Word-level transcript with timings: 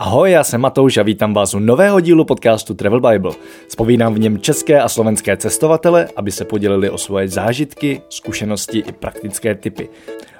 Ahoj, 0.00 0.30
já 0.30 0.44
jsem 0.44 0.60
Matouš 0.60 0.96
a 0.96 1.02
vítám 1.02 1.34
vás 1.34 1.54
u 1.54 1.58
nového 1.58 2.00
dílu 2.00 2.24
podcastu 2.24 2.74
Travel 2.74 3.00
Bible. 3.00 3.32
Spovídám 3.68 4.14
v 4.14 4.18
něm 4.18 4.38
české 4.38 4.80
a 4.80 4.88
slovenské 4.88 5.36
cestovatele, 5.36 6.08
aby 6.16 6.32
se 6.32 6.44
podělili 6.44 6.90
o 6.90 6.98
svoje 6.98 7.28
zážitky, 7.28 8.02
zkušenosti 8.08 8.78
i 8.78 8.92
praktické 8.92 9.54
typy. 9.54 9.88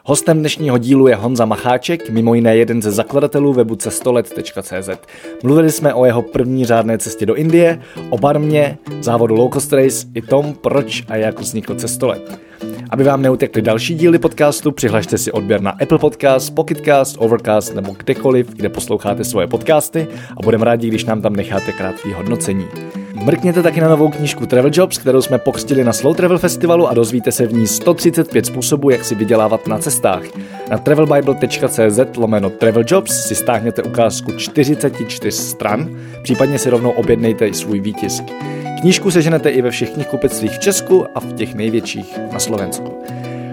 Hostem 0.09 0.39
dnešního 0.39 0.79
dílu 0.79 1.09
je 1.09 1.15
Honza 1.15 1.45
Macháček, 1.45 2.11
mimo 2.11 2.35
jiné 2.35 2.57
jeden 2.57 2.83
ze 2.83 2.93
zakladatelů 2.93 3.53
webu 3.53 3.77
cestolet.cz. 3.77 4.89
Mluvili 5.43 5.73
jsme 5.73 5.95
o 5.95 6.05
jeho 6.05 6.23
první 6.23 6.65
řádné 6.65 6.99
cestě 6.99 7.27
do 7.27 7.35
Indie, 7.35 7.81
o 8.11 8.19
barmě, 8.19 8.79
závodu 9.01 9.35
Low 9.35 9.53
Cost 9.53 9.73
Race 9.73 10.07
i 10.15 10.23
tom, 10.23 10.55
proč 10.61 11.05
a 11.09 11.17
jak 11.17 11.41
vznikl 11.41 11.75
cestolet. 11.75 12.41
Aby 12.91 13.05
vám 13.05 13.23
neutekly 13.23 13.63
další 13.63 13.95
díly 13.95 14.19
podcastu, 14.19 14.73
přihlašte 14.73 15.19
si 15.19 15.33
odběr 15.33 15.61
na 15.61 15.71
Apple 15.71 15.99
Podcast, 15.99 16.55
Pocketcast, 16.55 17.17
Overcast 17.19 17.75
nebo 17.75 17.93
kdekoliv, 17.99 18.55
kde 18.55 18.69
posloucháte 18.69 19.25
svoje 19.25 19.47
podcasty 19.47 20.07
a 20.37 20.43
budeme 20.43 20.65
rádi, 20.65 20.89
když 20.89 21.05
nám 21.05 21.23
tam 21.23 21.37
necháte 21.37 21.73
krátký 21.73 22.13
hodnocení. 22.13 22.67
Mrkněte 23.23 23.63
taky 23.63 23.81
na 23.81 23.89
novou 23.89 24.09
knížku 24.09 24.47
Travel 24.47 24.71
Jobs, 24.75 24.99
kterou 24.99 25.23
jsme 25.23 25.39
pokřtili 25.39 25.85
na 25.85 25.93
Slow 25.93 26.17
Travel 26.17 26.39
Festivalu 26.39 26.89
a 26.89 26.95
dozvíte 26.95 27.33
se 27.33 27.47
v 27.47 27.53
ní 27.53 27.67
135 27.67 28.47
způsobů, 28.47 28.91
jak 28.91 29.05
si 29.05 29.15
vydělávat 29.15 29.67
na 29.67 29.79
cestách. 29.79 30.23
Na 30.71 30.79
travelbible.cz 30.79 32.17
lomeno 32.17 32.51
Travel 32.51 32.83
Jobs 32.87 33.27
si 33.27 33.35
stáhněte 33.35 33.83
ukázku 33.83 34.33
44 34.33 35.33
stran, 35.33 35.99
případně 36.23 36.59
si 36.59 36.71
rovnou 36.71 36.91
objednejte 36.91 37.49
i 37.49 37.55
svůj 37.55 37.81
výtisk. 37.81 38.25
Knížku 38.81 39.11
seženete 39.11 39.51
i 39.51 39.63
ve 39.63 39.71
všech 39.71 39.91
knihkupectvích 39.91 40.53
v 40.53 40.59
Česku 40.59 41.07
a 41.15 41.21
v 41.21 41.33
těch 41.33 41.55
největších 41.55 42.19
na 42.33 42.39
Slovensku. 42.39 43.05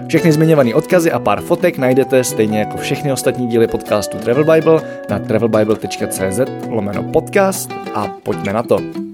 Všechny 0.08 0.32
zmiňované 0.32 0.74
odkazy 0.74 1.12
a 1.12 1.18
pár 1.18 1.40
fotek 1.40 1.78
najdete 1.78 2.24
stejně 2.24 2.58
jako 2.58 2.76
všechny 2.76 3.12
ostatní 3.12 3.46
díly 3.46 3.66
podcastu 3.66 4.18
Travel 4.18 4.44
Bible 4.44 4.80
na 5.10 5.18
travelbible.cz 5.18 6.40
lomeno 6.68 7.02
podcast 7.02 7.70
a 7.94 8.08
pojďme 8.22 8.52
na 8.52 8.62
to. 8.62 9.05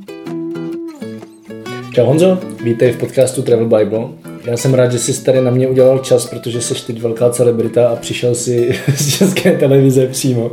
Čau 1.94 2.06
Honzo, 2.06 2.38
vítej 2.64 2.92
v 2.92 2.96
podcastu 2.96 3.42
Travel 3.42 3.66
Bible. 3.66 4.08
Já 4.44 4.56
jsem 4.56 4.74
rád, 4.74 4.92
že 4.92 4.98
jsi 4.98 5.24
tady 5.24 5.40
na 5.40 5.50
mě 5.50 5.68
udělal 5.68 5.98
čas, 5.98 6.26
protože 6.26 6.60
jsi 6.60 6.86
teď 6.86 7.00
velká 7.00 7.30
celebrita 7.30 7.88
a 7.88 7.96
přišel 7.96 8.34
si 8.34 8.74
z 8.96 9.18
české 9.18 9.52
televize 9.52 10.06
přímo. 10.06 10.50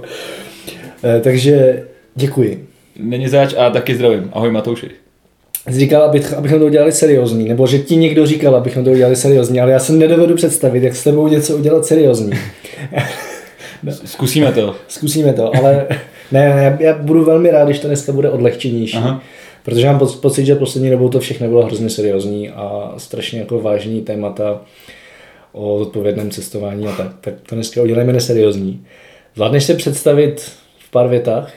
Eh, 1.04 1.20
takže 1.20 1.84
děkuji. 2.16 2.68
Není 3.00 3.28
zač 3.28 3.54
a 3.58 3.70
taky 3.70 3.96
zdravím. 3.96 4.30
Ahoj 4.34 4.52
Matouši. 4.52 4.90
Jsi 5.70 5.80
říkal, 5.80 6.04
abych, 6.04 6.34
abychom 6.34 6.60
to 6.60 6.66
udělali 6.66 6.92
seriózní, 6.92 7.50
nebo 7.50 7.68
že 7.68 7.80
ti 7.80 7.96
někdo 7.96 8.26
říkal, 8.26 8.56
abychom 8.56 8.84
to 8.84 8.92
udělali 8.92 9.16
seriózní, 9.16 9.62
ale 9.62 9.72
já 9.72 9.80
se 9.80 9.94
nedovedu 9.94 10.36
představit, 10.36 10.84
jak 10.84 10.96
s 10.96 11.04
tebou 11.04 11.28
něco 11.28 11.58
udělat 11.58 11.86
seriózní. 11.86 12.32
Zkusíme 14.06 14.52
to. 14.52 14.76
Zkusíme 14.88 15.34
to, 15.34 15.56
ale 15.56 15.88
ne, 16.32 16.40
já, 16.80 16.90
já 16.90 16.98
budu 16.98 17.26
velmi 17.26 17.52
rád, 17.52 17.66
když 17.66 17.80
to 17.80 17.88
dneska 17.88 18.12
bude 18.12 18.30
odlehčenější. 18.30 18.98
Aha. 18.98 19.24
Protože 19.64 19.86
mám 19.86 20.00
pocit, 20.22 20.46
že 20.46 20.56
poslední 20.56 20.90
dobou 20.90 21.10
to 21.10 21.20
všechno 21.20 21.48
bylo 21.48 21.66
hrozně 21.66 21.90
seriózní 21.90 22.50
a 22.50 22.94
strašně 22.98 23.40
jako 23.40 23.62
vážní 23.62 24.02
témata 24.02 24.62
o 25.52 25.76
odpovědném 25.76 26.32
cestování 26.32 26.88
a 26.88 26.96
tak. 26.96 27.08
Tak 27.22 27.34
to 27.50 27.56
dneska 27.56 27.82
udělejme 27.82 28.14
neseriózní. 28.14 28.86
Zvládneš 29.36 29.64
se 29.64 29.74
představit 29.74 30.52
v 30.80 30.92
pár 30.92 31.08
větách? 31.08 31.54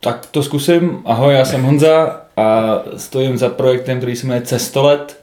Tak 0.00 0.26
to 0.26 0.42
zkusím. 0.42 1.02
Ahoj, 1.04 1.34
já 1.34 1.44
jsem 1.44 1.62
Honza 1.62 2.20
a 2.36 2.82
stojím 2.96 3.38
za 3.38 3.48
projektem, 3.48 3.98
který 3.98 4.16
se 4.16 4.26
jmenuje 4.26 4.46
Cestolet. 4.46 5.20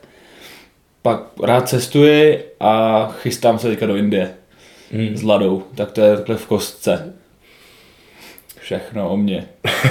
Pak 1.02 1.24
rád 1.44 1.70
cestuji 1.70 2.44
a 2.60 3.08
chystám 3.22 3.60
se 3.60 3.68
teďka 3.68 3.86
do 3.86 3.96
Indie 3.96 4.34
hmm. 4.92 5.18
s 5.18 5.24
Ladou. 5.24 5.64
Tak 5.76 5.92
to 5.92 6.02
je 6.02 6.18
takhle 6.18 6.36
v 6.36 6.46
kostce. 6.46 7.14
Všechno 8.64 9.10
o 9.10 9.18
mně. 9.18 9.46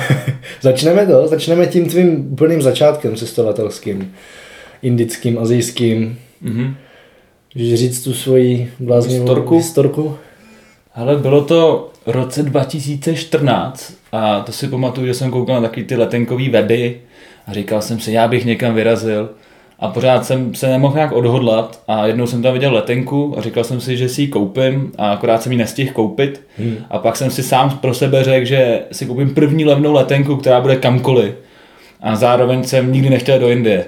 začneme 0.61 1.07
to, 1.07 1.29
začneme 1.29 1.67
tím 1.67 1.89
tvým 1.89 2.33
úplným 2.33 2.63
začátkem 2.63 3.17
cestovatelským, 3.17 4.15
indickým, 4.83 5.39
azijským. 5.39 6.19
Mm-hmm. 6.45 6.75
Můžeš 7.55 7.81
říct 7.81 8.05
tu 8.05 8.15
svoji 8.15 8.73
bláznivou 8.81 9.25
historku? 9.25 9.57
historku? 9.57 10.17
Ale 10.95 11.17
bylo 11.17 11.45
to 11.45 11.91
v 12.07 12.11
roce 12.11 12.43
2014 12.43 13.95
a 14.13 14.41
to 14.41 14.53
si 14.53 14.69
pamatuju, 14.69 15.07
že 15.07 15.15
jsem 15.15 15.31
koukal 15.31 15.55
na 15.55 15.69
taky 15.69 15.85
ty 15.85 15.97
letenkové 15.97 16.49
weby 16.51 17.01
a 17.47 17.53
říkal 17.53 17.83
jsem 17.83 18.01
si, 18.01 18.13
já 18.13 18.29
bych 18.29 18.45
někam 18.45 18.75
vyrazil 18.75 19.31
a 19.83 19.89
pořád 19.89 20.25
jsem 20.27 20.55
se 20.55 20.69
nemohl 20.69 20.95
nějak 20.95 21.13
odhodlat 21.13 21.83
a 21.89 22.07
jednou 22.07 22.27
jsem 22.27 22.43
tam 22.43 22.53
viděl 22.53 22.75
letenku 22.75 23.35
a 23.39 23.43
říkal 23.43 23.65
jsem 23.65 23.81
si, 23.81 23.97
že 23.97 24.09
si 24.09 24.23
ji 24.23 24.29
koupím 24.29 24.93
a 24.99 25.13
akorát 25.13 25.43
jsem 25.43 25.53
ji 25.53 25.59
nestihl 25.59 25.93
koupit 25.93 26.41
hmm. 26.59 26.77
a 26.91 26.99
pak 26.99 27.17
jsem 27.17 27.31
si 27.31 27.43
sám 27.43 27.71
pro 27.71 27.95
sebe 27.95 28.25
řekl, 28.25 28.47
že 28.47 28.81
si 28.93 29.07
koupím 29.07 29.35
první 29.35 29.65
levnou 29.65 29.93
letenku, 29.93 30.37
která 30.37 30.61
bude 30.61 30.77
kamkoliv 30.77 31.35
a 32.01 32.17
zároveň 32.17 32.65
jsem 32.65 32.93
nikdy 32.93 33.11
nechtěl 33.11 33.39
do 33.39 33.49
Indie. 33.49 33.85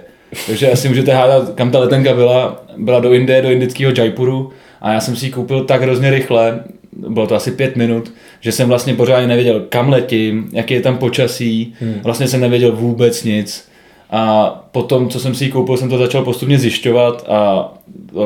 Takže 0.47 0.71
asi 0.71 0.89
můžete 0.89 1.13
hádat, 1.13 1.55
kam 1.55 1.71
ta 1.71 1.79
letenka 1.79 2.15
byla. 2.15 2.65
Byla 2.77 3.01
do 3.01 3.13
Indie, 3.13 3.43
do 3.43 3.51
indického 3.51 3.93
Jaipuru 3.99 4.51
a 4.81 4.93
já 4.93 5.01
jsem 5.01 5.17
si 5.17 5.27
ji 5.27 5.33
koupil 5.33 5.65
tak 5.65 5.83
hrozně 5.83 6.11
rychle, 6.11 6.61
bylo 6.93 7.27
to 7.27 7.35
asi 7.35 7.51
pět 7.51 7.77
minut, 7.77 8.13
že 8.41 8.53
jsem 8.53 8.69
vlastně 8.69 8.95
pořádně 8.95 9.29
nevěděl, 9.29 9.61
kam 9.69 9.89
letím, 9.89 10.49
jaký 10.53 10.75
je 10.75 10.81
tam 10.81 10.99
počasí, 10.99 11.75
hmm. 11.81 11.95
vlastně 12.03 12.29
jsem 12.29 12.41
nevěděl 12.41 12.73
vůbec 12.73 13.25
nic. 13.25 13.74
A 14.11 14.51
potom, 14.73 15.09
co 15.09 15.21
jsem 15.21 15.35
si 15.35 15.45
ji 15.45 15.51
koupil, 15.51 15.77
jsem 15.77 15.89
to 15.89 15.99
začal 15.99 16.25
postupně 16.25 16.59
zjišťovat 16.59 17.25
a 17.29 17.73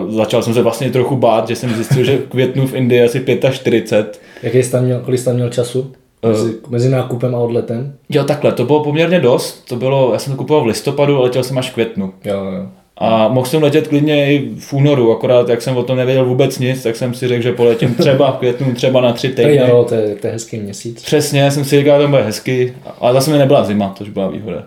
začal 0.09 0.43
jsem 0.43 0.55
se 0.55 0.63
vlastně 0.63 0.91
trochu 0.91 1.17
bát, 1.17 1.49
že 1.49 1.57
jsem 1.57 1.75
zjistil, 1.75 2.05
že 2.05 2.17
v 2.17 2.29
květnu 2.29 2.67
v 2.67 2.75
Indii 2.75 3.03
asi 3.03 3.25
45. 3.51 4.21
Jaký 4.43 4.59
jsi 4.59 4.71
tam 4.71 4.85
měl, 4.85 5.01
kolik 5.01 5.21
jsi 5.21 5.25
tam 5.25 5.35
měl 5.35 5.49
času? 5.49 5.93
Mezi, 6.27 6.55
mezi 6.69 6.89
nákupem 6.89 7.35
a 7.35 7.39
odletem? 7.39 7.95
Jo, 8.09 8.25
takhle, 8.25 8.53
to 8.53 8.65
bylo 8.65 8.85
poměrně 8.85 9.21
dost. 9.21 9.65
To 9.69 9.77
bylo, 9.77 10.13
já 10.13 10.19
jsem 10.19 10.33
to 10.33 10.37
kupoval 10.37 10.65
v 10.65 10.67
listopadu, 10.67 11.17
ale 11.17 11.25
letěl 11.25 11.43
jsem 11.43 11.59
až 11.59 11.71
v 11.71 11.75
květnu. 11.75 12.13
Jo, 12.25 12.45
jo. 12.45 12.67
A 13.01 13.29
mohl 13.29 13.47
jsem 13.47 13.63
letět 13.63 13.89
klidně 13.89 14.33
i 14.33 14.51
v 14.59 14.73
únoru, 14.73 15.13
akorát 15.13 15.49
jak 15.49 15.63
jsem 15.63 15.77
o 15.77 15.83
tom 15.83 15.97
nevěděl 15.97 16.25
vůbec 16.25 16.59
nic, 16.59 16.83
tak 16.83 16.97
jsem 16.97 17.15
si 17.15 17.29
řekl, 17.29 17.43
že 17.43 17.53
poletím 17.53 17.95
třeba 17.95 18.31
v 18.31 18.37
květnu, 18.37 18.75
třeba 18.75 19.01
na 19.01 19.13
tři 19.13 19.29
týdny. 19.29 19.57
Jo, 19.57 19.87
to 19.89 19.95
je, 19.95 20.15
to 20.15 20.27
je 20.27 20.33
hezký 20.33 20.59
měsíc. 20.59 21.03
Přesně, 21.03 21.51
jsem 21.51 21.65
si 21.65 21.79
říkal, 21.79 21.99
že 21.99 22.05
to 22.05 22.11
bude 22.11 22.23
hezky, 22.23 22.75
ale 22.99 23.13
zase 23.13 23.31
mi 23.31 23.39
nebyla 23.39 23.65
zima, 23.65 23.95
což 23.99 24.09
byla 24.09 24.29
výhoda. 24.29 24.63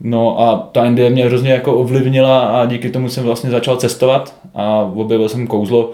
No 0.00 0.40
a 0.40 0.68
ta 0.72 0.86
Indie 0.86 1.10
mě 1.10 1.24
hrozně 1.24 1.50
jako 1.50 1.74
ovlivnila 1.74 2.40
a 2.40 2.66
díky 2.66 2.90
tomu 2.90 3.08
jsem 3.08 3.24
vlastně 3.24 3.50
začal 3.50 3.76
cestovat 3.76 4.34
a 4.54 4.90
objevil 4.94 5.28
jsem 5.28 5.46
kouzlo 5.46 5.92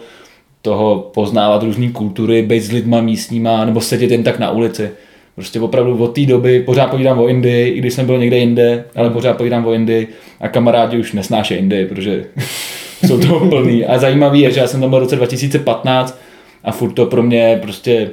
toho 0.62 1.10
poznávat 1.14 1.62
různé 1.62 1.88
kultury, 1.88 2.42
být 2.42 2.60
s 2.60 2.72
lidma 2.72 3.00
místníma 3.00 3.64
nebo 3.64 3.80
sedět 3.80 4.10
jen 4.10 4.22
tak 4.22 4.38
na 4.38 4.50
ulici. 4.50 4.90
Prostě 5.34 5.60
opravdu 5.60 5.96
od 5.96 6.14
té 6.14 6.26
doby 6.26 6.60
pořád 6.60 6.90
povídám 6.90 7.18
o 7.18 7.28
Indii, 7.28 7.72
i 7.72 7.78
když 7.78 7.94
jsem 7.94 8.06
byl 8.06 8.18
někde 8.18 8.38
jinde, 8.38 8.84
ale 8.96 9.10
pořád 9.10 9.36
povídám 9.36 9.66
o 9.66 9.72
Indii 9.72 10.08
a 10.40 10.48
kamarádi 10.48 10.98
už 10.98 11.12
nesnáší 11.12 11.54
Indii, 11.54 11.86
protože 11.86 12.24
jsou 13.06 13.18
to 13.18 13.40
plný. 13.40 13.84
A 13.84 13.98
zajímavý 13.98 14.40
je, 14.40 14.50
že 14.50 14.60
já 14.60 14.66
jsem 14.66 14.80
tam 14.80 14.90
byl 14.90 14.98
v 14.98 15.02
roce 15.02 15.16
2015 15.16 16.20
a 16.64 16.72
furt 16.72 16.92
to 16.92 17.06
pro 17.06 17.22
mě 17.22 17.58
prostě 17.62 18.10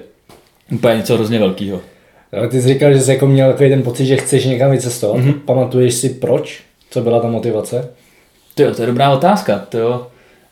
úplně 0.71 0.97
něco 0.97 1.15
hrozně 1.15 1.39
velkého. 1.39 1.81
Ty 2.49 2.61
jsi 2.61 2.67
říkal, 2.67 2.93
že 2.93 2.99
jsi 2.99 3.11
jako 3.11 3.27
měl 3.27 3.51
takový 3.51 3.69
ten 3.69 3.83
pocit, 3.83 4.05
že 4.05 4.17
chceš 4.17 4.45
někam 4.45 4.71
vycestovat. 4.71 5.17
Mm-hmm. 5.17 5.39
Pamatuješ 5.45 5.93
si 5.93 6.09
proč? 6.09 6.61
Co 6.89 7.01
byla 7.01 7.19
ta 7.19 7.27
motivace? 7.27 7.89
To, 8.55 8.63
jo, 8.63 8.73
to 8.75 8.81
je 8.81 8.87
dobrá 8.87 9.09
otázka. 9.09 9.65
To 9.69 9.77
jo. 9.77 10.07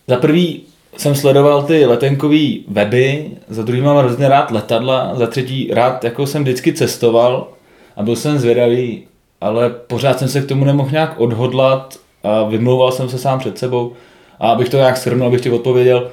Za 0.07 0.17
prvý 0.17 0.63
jsem 0.97 1.15
sledoval 1.15 1.63
ty 1.63 1.85
letenkové 1.85 2.47
weby, 2.67 3.25
za 3.49 3.63
druhý 3.63 3.81
mám 3.81 3.97
hrozně 3.97 4.29
rád 4.29 4.51
letadla, 4.51 5.11
za 5.15 5.27
třetí 5.27 5.69
rád 5.73 6.03
jako 6.03 6.27
jsem 6.27 6.43
vždycky 6.43 6.73
cestoval 6.73 7.47
a 7.95 8.03
byl 8.03 8.15
jsem 8.15 8.39
zvědavý, 8.39 9.03
ale 9.41 9.69
pořád 9.69 10.19
jsem 10.19 10.27
se 10.27 10.41
k 10.41 10.45
tomu 10.45 10.65
nemohl 10.65 10.91
nějak 10.91 11.19
odhodlat 11.19 11.99
a 12.23 12.43
vymlouval 12.43 12.91
jsem 12.91 13.09
se 13.09 13.17
sám 13.17 13.39
před 13.39 13.57
sebou. 13.57 13.93
A 14.39 14.51
abych 14.51 14.69
to 14.69 14.77
nějak 14.77 14.97
shrnul, 14.97 15.27
abych 15.27 15.41
ti 15.41 15.51
odpověděl, 15.51 16.11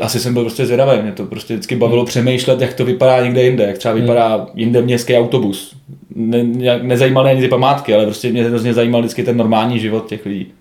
asi 0.00 0.20
jsem 0.20 0.34
byl 0.34 0.42
prostě 0.42 0.66
zvědavý, 0.66 1.02
mě 1.02 1.12
to 1.12 1.24
prostě 1.26 1.54
vždycky 1.54 1.76
bavilo 1.76 2.00
hmm. 2.00 2.06
přemýšlet, 2.06 2.60
jak 2.60 2.74
to 2.74 2.84
vypadá 2.84 3.24
někde 3.24 3.42
jinde, 3.42 3.64
jak 3.64 3.78
třeba 3.78 3.94
hmm. 3.94 4.02
vypadá 4.02 4.46
jinde 4.54 4.82
městský 4.82 5.16
autobus. 5.16 5.76
Ne, 6.14 6.44
nezajímaly 6.82 7.30
ani 7.30 7.40
ty 7.40 7.48
památky, 7.48 7.94
ale 7.94 8.04
prostě 8.04 8.30
mě 8.30 8.44
hrozně 8.44 8.74
zajímal 8.74 9.00
vždycky 9.00 9.22
ten 9.22 9.36
normální 9.36 9.78
život 9.78 10.06
těch 10.08 10.26
lidí. 10.26 10.52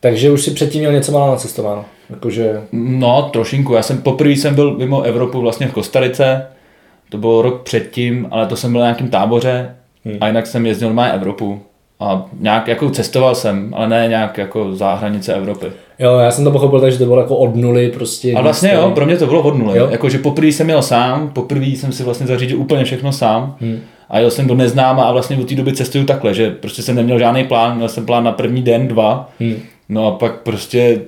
Takže 0.00 0.30
už 0.30 0.42
si 0.42 0.50
předtím 0.50 0.80
měl 0.80 0.92
něco 0.92 1.12
málo 1.12 1.32
nacestováno? 1.32 1.84
Jakože... 2.10 2.62
No, 2.72 3.22
trošinku. 3.32 3.74
Já 3.74 3.82
jsem 3.82 4.02
poprvé 4.02 4.30
jsem 4.30 4.54
byl 4.54 4.76
mimo 4.76 5.02
Evropu 5.02 5.40
vlastně 5.40 5.66
v 5.66 5.72
Kostarice. 5.72 6.46
To 7.08 7.18
bylo 7.18 7.42
rok 7.42 7.62
předtím, 7.62 8.28
ale 8.30 8.46
to 8.46 8.56
jsem 8.56 8.72
byl 8.72 8.80
na 8.80 8.86
nějakém 8.86 9.08
táboře. 9.08 9.74
Hmm. 10.04 10.16
A 10.20 10.26
jinak 10.26 10.46
jsem 10.46 10.66
jezdil 10.66 10.94
na 10.94 11.12
Evropu. 11.12 11.60
A 12.02 12.24
nějak 12.40 12.68
jako 12.68 12.90
cestoval 12.90 13.34
jsem, 13.34 13.74
ale 13.76 13.88
ne 13.88 14.06
nějak 14.08 14.38
jako 14.38 14.76
za 14.76 14.94
hranice 14.94 15.34
Evropy. 15.34 15.66
Jo, 15.98 16.18
já 16.18 16.30
jsem 16.30 16.44
to 16.44 16.50
pochopil 16.50 16.80
tak, 16.80 16.92
že 16.92 16.98
to 16.98 17.04
bylo 17.04 17.20
jako 17.20 17.36
od 17.36 17.56
nuly 17.56 17.88
prostě. 17.88 18.32
A 18.32 18.40
vlastně 18.40 18.72
jo, 18.74 18.90
pro 18.94 19.06
mě 19.06 19.16
to 19.16 19.26
bylo 19.26 19.42
od 19.42 19.58
nuly. 19.58 19.78
Jakože 19.90 20.18
poprvé 20.18 20.46
jsem 20.46 20.66
měl 20.66 20.82
sám, 20.82 21.30
poprvé 21.32 21.66
jsem 21.66 21.92
si 21.92 22.02
vlastně 22.02 22.26
zařídil 22.26 22.60
úplně 22.60 22.84
všechno 22.84 23.12
sám. 23.12 23.56
Hmm. 23.60 23.80
A 24.10 24.18
jel 24.18 24.30
jsem 24.30 24.46
do 24.46 24.54
neznáma 24.54 25.02
a 25.02 25.12
vlastně 25.12 25.36
od 25.36 25.48
té 25.48 25.54
doby 25.54 25.72
cestuju 25.72 26.04
takhle, 26.04 26.34
že 26.34 26.50
prostě 26.50 26.82
jsem 26.82 26.96
neměl 26.96 27.18
žádný 27.18 27.44
plán, 27.44 27.76
měl 27.76 27.88
jsem 27.88 28.06
plán 28.06 28.24
na 28.24 28.32
první 28.32 28.62
den, 28.62 28.88
dva. 28.88 29.30
Hmm. 29.40 29.56
No 29.88 30.06
a 30.06 30.10
pak 30.10 30.40
prostě 30.40 31.00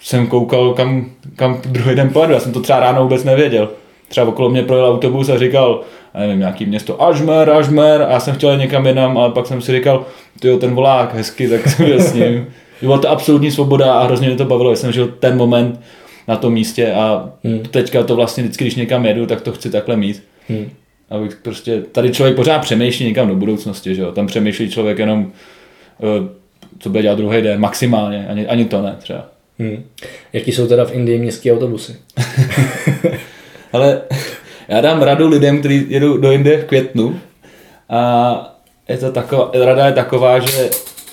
jsem 0.00 0.26
koukal, 0.26 0.72
kam, 0.74 1.06
kam 1.36 1.60
druhý 1.66 1.96
den 1.96 2.10
pojedu. 2.10 2.32
Já 2.32 2.40
jsem 2.40 2.52
to 2.52 2.60
třeba 2.60 2.80
ráno 2.80 3.02
vůbec 3.02 3.24
nevěděl. 3.24 3.68
Třeba 4.08 4.28
okolo 4.28 4.50
mě 4.50 4.62
projel 4.62 4.86
autobus 4.86 5.28
a 5.28 5.38
říkal, 5.38 5.80
a 6.14 6.20
nevím, 6.20 6.38
nějaký 6.38 6.66
město 6.66 7.02
Ažmer, 7.02 7.50
Ažmer 7.50 8.02
a 8.02 8.12
já 8.12 8.20
jsem 8.20 8.34
chtěl 8.34 8.52
jít 8.52 8.58
někam 8.58 8.86
jinam, 8.86 9.18
ale 9.18 9.32
pak 9.32 9.46
jsem 9.46 9.62
si 9.62 9.72
říkal, 9.72 10.06
ty 10.40 10.56
ten 10.56 10.74
volák 10.74 11.14
hezky, 11.14 11.48
tak 11.48 11.68
jsem 11.68 12.00
s 12.00 12.14
ním. 12.14 12.46
Byla 12.82 12.98
to 12.98 13.10
absolutní 13.10 13.50
svoboda 13.50 13.92
a 13.92 14.04
hrozně 14.04 14.28
mě 14.28 14.36
to 14.36 14.44
bavilo, 14.44 14.76
jsem 14.76 14.92
žil 14.92 15.08
ten 15.08 15.36
moment 15.36 15.80
na 16.28 16.36
tom 16.36 16.52
místě 16.52 16.92
a 16.92 17.32
hmm. 17.44 17.58
teďka 17.58 18.02
to 18.02 18.16
vlastně 18.16 18.42
vždycky, 18.42 18.64
když 18.64 18.74
někam 18.74 19.06
jedu, 19.06 19.26
tak 19.26 19.40
to 19.40 19.52
chci 19.52 19.70
takhle 19.70 19.96
mít. 19.96 20.22
Hmm. 20.48 20.70
Abych 21.10 21.36
prostě, 21.36 21.82
tady 21.92 22.10
člověk 22.10 22.36
pořád 22.36 22.58
přemýšlí 22.58 23.06
někam 23.06 23.28
do 23.28 23.34
budoucnosti, 23.34 23.94
že 23.94 24.02
jo? 24.02 24.12
tam 24.12 24.26
přemýšlí 24.26 24.70
člověk 24.70 24.98
jenom, 24.98 25.32
eh, 26.00 26.28
co 26.78 26.90
bude 26.90 27.02
dělat 27.02 27.18
druhý 27.18 27.42
den, 27.42 27.60
maximálně, 27.60 28.26
ani, 28.28 28.46
ani 28.46 28.64
to 28.64 28.82
ne 28.82 28.96
třeba. 28.98 29.26
Hmm. 29.58 29.84
Jaký 30.32 30.52
jsou 30.52 30.66
teda 30.66 30.84
v 30.84 30.94
Indii 30.94 31.18
městské 31.18 31.52
autobusy? 31.52 31.96
Ale 33.72 34.00
já 34.68 34.80
dám 34.80 35.02
radu 35.02 35.28
lidem, 35.28 35.58
kteří 35.58 35.86
jedou 35.88 36.16
do 36.16 36.32
Indie 36.32 36.58
v 36.58 36.64
květnu 36.64 37.20
a 37.88 38.54
je 38.88 38.98
to 38.98 39.12
taková, 39.12 39.50
rada 39.64 39.86
je 39.86 39.92
taková, 39.92 40.38
že 40.38 40.70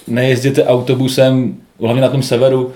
nejezděte 0.07 0.66
autobusem, 0.66 1.56
hlavně 1.80 2.02
na 2.02 2.10
tom 2.10 2.24
severu, 2.24 2.74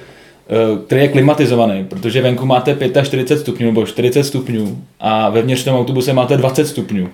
eh, 0.49 0.85
který 0.85 1.01
je 1.01 1.07
klimatizovaný, 1.07 1.85
protože 1.85 2.21
venku 2.21 2.45
máte 2.45 2.77
45 3.03 3.39
stupňů 3.39 3.65
nebo 3.65 3.85
40 3.85 4.23
stupňů 4.23 4.83
a 4.99 5.29
vevnitř 5.29 5.63
tom 5.63 5.75
autobuse 5.75 6.13
máte 6.13 6.37
20 6.37 6.65
stupňů. 6.65 7.09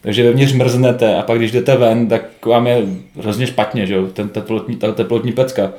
Takže 0.00 0.22
vevnitř 0.22 0.52
mrznete 0.52 1.16
a 1.16 1.22
pak 1.22 1.38
když 1.38 1.52
jdete 1.52 1.76
ven, 1.76 2.08
tak 2.08 2.46
vám 2.46 2.66
je 2.66 2.82
hrozně 3.20 3.46
špatně, 3.46 3.86
že 3.86 3.94
jo, 3.94 4.06
ten 4.06 4.28
teplotní, 4.28 4.76
ta 4.76 4.92
teplotní 4.92 5.32
pecka. 5.32 5.72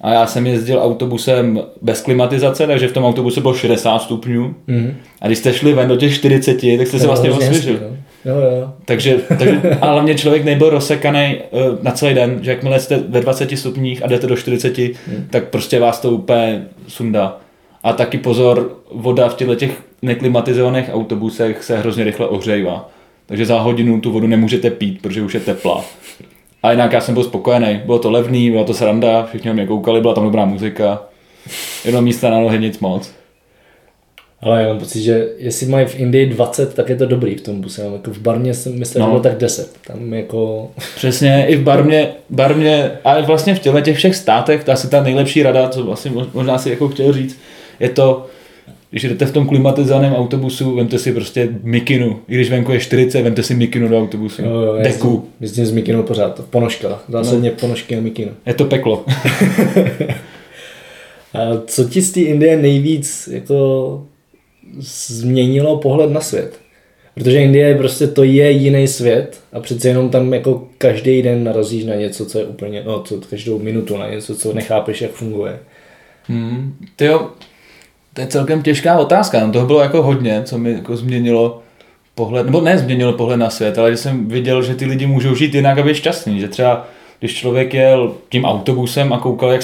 A 0.00 0.12
já 0.12 0.26
jsem 0.26 0.46
jezdil 0.46 0.82
autobusem 0.82 1.60
bez 1.82 2.02
klimatizace, 2.02 2.66
takže 2.66 2.88
v 2.88 2.92
tom 2.92 3.04
autobuse 3.04 3.40
bylo 3.40 3.54
60 3.54 3.98
stupňů. 3.98 4.54
Mm-hmm. 4.68 4.94
A 5.20 5.26
když 5.26 5.38
jste 5.38 5.52
šli 5.52 5.72
ven 5.72 5.88
do 5.88 5.96
těch 5.96 6.14
40, 6.14 6.52
tak 6.78 6.86
jste 6.86 6.98
se 6.98 7.06
vlastně 7.06 7.30
osvěžili. 7.30 7.78
Jo, 8.24 8.34
jo. 8.34 8.72
Takže, 8.84 9.18
takže 9.38 9.60
a 9.80 9.90
hlavně 9.92 10.14
člověk 10.14 10.44
nebyl 10.44 10.70
rozsekaný 10.70 11.36
uh, 11.50 11.60
na 11.82 11.90
celý 11.90 12.14
den, 12.14 12.38
že 12.42 12.50
jakmile 12.50 12.80
jste 12.80 13.02
ve 13.08 13.20
20 13.20 13.58
stupních 13.58 14.04
a 14.04 14.06
jdete 14.06 14.26
do 14.26 14.36
40, 14.36 14.78
mm. 14.78 14.94
tak 15.30 15.48
prostě 15.48 15.80
vás 15.80 16.00
to 16.00 16.10
úplně 16.10 16.64
sundá. 16.88 17.36
A 17.82 17.92
taky 17.92 18.18
pozor, 18.18 18.76
voda 18.94 19.28
v 19.28 19.34
těchto 19.34 19.54
těch 19.54 19.70
neklimatizovaných 20.02 20.90
autobusech 20.92 21.64
se 21.64 21.78
hrozně 21.78 22.04
rychle 22.04 22.28
ohřejvá. 22.28 22.90
Takže 23.26 23.46
za 23.46 23.60
hodinu 23.60 24.00
tu 24.00 24.12
vodu 24.12 24.26
nemůžete 24.26 24.70
pít, 24.70 25.02
protože 25.02 25.22
už 25.22 25.34
je 25.34 25.40
teplá. 25.40 25.84
A 26.62 26.70
jinak 26.70 26.92
já 26.92 27.00
jsem 27.00 27.14
byl 27.14 27.24
spokojený. 27.24 27.80
Bylo 27.84 27.98
to 27.98 28.10
levný, 28.10 28.50
byla 28.50 28.64
to 28.64 28.74
sranda, 28.74 29.26
všichni 29.26 29.52
mě 29.52 29.66
koukali, 29.66 30.00
byla 30.00 30.14
tam 30.14 30.24
dobrá 30.24 30.44
muzika. 30.44 31.02
Jenom 31.84 32.04
místa 32.04 32.30
na 32.30 32.40
nohy, 32.40 32.58
nic 32.58 32.78
moc. 32.78 33.10
Ale 34.40 34.62
já 34.62 34.68
mám 34.68 34.78
pocit, 34.78 35.02
že 35.02 35.28
jestli 35.38 35.66
mají 35.66 35.86
v 35.86 36.00
Indii 36.00 36.26
20, 36.26 36.74
tak 36.74 36.88
je 36.88 36.96
to 36.96 37.06
dobrý 37.06 37.34
v 37.34 37.40
tom 37.40 37.60
buse. 37.60 37.82
Jako 37.92 38.10
v 38.10 38.18
Barmě 38.18 38.54
jsem 38.54 38.78
myslel, 38.78 39.00
no. 39.00 39.06
že 39.06 39.10
bylo 39.10 39.22
tak 39.22 39.38
10. 39.38 39.76
Tam 39.86 40.14
jako... 40.14 40.70
Přesně, 40.96 41.46
i 41.48 41.56
v 41.56 41.62
Barmě, 41.62 42.08
Barmě 42.30 42.90
ale 43.04 43.22
vlastně 43.22 43.54
v 43.54 43.58
těchto 43.58 43.80
těch 43.80 43.96
všech 43.96 44.16
státech, 44.16 44.64
to 44.64 44.72
asi 44.72 44.90
ta 44.90 45.02
nejlepší 45.02 45.42
rada, 45.42 45.68
co 45.68 45.82
vlastně 45.82 46.12
možná 46.34 46.58
si 46.58 46.70
jako 46.70 46.88
chtěl 46.88 47.12
říct, 47.12 47.38
je 47.80 47.88
to, 47.88 48.26
když 48.90 49.02
jdete 49.02 49.26
v 49.26 49.32
tom 49.32 49.48
klimatizovaném 49.48 50.14
autobusu, 50.14 50.74
vemte 50.74 50.98
si 50.98 51.12
prostě 51.12 51.48
mikinu. 51.62 52.20
I 52.28 52.34
když 52.34 52.50
venku 52.50 52.72
je 52.72 52.80
40, 52.80 53.22
vemte 53.22 53.42
si 53.42 53.54
mikinu 53.54 53.88
do 53.88 53.98
autobusu. 53.98 54.42
Jo, 54.42 54.50
jo, 54.50 54.78
Deku. 54.82 55.28
Jezdím, 55.40 55.66
s 55.66 55.70
mikinou 55.70 56.02
pořád, 56.02 56.44
ponožka. 56.50 57.02
Zásadně 57.08 57.50
no. 57.50 57.56
ponožky 57.60 57.96
a 57.96 58.00
mikinu. 58.00 58.30
Je 58.46 58.54
to 58.54 58.64
peklo. 58.64 59.04
a 61.34 61.38
co 61.66 61.84
ti 61.84 62.02
z 62.02 62.12
té 62.12 62.20
Indie 62.20 62.56
nejvíc 62.56 63.28
jako 63.32 64.06
změnilo 64.78 65.78
pohled 65.78 66.10
na 66.10 66.20
svět? 66.20 66.60
Protože 67.14 67.42
Indie 67.42 67.74
prostě 67.74 68.06
to 68.06 68.24
je 68.24 68.50
jiný 68.50 68.88
svět 68.88 69.40
a 69.52 69.60
přece 69.60 69.88
jenom 69.88 70.10
tam 70.10 70.34
jako 70.34 70.68
každý 70.78 71.22
den 71.22 71.44
narazíš 71.44 71.84
na 71.84 71.94
něco, 71.94 72.26
co 72.26 72.38
je 72.38 72.44
úplně, 72.44 72.82
no 72.86 73.02
co 73.02 73.20
každou 73.30 73.58
minutu 73.58 73.96
na 73.96 74.10
něco, 74.10 74.36
co 74.36 74.52
nechápeš, 74.52 75.02
jak 75.02 75.10
funguje. 75.10 75.58
Hmm, 76.24 76.74
ty 76.96 77.04
jo, 77.04 77.30
to 78.18 78.22
je 78.22 78.26
celkem 78.26 78.62
těžká 78.62 78.98
otázka. 78.98 79.46
No 79.46 79.52
toho 79.52 79.66
bylo 79.66 79.80
jako 79.80 80.02
hodně, 80.02 80.42
co 80.44 80.58
mi 80.58 80.72
jako 80.72 80.96
změnilo 80.96 81.62
pohled, 82.14 82.46
nebo 82.46 82.60
ne 82.60 82.78
změnilo 82.78 83.12
pohled 83.12 83.36
na 83.36 83.50
svět, 83.50 83.78
ale 83.78 83.90
že 83.90 83.96
jsem 83.96 84.28
viděl, 84.28 84.62
že 84.62 84.74
ty 84.74 84.84
lidi 84.84 85.06
můžou 85.06 85.34
žít 85.34 85.54
jinak 85.54 85.78
a 85.78 85.82
být 85.82 85.94
šťastný. 85.94 86.40
Že 86.40 86.48
třeba 86.48 86.86
když 87.18 87.34
člověk 87.34 87.74
jel 87.74 88.14
tím 88.28 88.44
autobusem 88.44 89.12
a 89.12 89.18
koukal, 89.18 89.52
jak 89.52 89.62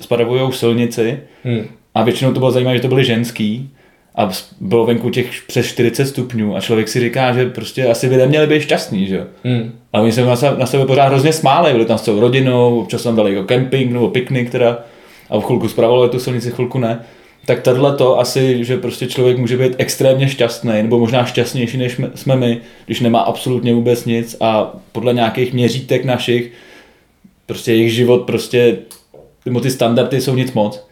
spravují 0.00 0.52
silnici, 0.52 1.18
hmm. 1.44 1.66
a 1.94 2.02
většinou 2.02 2.32
to 2.32 2.38
bylo 2.38 2.50
zajímavé, 2.50 2.76
že 2.76 2.82
to 2.82 2.88
byly 2.88 3.04
ženský, 3.04 3.70
a 4.14 4.30
bylo 4.60 4.86
venku 4.86 5.10
těch 5.10 5.42
přes 5.46 5.66
40 5.66 6.06
stupňů 6.06 6.56
a 6.56 6.60
člověk 6.60 6.88
si 6.88 7.00
říká, 7.00 7.32
že 7.32 7.46
prostě 7.46 7.86
asi 7.86 8.08
by 8.08 8.16
neměli 8.16 8.46
být 8.46 8.62
šťastný, 8.62 9.06
že 9.06 9.26
hmm. 9.44 9.72
A 9.92 10.00
oni 10.00 10.12
se 10.12 10.24
na, 10.24 10.36
sebe, 10.36 10.58
na 10.58 10.66
sebe 10.66 10.86
pořád 10.86 11.08
hrozně 11.08 11.32
smáli, 11.32 11.72
byli 11.72 11.84
tam 11.84 11.98
s 11.98 12.02
celou 12.02 12.20
rodinou, 12.20 12.80
občas 12.80 13.02
tam 13.02 13.16
dali 13.16 13.34
jako 13.34 13.46
kemping 13.46 13.92
nebo 13.92 14.08
piknik 14.08 14.50
teda 14.50 14.78
a 15.30 15.38
v 15.38 15.44
chvilku 15.44 15.68
zpravovali 15.68 16.10
tu 16.10 16.18
silnici, 16.18 16.50
chvilku 16.50 16.78
ne 16.78 17.00
tak 17.46 17.62
tohle 17.62 17.96
to 17.96 18.18
asi, 18.18 18.64
že 18.64 18.76
prostě 18.76 19.06
člověk 19.06 19.38
může 19.38 19.56
být 19.56 19.74
extrémně 19.78 20.28
šťastný, 20.28 20.72
nebo 20.82 20.98
možná 20.98 21.24
šťastnější, 21.24 21.76
než 21.76 22.00
jsme 22.14 22.36
my, 22.36 22.60
když 22.86 23.00
nemá 23.00 23.20
absolutně 23.20 23.74
vůbec 23.74 24.04
nic 24.04 24.36
a 24.40 24.72
podle 24.92 25.14
nějakých 25.14 25.52
měřítek 25.52 26.04
našich, 26.04 26.52
prostě 27.46 27.72
jejich 27.72 27.92
život 27.92 28.22
prostě, 28.22 28.78
nebo 29.44 29.60
ty 29.60 29.70
standardy 29.70 30.20
jsou 30.20 30.34
nic 30.34 30.52
moc. 30.52 30.86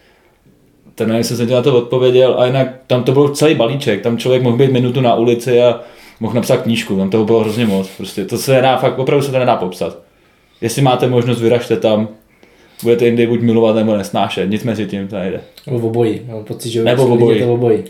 Ten 0.95 1.09
nevím, 1.09 1.25
jsem 1.25 1.37
se 1.37 1.47
na 1.47 1.63
to 1.63 1.77
odpověděl 1.79 2.35
a 2.39 2.47
jinak 2.47 2.69
tam 2.87 3.05
to 3.05 3.13
byl 3.13 3.29
celý 3.29 3.55
balíček, 3.55 4.03
tam 4.03 4.19
člověk 4.19 4.43
mohl 4.43 4.57
být 4.57 4.73
minutu 4.73 5.01
na 5.01 5.15
ulici 5.15 5.63
a 5.63 5.81
mohl 6.21 6.35
napsat 6.35 6.57
knížku, 6.57 6.97
tam 6.97 7.11
toho 7.11 7.25
bylo 7.25 7.41
hrozně 7.41 7.67
moc, 7.67 7.89
prostě 7.97 8.25
to 8.25 8.39
se 8.39 8.53
nedá, 8.53 8.77
fakt 8.77 8.99
opravdu 8.99 9.27
se 9.27 9.33
to 9.33 9.39
nedá 9.39 9.57
popsat. 9.57 9.99
Jestli 10.61 10.83
máte 10.83 11.09
možnost, 11.09 11.41
vyražte 11.41 11.77
tam, 11.77 12.09
budete 12.85 13.07
jindy 13.07 13.27
buď 13.27 13.41
milovat 13.41 13.77
nebo 13.77 13.97
nesnášet, 13.97 14.51
nic 14.51 14.65
mezi 14.65 14.87
tím 14.87 15.09
to 15.09 15.19
nejde. 15.19 15.41
Nebo 15.67 15.89
obojí, 15.89 16.21
mám 16.29 16.45
pocit, 16.45 16.71
že 16.71 16.85
nebo 16.85 17.07
obojí. 17.07 17.41
to 17.41 17.55
obojí. 17.55 17.85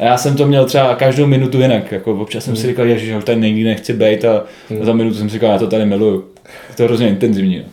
Já 0.00 0.16
jsem 0.16 0.36
to 0.36 0.46
měl 0.46 0.64
třeba 0.64 0.94
každou 0.94 1.26
minutu 1.26 1.60
jinak, 1.60 1.92
jako 1.92 2.12
občas 2.12 2.44
jsem 2.44 2.54
hmm. 2.54 2.60
si 2.60 2.68
říkal, 2.68 2.86
že 2.88 3.16
už 3.16 3.24
tady 3.24 3.40
nikdy 3.40 3.64
nechci 3.64 3.92
být 3.92 4.24
a 4.24 4.44
hmm. 4.70 4.84
za 4.84 4.92
minutu 4.92 5.16
jsem 5.16 5.28
si 5.28 5.32
říkal, 5.32 5.50
já 5.52 5.58
to 5.58 5.66
tady 5.66 5.86
miluju. 5.86 6.24
To 6.76 6.82
je 6.82 6.86
hrozně 6.86 7.08
intenzivní. 7.08 7.58
No. 7.58 7.64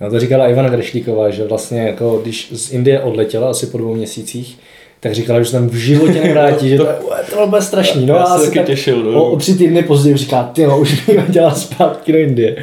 no 0.00 0.10
to 0.10 0.20
říkala 0.20 0.48
Ivana 0.48 0.68
Grešlíková, 0.68 1.30
že 1.30 1.44
vlastně 1.44 1.80
jako 1.80 2.20
když 2.22 2.48
z 2.52 2.72
Indie 2.72 3.00
odletěla 3.00 3.50
asi 3.50 3.66
po 3.66 3.78
dvou 3.78 3.94
měsících, 3.94 4.58
tak 5.00 5.14
říkala, 5.14 5.38
že 5.38 5.44
se 5.44 5.52
tam 5.52 5.68
v 5.68 5.74
životě 5.74 6.20
nevrátí, 6.20 6.68
že 6.68 6.76
to, 6.76 6.84
to, 6.84 7.36
to 7.36 7.46
bylo 7.46 7.62
strašný. 7.62 8.06
No 8.06 8.14
já 8.14 8.22
a 8.22 8.38
se 8.38 8.46
taky 8.46 8.66
těšil. 8.66 9.02
No. 9.02 9.24
O, 9.24 9.30
o, 9.30 9.36
tři 9.36 9.54
týdny 9.54 9.82
později 9.82 10.16
říká, 10.16 10.50
ty 10.52 10.66
no, 10.66 10.80
už 10.80 11.06
mi 11.06 11.22
dělá 11.28 11.54
zpátky 11.54 12.12
do 12.12 12.18
Indie. 12.18 12.56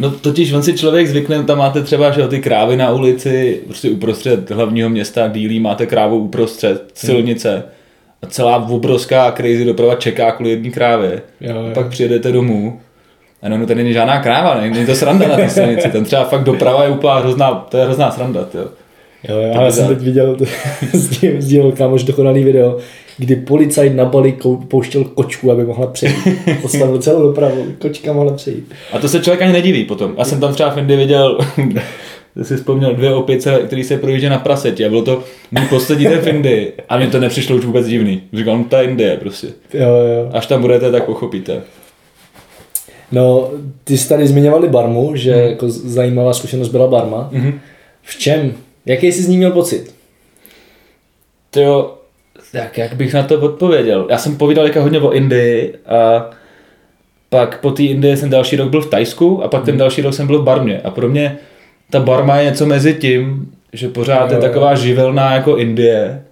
No 0.00 0.10
totiž 0.10 0.52
on 0.52 0.62
si 0.62 0.78
člověk 0.78 1.08
zvykne, 1.08 1.42
tam 1.42 1.58
máte 1.58 1.82
třeba 1.82 2.10
že 2.10 2.28
ty 2.28 2.40
krávy 2.40 2.76
na 2.76 2.90
ulici, 2.90 3.60
prostě 3.64 3.90
uprostřed 3.90 4.50
hlavního 4.50 4.88
města 4.88 5.28
Dílí 5.28 5.60
máte 5.60 5.86
krávu 5.86 6.16
uprostřed 6.16 6.90
silnice 6.94 7.62
a 8.22 8.26
celá 8.26 8.56
obrovská 8.56 9.32
crazy 9.32 9.64
doprava 9.64 9.94
čeká 9.94 10.32
kvůli 10.32 10.50
jedné 10.50 10.70
krávě. 10.70 11.22
Jo, 11.40 11.54
jo. 11.56 11.70
A 11.70 11.74
pak 11.74 11.88
přijedete 11.88 12.32
domů 12.32 12.80
a 13.42 13.48
no, 13.48 13.58
no 13.58 13.66
tady 13.66 13.82
není 13.82 13.92
žádná 13.92 14.22
kráva, 14.22 14.60
není 14.60 14.86
to 14.86 14.94
sranda 14.94 15.28
na 15.28 15.36
té 15.36 15.48
silnici, 15.48 15.88
ten 15.88 16.04
třeba 16.04 16.24
fakt 16.24 16.44
doprava 16.44 16.84
je 16.84 16.90
úplně 16.90 17.14
hrozná, 17.20 17.54
to 17.54 17.76
je 17.76 17.84
hrozná 17.84 18.10
sranda, 18.10 18.46
jo. 18.54 18.68
Jo, 19.28 19.36
jo, 19.36 19.62
já 19.64 19.70
jsem 19.70 19.88
teď 19.88 19.98
viděl, 19.98 20.36
sdílel 21.38 21.72
kámoš 21.72 22.02
dokonalý 22.02 22.44
video, 22.44 22.78
kdy 23.20 23.36
policajt 23.36 23.96
na 23.96 24.04
Bali 24.04 24.36
pouštěl 24.68 25.04
kočku, 25.04 25.52
aby 25.52 25.64
mohla 25.64 25.86
přejít. 25.86 26.16
Postavil 26.62 26.98
celou 26.98 27.22
dopravu, 27.22 27.66
kočka 27.78 28.12
mohla 28.12 28.32
přejít. 28.32 28.72
A 28.92 28.98
to 28.98 29.08
se 29.08 29.20
člověk 29.20 29.42
ani 29.42 29.52
nediví 29.52 29.84
potom. 29.84 30.14
Já 30.18 30.24
jsem 30.24 30.40
tam 30.40 30.54
třeba 30.54 30.70
v 30.70 30.78
Indii 30.78 30.98
viděl, 30.98 31.38
ty 32.34 32.44
si 32.44 32.56
vzpomněl 32.56 32.94
dvě 32.94 33.14
opice, 33.14 33.58
který 33.66 33.84
se 33.84 33.98
projíždí 33.98 34.28
na 34.28 34.38
prasetě. 34.38 34.86
A 34.86 34.88
bylo 34.88 35.02
to 35.02 35.22
můj 35.50 35.66
poslední 35.66 36.04
den 36.04 36.18
v 36.18 36.26
Indii. 36.26 36.72
A 36.88 36.96
mně 36.96 37.06
to 37.06 37.20
nepřišlo 37.20 37.56
už 37.56 37.64
vůbec 37.64 37.86
divný. 37.86 38.22
Říkal, 38.32 38.58
no 38.58 38.78
je 38.78 38.84
Indie 38.84 39.16
prostě. 39.16 39.46
Jo, 39.74 39.88
jo. 39.88 40.30
Až 40.32 40.46
tam 40.46 40.60
budete, 40.60 40.92
tak 40.92 41.04
pochopíte. 41.04 41.62
No, 43.12 43.50
ty 43.84 43.98
jsi 43.98 44.08
tady 44.08 44.26
zmiňovali 44.26 44.68
Barmu, 44.68 45.16
že 45.16 45.34
hmm. 45.34 45.50
jako 45.50 45.68
zajímavá 45.68 46.32
zkušenost 46.32 46.68
byla 46.68 46.86
Barma. 46.86 47.30
Hmm. 47.32 47.60
V 48.02 48.18
čem? 48.18 48.52
Jaký 48.86 49.06
jsi 49.06 49.22
z 49.22 49.28
ní 49.28 49.36
měl 49.36 49.50
pocit? 49.50 49.94
To 51.50 51.60
jo, 51.60 51.94
tak 52.52 52.78
jak 52.78 52.94
bych 52.94 53.14
na 53.14 53.22
to 53.22 53.40
odpověděl? 53.40 54.06
Já 54.10 54.18
jsem 54.18 54.36
povídal 54.36 54.66
jako 54.66 54.82
hodně 54.82 55.00
o 55.00 55.12
Indii 55.12 55.74
a 55.86 56.30
pak 57.28 57.60
po 57.60 57.70
té 57.70 57.82
Indii 57.82 58.16
jsem 58.16 58.30
další 58.30 58.56
rok 58.56 58.70
byl 58.70 58.80
v 58.80 58.90
Tajsku 58.90 59.44
a 59.44 59.48
pak 59.48 59.64
ten 59.64 59.72
hmm. 59.72 59.78
další 59.78 60.02
rok 60.02 60.14
jsem 60.14 60.26
byl 60.26 60.42
v 60.42 60.44
Barmě. 60.44 60.80
A 60.84 60.90
pro 60.90 61.08
mě 61.08 61.38
ta 61.90 62.00
Barma 62.00 62.36
je 62.36 62.50
něco 62.50 62.66
mezi 62.66 62.94
tím, 62.94 63.52
že 63.72 63.88
pořád 63.88 64.30
je 64.30 64.38
taková 64.38 64.74
živelná 64.74 65.34
jako 65.34 65.56
Indie, 65.56 66.22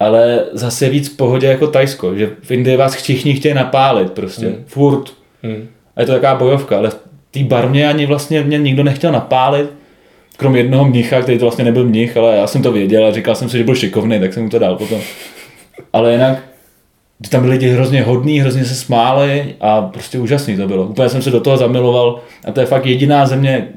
ale 0.00 0.44
zase 0.52 0.88
víc 0.88 1.08
v 1.08 1.16
pohodě 1.16 1.46
jako 1.46 1.66
Tajsko, 1.66 2.14
že 2.14 2.30
v 2.42 2.50
Indii 2.50 2.76
vás 2.76 2.94
všichni 2.94 3.34
chtějí 3.34 3.54
napálit 3.54 4.12
prostě, 4.12 4.46
hmm. 4.46 4.64
furt. 4.66 5.10
Hmm. 5.42 5.68
A 5.96 6.00
je 6.00 6.06
to 6.06 6.12
taková 6.12 6.34
bojovka, 6.34 6.78
ale 6.78 6.90
v 6.90 6.98
té 7.30 7.44
barmě 7.44 7.88
ani 7.88 8.06
vlastně 8.06 8.42
mě 8.42 8.58
nikdo 8.58 8.82
nechtěl 8.84 9.12
napálit, 9.12 9.70
krom 10.42 10.56
jednoho 10.56 10.84
mnicha, 10.84 11.22
který 11.22 11.38
to 11.38 11.44
vlastně 11.44 11.64
nebyl 11.64 11.84
mnich, 11.84 12.16
ale 12.16 12.36
já 12.36 12.46
jsem 12.46 12.62
to 12.62 12.72
věděl 12.72 13.06
a 13.06 13.12
říkal 13.12 13.34
jsem 13.34 13.48
si, 13.48 13.58
že 13.58 13.64
byl 13.64 13.74
šikovný, 13.74 14.20
tak 14.20 14.32
jsem 14.32 14.42
mu 14.42 14.48
to 14.48 14.58
dal 14.58 14.76
potom. 14.76 15.00
Ale 15.92 16.12
jinak 16.12 16.42
tam 17.28 17.40
byli 17.40 17.52
lidi 17.52 17.68
hrozně 17.68 18.02
hodní, 18.02 18.40
hrozně 18.40 18.64
se 18.64 18.74
smáli 18.74 19.54
a 19.60 19.82
prostě 19.82 20.18
úžasný 20.18 20.56
to 20.56 20.68
bylo. 20.68 20.86
Úplně 20.86 21.08
jsem 21.08 21.22
se 21.22 21.30
do 21.30 21.40
toho 21.40 21.56
zamiloval 21.56 22.20
a 22.44 22.52
to 22.52 22.60
je 22.60 22.66
fakt 22.66 22.86
jediná 22.86 23.26
země, 23.26 23.68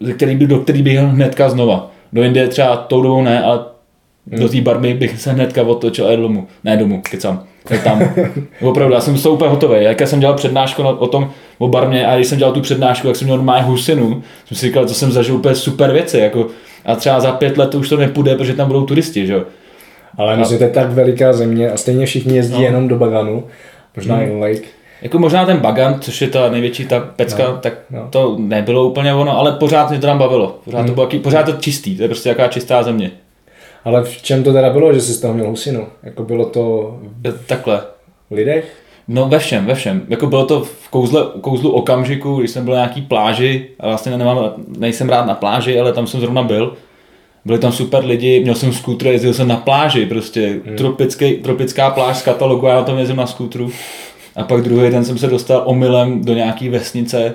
ze 0.00 0.12
který 0.12 0.36
by, 0.36 0.46
do 0.46 0.58
který 0.58 0.82
bych 0.82 0.98
hnedka 0.98 1.48
znova. 1.48 1.90
Do 2.12 2.22
Indie 2.22 2.48
třeba 2.48 2.76
tou 2.76 3.02
dobou 3.02 3.22
ne, 3.22 3.42
ale 3.42 3.60
do 4.26 4.48
té 4.48 4.60
barmy 4.60 4.94
bych 4.94 5.20
se 5.20 5.32
hnedka 5.32 5.62
otočil 5.62 6.06
a 6.06 6.10
jel 6.10 6.22
domů. 6.22 6.46
Ne 6.64 6.76
domů, 6.76 7.02
kecám. 7.10 7.44
Je 7.70 7.78
tam. 7.78 8.02
Opravdu, 8.62 8.94
já 8.94 9.00
jsem 9.00 9.18
to 9.18 9.32
úplně 9.32 9.50
hotový. 9.50 9.76
Jak 9.84 10.00
jsem 10.00 10.20
dělal 10.20 10.34
přednášku 10.34 10.82
o 10.82 11.06
tom, 11.06 11.30
o 11.58 11.68
barmě 11.68 12.06
a 12.06 12.14
když 12.14 12.26
jsem 12.26 12.38
dělal 12.38 12.54
tu 12.54 12.60
přednášku, 12.60 13.06
jak 13.06 13.16
jsem 13.16 13.26
měl 13.26 13.36
normálně 13.36 13.62
husinu, 13.62 14.22
jsem 14.46 14.56
si 14.56 14.66
říkal, 14.66 14.86
to 14.86 14.94
jsem 14.94 15.12
zažil 15.12 15.34
úplně 15.34 15.54
super 15.54 15.92
věci. 15.92 16.18
Jako, 16.18 16.46
a 16.84 16.96
třeba 16.96 17.20
za 17.20 17.32
pět 17.32 17.58
let 17.58 17.70
to 17.70 17.78
už 17.78 17.88
to 17.88 17.96
nepůjde, 17.96 18.36
protože 18.36 18.54
tam 18.54 18.66
budou 18.66 18.84
turisti, 18.84 19.26
že 19.26 19.42
Ale 20.18 20.36
myslím, 20.36 20.58
to 20.58 20.64
je 20.64 20.70
tak 20.70 20.90
veliká 20.90 21.32
země 21.32 21.70
a 21.70 21.76
stejně 21.76 22.06
všichni 22.06 22.36
jezdí 22.36 22.54
no. 22.54 22.62
jenom 22.62 22.88
do 22.88 22.96
Baganu, 22.96 23.44
možná 23.96 24.16
hmm. 24.16 24.24
i 24.24 24.40
Lake. 24.40 24.68
Jako 25.02 25.18
možná 25.18 25.46
ten 25.46 25.56
Bagan, 25.56 26.00
což 26.00 26.22
je 26.22 26.28
ta 26.28 26.50
největší 26.50 26.86
ta 26.86 27.00
pecka, 27.00 27.42
no, 27.48 27.58
tak 27.60 27.74
no. 27.90 28.06
to 28.10 28.36
nebylo 28.38 28.88
úplně 28.88 29.14
ono, 29.14 29.38
ale 29.38 29.52
pořád 29.52 29.90
mě 29.90 29.98
to 29.98 30.06
tam 30.06 30.18
bavilo. 30.18 30.58
Pořád, 30.64 30.78
hmm. 30.78 30.86
to 30.86 30.94
bylo, 30.94 31.22
pořád 31.22 31.42
to 31.42 31.52
čistý, 31.52 31.96
to 31.96 32.02
je 32.02 32.08
prostě 32.08 32.28
jaká 32.28 32.48
čistá 32.48 32.82
země. 32.82 33.10
Ale 33.84 34.04
v 34.04 34.22
čem 34.22 34.44
to 34.44 34.52
teda 34.52 34.70
bylo, 34.70 34.94
že 34.94 35.00
jsi 35.00 35.12
z 35.12 35.20
toho 35.20 35.34
měl 35.34 35.48
husinu? 35.48 35.86
Jako 36.02 36.22
bylo 36.22 36.44
to... 36.44 36.96
Takhle. 37.46 37.82
V 38.30 38.34
lidech? 38.34 38.84
No 39.08 39.28
ve 39.28 39.38
všem, 39.38 39.66
ve 39.66 39.74
všem. 39.74 40.02
Jako 40.08 40.26
bylo 40.26 40.46
to 40.46 40.60
v 40.60 40.88
kouzle, 40.88 41.26
kouzlu 41.40 41.70
okamžiku, 41.70 42.36
když 42.36 42.50
jsem 42.50 42.64
byl 42.64 42.74
na 42.74 42.80
nějaký 42.80 43.02
pláži, 43.02 43.68
a 43.80 43.86
vlastně 43.86 44.16
nemám, 44.16 44.52
nejsem 44.78 45.08
rád 45.08 45.26
na 45.26 45.34
pláži, 45.34 45.80
ale 45.80 45.92
tam 45.92 46.06
jsem 46.06 46.20
zrovna 46.20 46.42
byl. 46.42 46.74
Byli 47.44 47.58
tam 47.58 47.72
super 47.72 48.04
lidi, 48.04 48.40
měl 48.40 48.54
jsem 48.54 48.72
skútr, 48.72 49.06
jezdil 49.06 49.34
jsem 49.34 49.48
na 49.48 49.56
pláži, 49.56 50.06
prostě 50.06 50.60
hmm. 50.66 50.76
tropický, 50.76 51.32
tropická 51.32 51.90
pláž 51.90 52.16
z 52.16 52.22
katalogu, 52.22 52.66
já 52.66 52.82
tam 52.82 52.98
jezdím 52.98 53.16
na 53.16 53.26
skútru. 53.26 53.70
A 54.36 54.44
pak 54.44 54.62
druhý 54.62 54.90
den 54.90 55.04
jsem 55.04 55.18
se 55.18 55.26
dostal 55.26 55.62
omylem 55.64 56.24
do 56.24 56.34
nějaký 56.34 56.68
vesnice, 56.68 57.34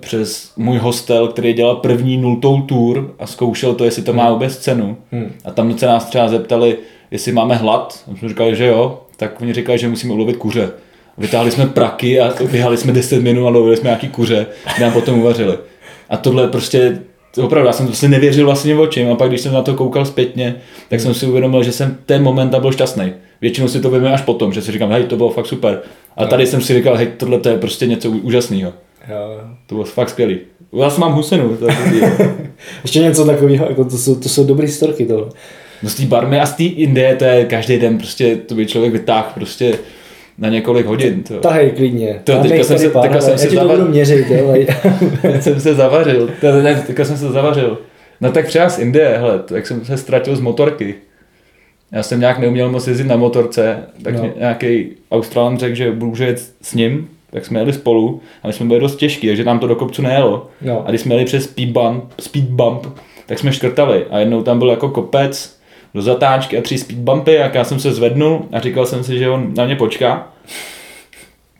přes 0.00 0.52
můj 0.56 0.78
hostel, 0.78 1.28
který 1.28 1.52
dělal 1.52 1.76
první 1.76 2.16
nultou 2.16 2.62
tour 2.62 3.14
a 3.18 3.26
zkoušel 3.26 3.74
to, 3.74 3.84
jestli 3.84 4.02
to 4.02 4.12
má 4.12 4.24
hmm. 4.24 4.32
vůbec 4.32 4.56
cenu. 4.56 4.96
Hmm. 5.12 5.32
A 5.44 5.50
tam 5.50 5.78
se 5.78 5.86
nás 5.86 6.04
třeba 6.04 6.28
zeptali, 6.28 6.78
jestli 7.10 7.32
máme 7.32 7.54
hlad. 7.54 8.04
A 8.12 8.16
jsme 8.16 8.28
říkali, 8.28 8.56
že 8.56 8.66
jo. 8.66 9.00
Tak 9.16 9.40
oni 9.40 9.52
říkali, 9.52 9.78
že 9.78 9.88
musíme 9.88 10.14
ulovit 10.14 10.36
kuře. 10.36 10.70
Vytáhli 11.18 11.50
jsme 11.50 11.66
praky 11.66 12.20
a 12.20 12.34
vyhali 12.44 12.76
jsme 12.76 12.92
10 12.92 13.22
minut 13.22 13.46
a 13.46 13.50
lovili 13.50 13.76
jsme 13.76 13.88
nějaký 13.88 14.08
kuře, 14.08 14.46
nám 14.80 14.92
potom 14.92 15.18
uvařili. 15.18 15.58
A 16.10 16.16
tohle 16.16 16.48
prostě 16.48 16.98
opravdu, 17.42 17.66
já 17.66 17.72
jsem 17.72 17.86
to 17.86 17.92
si 17.92 18.08
nevěřil 18.08 18.44
vlastně 18.44 18.76
očím 18.76 19.12
a 19.12 19.14
pak 19.14 19.28
když 19.28 19.40
jsem 19.40 19.52
na 19.52 19.62
to 19.62 19.74
koukal 19.74 20.04
zpětně, 20.04 20.56
tak 20.88 21.00
jsem 21.00 21.14
si 21.14 21.26
uvědomil, 21.26 21.62
že 21.62 21.72
jsem 21.72 21.98
ten 22.06 22.22
moment 22.22 22.54
byl 22.58 22.72
šťastný. 22.72 23.12
Většinou 23.40 23.68
si 23.68 23.80
to 23.80 23.90
víme 23.90 24.12
až 24.12 24.22
potom, 24.22 24.52
že 24.52 24.62
si 24.62 24.72
říkám, 24.72 24.90
hej, 24.90 25.04
to 25.04 25.16
bylo 25.16 25.30
fakt 25.30 25.46
super. 25.46 25.82
A 26.16 26.26
tady 26.26 26.46
jsem 26.46 26.60
si 26.60 26.74
říkal, 26.74 26.96
hej, 26.96 27.06
tohle 27.16 27.38
to 27.38 27.48
je 27.48 27.58
prostě 27.58 27.86
něco 27.86 28.10
úžasného. 28.10 28.72
Jo. 29.08 29.40
To 29.66 29.74
bylo 29.74 29.84
fakt 29.84 30.08
skvělý. 30.08 30.38
Já 30.80 30.90
jsem 30.90 31.00
mám 31.00 31.12
husinu. 31.12 31.58
Ještě 32.82 32.98
něco 32.98 33.24
takového, 33.24 33.66
jako 33.68 33.84
to, 33.84 33.98
jsou, 33.98 34.14
to 34.14 34.28
jsou 34.28 34.46
dobrý 34.46 34.68
storky 34.68 35.06
toho. 35.06 35.28
No 35.82 35.90
z 35.90 35.94
té 35.94 36.02
barmy 36.02 36.40
a 36.40 36.46
z 36.46 36.54
té 36.54 36.64
Indie, 36.64 37.16
to 37.16 37.24
je 37.24 37.44
každý 37.44 37.78
den 37.78 37.98
prostě, 37.98 38.36
to 38.36 38.54
by 38.54 38.66
člověk 38.66 38.92
vytáhl 38.92 39.28
prostě 39.34 39.78
na 40.38 40.48
několik 40.48 40.86
hodin. 40.86 41.22
To. 41.22 41.34
Tahej 41.34 41.70
klidně. 41.70 42.20
To, 42.24 42.42
teďka 42.42 42.64
jsem 42.64 42.78
se, 42.78 42.90
teďka 42.90 43.20
jsem 43.20 43.38
se 43.38 43.50
zavařil. 43.50 43.88
měřit, 43.88 44.30
jo. 44.30 44.54
teď 45.22 45.42
jsem 45.42 45.60
se 45.60 45.74
zavařil. 45.74 46.30
Ne, 46.62 46.82
teďka 46.86 47.04
jsem 47.04 47.16
se 47.16 47.32
zavařil. 47.32 47.78
No 48.20 48.32
tak 48.32 48.46
třeba 48.46 48.68
z 48.68 48.78
Indie, 48.78 49.16
hele, 49.18 49.42
jak 49.54 49.66
jsem 49.66 49.84
se 49.84 49.96
ztratil 49.96 50.36
z 50.36 50.40
motorky. 50.40 50.94
Já 51.92 52.02
jsem 52.02 52.20
nějak 52.20 52.38
neuměl 52.38 52.70
moc 52.70 52.86
jezdit 52.86 53.06
na 53.06 53.16
motorce, 53.16 53.78
tak 54.02 54.14
no. 54.14 54.32
nějaký 54.38 54.86
Australan 55.10 55.58
řekl, 55.58 55.74
že 55.74 55.92
budu 55.92 56.22
jet 56.22 56.38
s 56.62 56.74
ním, 56.74 57.08
tak 57.30 57.46
jsme 57.46 57.60
jeli 57.60 57.72
spolu 57.72 58.20
a 58.42 58.46
my 58.46 58.52
jsme 58.52 58.66
byli 58.66 58.80
dost 58.80 58.96
těžký, 58.96 59.26
takže 59.26 59.44
nám 59.44 59.58
to 59.58 59.66
do 59.66 59.76
kopcu 59.76 60.02
nejelo. 60.02 60.46
No. 60.62 60.82
A 60.86 60.90
když 60.90 61.00
jsme 61.00 61.14
jeli 61.14 61.24
přes 61.24 61.44
speed 61.44 61.68
bump, 61.68 62.04
speed 62.20 62.44
bump, 62.44 62.86
tak 63.26 63.38
jsme 63.38 63.52
škrtali 63.52 64.04
a 64.10 64.18
jednou 64.18 64.42
tam 64.42 64.58
byl 64.58 64.70
jako 64.70 64.88
kopec 64.88 65.56
do 65.94 66.02
zatáčky 66.02 66.58
a 66.58 66.62
tři 66.62 66.78
speed 66.78 66.98
bumpy, 66.98 67.32
jak 67.32 67.54
já 67.54 67.64
jsem 67.64 67.80
se 67.80 67.92
zvednul 67.92 68.42
a 68.52 68.60
říkal 68.60 68.86
jsem 68.86 69.04
si, 69.04 69.18
že 69.18 69.28
on 69.28 69.54
na 69.56 69.64
mě 69.64 69.76
počká. 69.76 70.28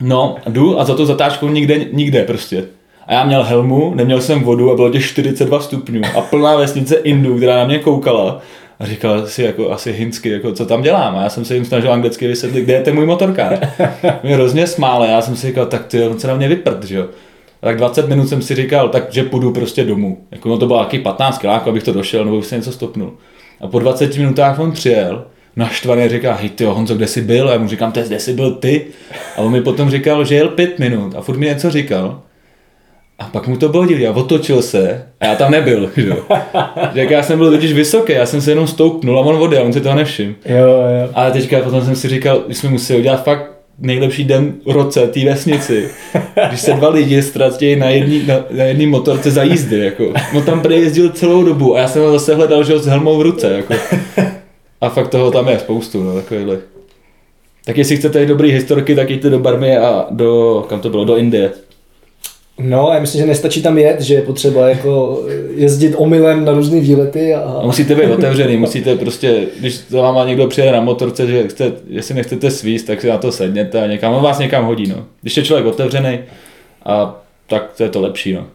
No, 0.01 0.35
jdu 0.47 0.79
a 0.79 0.85
za 0.85 0.95
to 0.95 1.05
zatáčkou 1.05 1.49
nikde, 1.49 1.85
nikde 1.91 2.23
prostě. 2.23 2.65
A 3.07 3.13
já 3.13 3.23
měl 3.23 3.43
helmu, 3.43 3.93
neměl 3.95 4.21
jsem 4.21 4.43
vodu 4.43 4.71
a 4.71 4.75
bylo 4.75 4.89
těch 4.89 5.05
42 5.05 5.59
stupňů 5.59 6.01
a 6.17 6.21
plná 6.21 6.55
vesnice 6.55 6.95
Indů, 6.95 7.37
která 7.37 7.57
na 7.57 7.65
mě 7.65 7.79
koukala 7.79 8.41
a 8.79 8.85
říkal 8.85 9.27
si 9.27 9.43
jako 9.43 9.71
asi 9.71 9.91
hinsky, 9.91 10.29
jako 10.29 10.51
co 10.51 10.65
tam 10.65 10.81
dělám. 10.81 11.17
A 11.17 11.23
já 11.23 11.29
jsem 11.29 11.45
se 11.45 11.55
jim 11.55 11.65
snažil 11.65 11.93
anglicky 11.93 12.27
vysvětlit, 12.27 12.61
kde 12.61 12.73
je 12.73 12.81
ten 12.81 12.95
můj 12.95 13.05
motorkár. 13.05 13.59
Mě 14.23 14.35
hrozně 14.35 14.67
smále, 14.67 15.07
já 15.07 15.21
jsem 15.21 15.35
si 15.35 15.47
říkal, 15.47 15.65
tak 15.65 15.85
ty, 15.85 16.03
on 16.03 16.19
se 16.19 16.27
na 16.27 16.35
mě 16.35 16.47
vyprd, 16.47 16.83
že 16.83 16.95
jo. 16.95 17.07
A 17.61 17.65
tak 17.65 17.77
20 17.77 18.09
minut 18.09 18.27
jsem 18.27 18.41
si 18.41 18.55
říkal, 18.55 18.89
tak 18.89 19.03
že 19.13 19.23
půjdu 19.23 19.51
prostě 19.51 19.83
domů. 19.83 20.17
Jako 20.31 20.49
no 20.49 20.57
to 20.57 20.67
bylo 20.67 20.79
nějaký 20.79 20.99
15 20.99 21.37
kiláků, 21.37 21.69
abych 21.69 21.83
to 21.83 21.93
došel, 21.93 22.25
nebo 22.25 22.37
bych 22.37 22.45
se 22.45 22.55
něco 22.55 22.71
stopnul. 22.71 23.13
A 23.61 23.67
po 23.67 23.79
20 23.79 24.17
minutách 24.17 24.59
on 24.59 24.71
přijel, 24.71 25.25
naštvaně 25.55 26.09
říká, 26.09 26.33
hej 26.33 26.49
ty 26.49 26.63
Honzo, 26.63 26.95
kde 26.95 27.07
jsi 27.07 27.21
byl? 27.21 27.49
A 27.49 27.51
já 27.51 27.57
mu 27.57 27.67
říkám, 27.67 27.91
kde 27.91 28.19
jsi 28.19 28.33
byl 28.33 28.51
ty? 28.51 28.85
A 29.37 29.41
on 29.41 29.51
mi 29.51 29.61
potom 29.61 29.89
říkal, 29.89 30.25
že 30.25 30.35
jel 30.35 30.47
pět 30.47 30.79
minut 30.79 31.15
a 31.15 31.21
furt 31.21 31.37
mi 31.37 31.45
něco 31.45 31.71
říkal. 31.71 32.21
A 33.19 33.23
pak 33.23 33.47
mu 33.47 33.57
to 33.57 33.69
bylo 33.69 33.85
divný 33.85 34.07
a 34.07 34.11
otočil 34.11 34.61
se 34.61 35.03
a 35.19 35.25
já 35.25 35.35
tam 35.35 35.51
nebyl, 35.51 35.91
že 35.97 36.07
jo. 36.07 36.17
Jak 36.93 37.09
já 37.09 37.23
jsem 37.23 37.37
byl 37.37 37.51
totiž 37.51 37.73
vysoký, 37.73 38.13
já 38.13 38.25
jsem 38.25 38.41
se 38.41 38.51
jenom 38.51 38.67
stoupnul 38.67 39.19
a 39.19 39.21
on 39.21 39.37
vody 39.37 39.57
a 39.57 39.63
on 39.63 39.73
si 39.73 39.81
toho 39.81 39.95
nevšiml. 39.95 40.33
Jo, 40.45 40.57
jo. 40.67 41.09
Ale 41.13 41.31
teďka 41.31 41.59
potom 41.59 41.81
jsem 41.81 41.95
si 41.95 42.07
říkal, 42.07 42.43
že 42.47 42.55
jsme 42.55 42.69
museli 42.69 42.99
udělat 42.99 43.23
fakt 43.23 43.57
nejlepší 43.79 44.23
den 44.23 44.53
v 44.65 44.71
roce 44.71 45.07
té 45.07 45.25
vesnici, 45.25 45.89
když 46.47 46.61
se 46.61 46.73
dva 46.73 46.89
lidi 46.89 47.21
ztratí 47.21 47.75
na 47.75 47.89
jedný, 47.89 48.23
na, 48.27 48.35
na 48.51 48.63
jedný 48.63 48.87
motorce 48.87 49.31
za 49.31 49.43
jízdy, 49.43 49.79
jako. 49.79 50.13
No 50.33 50.41
tam 50.41 50.61
prý 50.61 50.75
jezdil 50.75 51.09
celou 51.09 51.43
dobu 51.43 51.75
a 51.75 51.79
já 51.79 51.87
jsem 51.87 52.01
ho 52.01 52.11
zase 52.11 52.35
hledal, 52.35 52.63
že 52.63 52.73
ho 52.73 52.79
s 52.79 52.85
helmou 52.85 53.17
v 53.17 53.21
ruce, 53.21 53.53
jako. 53.53 53.73
A 54.81 54.89
fakt 54.89 55.07
toho 55.07 55.31
tam 55.31 55.47
je 55.47 55.59
spoustu, 55.59 56.03
no, 56.03 56.15
takovýhle. 56.15 56.57
Tak 57.65 57.77
jestli 57.77 57.97
chcete 57.97 58.25
dobrý 58.25 58.51
historky, 58.51 58.95
tak 58.95 59.09
jděte 59.09 59.29
do 59.29 59.39
Barmy 59.39 59.77
a 59.77 60.07
do, 60.11 60.65
kam 60.69 60.79
to 60.79 60.89
bylo, 60.89 61.05
do 61.05 61.17
Indie. 61.17 61.51
No, 62.59 62.89
já 62.93 62.99
myslím, 62.99 63.21
že 63.21 63.27
nestačí 63.27 63.61
tam 63.61 63.77
jet, 63.77 64.01
že 64.01 64.13
je 64.13 64.21
potřeba 64.21 64.69
jako 64.69 65.23
jezdit 65.55 65.95
omylem 65.97 66.45
na 66.45 66.51
různé 66.51 66.79
výlety. 66.79 67.33
A... 67.35 67.61
musíte 67.65 67.95
být 67.95 68.11
otevřený, 68.11 68.57
musíte 68.57 68.95
prostě, 68.95 69.47
když 69.59 69.79
za 69.89 70.01
váma 70.01 70.25
někdo 70.25 70.47
přijede 70.47 70.71
na 70.71 70.81
motorce, 70.81 71.27
že 71.27 71.47
chce, 71.47 71.71
jestli 71.87 72.15
nechcete 72.15 72.51
svíst, 72.51 72.87
tak 72.87 73.01
si 73.01 73.07
na 73.07 73.17
to 73.17 73.31
sedněte 73.31 73.83
a 73.83 73.87
někam, 73.87 74.13
on 74.13 74.23
vás 74.23 74.39
někam 74.39 74.65
hodí. 74.65 74.87
No. 74.87 75.05
Když 75.21 75.37
je 75.37 75.43
člověk 75.43 75.65
otevřený, 75.65 76.19
a 76.85 77.21
tak 77.47 77.71
to 77.77 77.83
je 77.83 77.89
to 77.89 78.01
lepší. 78.01 78.33
No. 78.33 78.45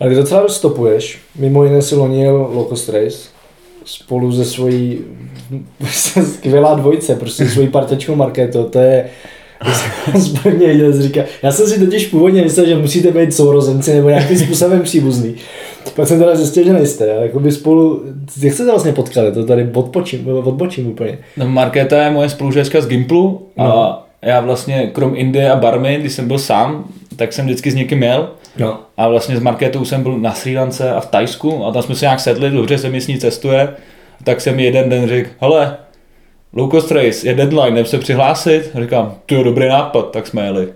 Ale 0.00 0.10
když 0.10 0.18
docela 0.18 0.48
stopuješ, 0.48 1.18
mimo 1.38 1.64
jiné 1.64 1.82
si 1.82 1.94
lonil 1.94 2.50
Low 2.52 2.68
Cost 2.68 2.88
Race, 2.88 3.18
spolu 3.84 4.32
se 4.32 4.44
svojí 4.44 5.04
skvělá 6.36 6.74
dvojice, 6.74 7.16
prostě 7.16 7.48
svojí 7.48 7.68
partečkou 7.68 8.14
Marketo, 8.14 8.64
to 8.64 8.78
je 8.78 9.10
Zbrně 10.14 10.66
jeden 10.66 11.02
říká. 11.02 11.22
Já 11.42 11.52
jsem 11.52 11.66
si 11.66 11.78
totiž 11.78 12.06
původně 12.06 12.42
myslel, 12.42 12.66
že 12.66 12.76
musíte 12.76 13.10
být 13.10 13.34
sourozenci 13.34 13.94
nebo 13.94 14.08
nějakým 14.08 14.38
způsobem 14.38 14.82
příbuzný. 14.82 15.34
Pak 15.96 16.08
jsem 16.08 16.18
teda 16.18 16.36
zjistil, 16.36 16.64
že 16.64 16.72
nejste. 16.72 17.06
Jako 17.06 17.40
by 17.40 17.52
spolu, 17.52 18.02
jak 18.40 18.54
jste 18.54 18.64
se 18.64 18.70
vlastně 18.70 18.92
potkali? 18.92 19.32
To 19.32 19.44
tady 19.44 19.68
odbočím, 19.74 20.28
odbočím 20.28 20.86
úplně. 20.86 21.18
No, 21.36 21.48
Markéta 21.48 22.02
je 22.02 22.10
moje 22.10 22.28
spolužečka 22.28 22.80
z 22.80 22.86
Gimplu 22.86 23.46
a 23.56 23.64
no. 23.64 24.02
já 24.22 24.40
vlastně 24.40 24.90
krom 24.92 25.12
Indie 25.16 25.50
a 25.50 25.56
Barmy, 25.56 25.96
když 26.00 26.12
jsem 26.12 26.28
byl 26.28 26.38
sám, 26.38 26.84
tak 27.16 27.32
jsem 27.32 27.44
vždycky 27.44 27.70
s 27.70 27.74
někým 27.74 27.98
měl. 27.98 28.28
No. 28.58 28.78
A 28.96 29.08
vlastně 29.08 29.36
s 29.36 29.40
Markétou 29.40 29.84
jsem 29.84 30.02
byl 30.02 30.18
na 30.18 30.34
Sri 30.34 30.56
Lance 30.56 30.92
a 30.92 31.00
v 31.00 31.06
Tajsku 31.06 31.64
a 31.64 31.72
tam 31.72 31.82
jsme 31.82 31.94
se 31.94 32.04
nějak 32.04 32.20
sedli, 32.20 32.50
dobře 32.50 32.78
se 32.78 32.90
mi 32.90 33.00
s 33.00 33.06
ní 33.06 33.18
cestuje. 33.18 33.68
Tak 34.24 34.40
jsem 34.40 34.60
jeden 34.60 34.88
den 34.88 35.08
řekl, 35.08 35.30
hele, 35.40 35.76
Low 36.52 36.70
cost 36.70 36.90
race 36.90 37.28
je 37.28 37.34
deadline, 37.34 37.70
jdem 37.70 37.86
se 37.86 37.98
přihlásit. 37.98 38.70
A 38.74 38.80
říkám, 38.80 39.14
to 39.26 39.34
je 39.34 39.44
dobrý 39.44 39.68
nápad, 39.68 40.10
tak 40.10 40.26
jsme 40.26 40.44
jeli. 40.44 40.68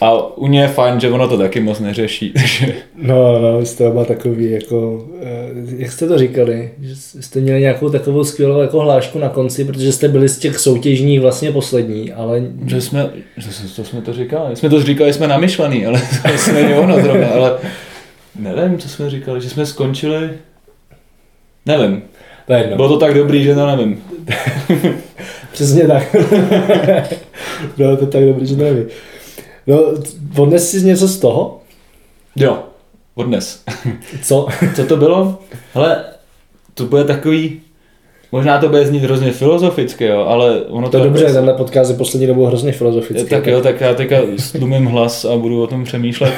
A 0.00 0.36
u 0.36 0.46
něj 0.46 0.62
je 0.62 0.68
fajn, 0.68 1.00
že 1.00 1.10
ono 1.10 1.28
to 1.28 1.38
taky 1.38 1.60
moc 1.60 1.80
neřeší. 1.80 2.34
no, 3.02 3.40
no, 3.40 3.58
vy 3.58 3.66
jste 3.66 3.86
oba 3.86 4.04
takový, 4.04 4.50
jako, 4.50 5.08
eh, 5.22 5.48
jak 5.76 5.92
jste 5.92 6.08
to 6.08 6.18
říkali, 6.18 6.70
že 6.80 6.96
jste 6.96 7.40
měli 7.40 7.60
nějakou 7.60 7.90
takovou 7.90 8.24
skvělou 8.24 8.60
jako 8.60 8.80
hlášku 8.80 9.18
na 9.18 9.28
konci, 9.28 9.64
protože 9.64 9.92
jste 9.92 10.08
byli 10.08 10.28
z 10.28 10.38
těch 10.38 10.58
soutěžních 10.58 11.20
vlastně 11.20 11.52
poslední, 11.52 12.12
ale... 12.12 12.42
Že 12.66 12.80
jsme, 12.80 13.10
že 13.36 13.48
to 13.76 13.84
jsme 13.84 14.00
to 14.00 14.12
říkali, 14.12 14.56
jsme 14.56 14.68
to 14.68 14.82
říkali, 14.82 15.12
jsme 15.12 15.28
namyšlený, 15.28 15.86
ale 15.86 16.02
to 16.44 16.52
není 16.52 16.74
ono 16.74 17.00
zrovna, 17.00 17.28
ale 17.28 17.58
nevím, 18.38 18.78
co 18.78 18.88
jsme 18.88 19.10
říkali, 19.10 19.40
že 19.40 19.50
jsme 19.50 19.66
skončili, 19.66 20.30
nevím, 21.66 22.02
to 22.46 22.52
je 22.52 22.58
jedno. 22.58 22.76
Bylo 22.76 22.88
to 22.88 22.98
tak 22.98 23.14
dobrý, 23.14 23.44
že 23.44 23.54
to 23.54 23.66
nevím. 23.66 24.02
Přesně 25.52 25.86
tak. 25.86 26.16
Bylo 27.76 27.96
to 27.96 28.06
tak 28.06 28.24
dobrý, 28.24 28.46
že 28.46 28.56
nevím. 28.56 28.86
No, 29.66 29.84
odnes 30.36 30.70
jsi 30.70 30.82
něco 30.82 31.08
z 31.08 31.18
toho? 31.18 31.60
Jo, 32.36 32.58
odnes. 33.14 33.62
Co? 34.22 34.46
Co 34.76 34.86
to 34.86 34.96
bylo? 34.96 35.38
Hele, 35.74 36.04
to 36.74 36.84
bude 36.84 37.04
takový 37.04 37.60
Možná 38.34 38.58
to 38.58 38.68
bude 38.68 38.86
znít 38.86 39.02
hrozně 39.02 39.32
filozoficky, 39.32 40.04
jo, 40.04 40.20
ale 40.20 40.60
ono 40.62 40.88
To 40.88 40.96
je 40.96 41.04
dobře, 41.04 41.24
tenhle 41.24 41.54
podcast 41.54 41.90
je 41.90 41.96
poslední 41.96 42.26
dobou 42.26 42.44
hrozně 42.44 42.72
filozofický. 42.72 43.30
Tak 43.30 43.46
jo, 43.46 43.60
tak 43.60 43.80
já 43.80 43.94
teďka 43.94 44.16
stlumím 44.38 44.84
hlas 44.84 45.24
a 45.24 45.36
budu 45.36 45.62
o 45.62 45.66
tom 45.66 45.84
přemýšlet. 45.84 46.34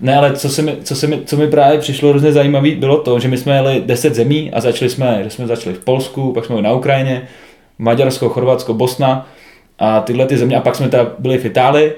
Ne, 0.00 0.16
ale 0.16 0.32
co, 0.32 0.48
se 0.48 0.62
mi, 0.62 0.76
co, 0.82 0.96
se 0.96 1.06
mi, 1.06 1.20
co 1.24 1.36
mi 1.36 1.46
právě 1.46 1.78
přišlo 1.78 2.10
hrozně 2.10 2.32
zajímavé, 2.32 2.70
bylo 2.70 2.96
to, 2.96 3.20
že 3.20 3.28
my 3.28 3.36
jsme 3.36 3.54
jeli 3.54 3.82
10 3.86 4.14
zemí 4.14 4.50
a 4.52 4.60
začali 4.60 4.90
jsme, 4.90 5.20
že 5.24 5.30
jsme 5.30 5.46
začali 5.46 5.76
v 5.76 5.84
Polsku, 5.84 6.32
pak 6.32 6.44
jsme 6.44 6.54
byli 6.54 6.64
na 6.64 6.72
Ukrajině, 6.72 7.22
Maďarsko, 7.78 8.28
Chorvatsko, 8.28 8.74
Bosna 8.74 9.28
a 9.78 10.00
tyhle 10.00 10.26
ty 10.26 10.36
země, 10.36 10.56
a 10.56 10.60
pak 10.60 10.76
jsme 10.76 10.88
teda 10.88 11.12
byli 11.18 11.38
v 11.38 11.44
Itálii, 11.44 11.92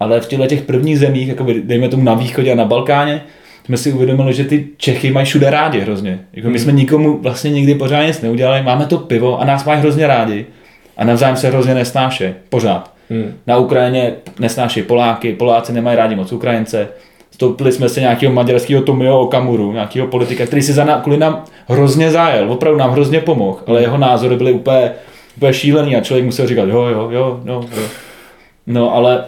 ale 0.00 0.20
v 0.20 0.26
těchto 0.26 0.46
těch 0.46 0.62
prvních 0.62 0.98
zemích, 0.98 1.28
jako 1.28 1.46
dejme 1.62 1.88
tomu 1.88 2.02
na 2.02 2.14
východě 2.14 2.52
a 2.52 2.56
na 2.56 2.64
Balkáně, 2.64 3.22
jsme 3.64 3.76
si 3.76 3.92
uvědomili, 3.92 4.34
že 4.34 4.44
ty 4.44 4.68
Čechy 4.76 5.10
mají 5.10 5.26
všude 5.26 5.50
rádi 5.50 5.80
hrozně. 5.80 6.20
Jako 6.32 6.48
my 6.48 6.58
jsme 6.58 6.72
nikomu 6.72 7.18
vlastně 7.18 7.50
nikdy 7.50 7.74
pořádně 7.74 8.06
nic 8.06 8.20
neudělali, 8.20 8.62
máme 8.62 8.86
to 8.86 8.98
pivo 8.98 9.40
a 9.40 9.44
nás 9.44 9.64
mají 9.64 9.80
hrozně 9.80 10.06
rádi 10.06 10.46
a 10.96 11.04
navzájem 11.04 11.36
se 11.36 11.48
hrozně 11.48 11.74
nesnáše, 11.74 12.34
pořád. 12.48 12.92
Hmm. 13.10 13.34
Na 13.46 13.56
Ukrajině 13.56 14.12
nesnáší 14.38 14.82
Poláky, 14.82 15.32
Poláci 15.32 15.72
nemají 15.72 15.96
rádi 15.96 16.14
moc 16.14 16.32
Ukrajince, 16.32 16.88
Stoupili 17.36 17.72
jsme 17.72 17.88
se 17.88 18.00
nějakého 18.00 18.32
maďarského 18.32 18.82
Tomio 18.82 19.20
Okamuru, 19.20 19.72
nějakého 19.72 20.06
politika, 20.06 20.46
který 20.46 20.62
si 20.62 20.72
za 20.72 20.84
nás, 20.84 21.02
kvůli 21.02 21.18
nám 21.18 21.44
hrozně 21.68 22.10
zájel, 22.10 22.52
opravdu 22.52 22.78
nám 22.78 22.90
hrozně 22.90 23.20
pomohl, 23.20 23.58
ale 23.66 23.80
jeho 23.80 23.98
názory 23.98 24.36
byly 24.36 24.52
úplně, 24.52 24.92
úplně 25.36 25.54
šílený 25.54 25.96
a 25.96 26.00
člověk 26.00 26.24
musel 26.24 26.46
říkat 26.46 26.68
jo, 26.68 26.82
jo, 26.82 27.08
jo, 27.10 27.40
no, 27.44 27.64
jo. 27.76 27.82
No, 28.66 28.94
ale 28.94 29.24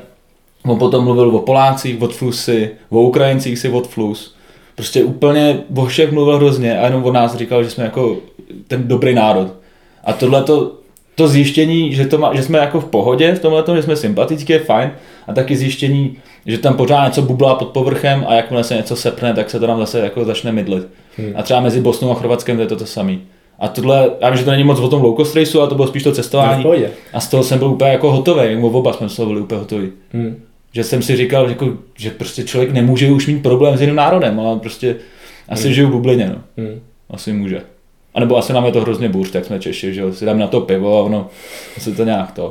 on 0.67 0.79
potom 0.79 1.05
mluvil 1.05 1.37
o 1.37 1.39
Polácích, 1.39 2.03
od 2.03 2.15
Flusy, 2.15 2.71
o 2.91 3.01
Ukrajincích 3.01 3.59
si 3.59 3.69
od 3.69 3.87
Flus. 3.87 4.35
Prostě 4.75 5.05
úplně 5.05 5.59
o 5.77 5.87
všech 5.87 6.13
mluvil 6.13 6.37
hrozně 6.37 6.79
a 6.79 6.85
jenom 6.85 7.05
o 7.05 7.13
nás 7.13 7.37
říkal, 7.37 7.65
že 7.65 7.71
jsme 7.71 7.85
jako 7.85 8.17
ten 8.69 8.89
dobrý 8.89 9.15
národ. 9.15 9.49
A 10.05 10.13
tohle 10.13 10.43
to, 10.43 10.73
to 11.15 11.29
zjištění, 11.29 11.95
že, 11.95 12.07
to 12.07 12.19
má, 12.19 12.35
že 12.35 12.43
jsme 12.43 12.59
jako 12.59 12.81
v 12.81 12.85
pohodě 12.85 13.35
v 13.35 13.41
tomhle, 13.41 13.65
že 13.77 13.83
jsme 13.83 13.97
sympatický, 13.97 14.53
je 14.53 14.59
fajn. 14.59 14.91
A 15.27 15.33
taky 15.33 15.57
zjištění, 15.57 16.17
že 16.47 16.59
tam 16.59 16.75
pořád 16.77 17.07
něco 17.07 17.23
bublá 17.23 17.55
pod 17.55 17.69
povrchem 17.69 18.25
a 18.29 18.35
jakmile 18.35 18.65
se 18.65 18.75
něco 18.75 18.97
sepne, 18.97 19.35
tak 19.35 19.51
se 19.51 19.61
to 19.61 19.67
tam 19.67 19.79
zase 19.79 20.01
jako 20.01 20.25
začne 20.25 20.53
mydlit. 20.53 20.89
Hmm. 21.17 21.33
A 21.37 21.43
třeba 21.43 21.61
mezi 21.61 21.81
Bosnou 21.81 22.11
a 22.11 22.15
Chorvatskem 22.15 22.57
to 22.57 22.63
je 22.63 22.69
to, 22.69 22.77
to 22.77 22.87
samé. 22.87 23.17
A 23.59 23.69
tohle, 23.69 24.11
já 24.21 24.31
vím, 24.31 24.39
že 24.39 24.45
to 24.45 24.51
není 24.51 24.65
moc 24.65 24.81
o 24.81 24.89
tom 24.89 25.03
low 25.03 25.17
cost 25.17 25.37
raceu, 25.37 25.61
ale 25.61 25.69
to 25.69 25.75
bylo 25.75 25.89
spíš 25.89 26.03
to 26.03 26.13
cestování. 26.13 26.65
No, 26.65 26.73
a 27.13 27.21
z 27.21 27.29
toho 27.29 27.43
jsem 27.43 27.59
byl 27.59 27.69
úplně 27.69 27.91
jako 27.91 28.13
hotový, 28.13 28.53
jako 28.53 28.67
oba 28.67 28.93
jsme 28.93 29.09
z 29.09 29.17
toho 29.17 29.27
byli 29.29 29.41
úplně 29.41 29.61
hotoví. 29.61 29.93
Hmm. 30.13 30.43
Že 30.73 30.85
jsem 30.85 31.03
si 31.03 31.17
říkal, 31.17 31.47
že, 31.47 31.53
jako, 31.53 31.73
že 31.97 32.11
prostě 32.11 32.43
člověk 32.43 32.73
nemůže 32.73 33.11
už 33.11 33.27
mít 33.27 33.43
problém 33.43 33.77
s 33.77 33.81
jiným 33.81 33.97
národem, 33.97 34.41
ale 34.41 34.59
prostě 34.59 34.97
asi 35.49 35.65
hmm. 35.65 35.73
žiju 35.73 35.89
v 35.89 35.93
bublině, 35.93 36.27
no. 36.29 36.65
Hmm. 36.65 36.81
Asi 37.11 37.33
může. 37.33 37.63
A 38.15 38.21
nebo 38.21 38.37
asi 38.37 38.53
nám 38.53 38.67
je 38.67 38.73
to 38.73 38.81
hrozně 38.81 39.09
bůř, 39.09 39.31
tak 39.31 39.45
jsme 39.45 39.61
Češi, 39.61 39.95
že 39.95 40.01
jo, 40.01 40.13
si 40.13 40.25
dáme 40.25 40.41
na 40.41 40.47
to 40.47 40.61
pivo 40.61 40.99
a 40.99 41.03
ono 41.03 41.29
se 41.79 41.93
to 41.93 42.05
nějak 42.05 42.33
to. 42.33 42.49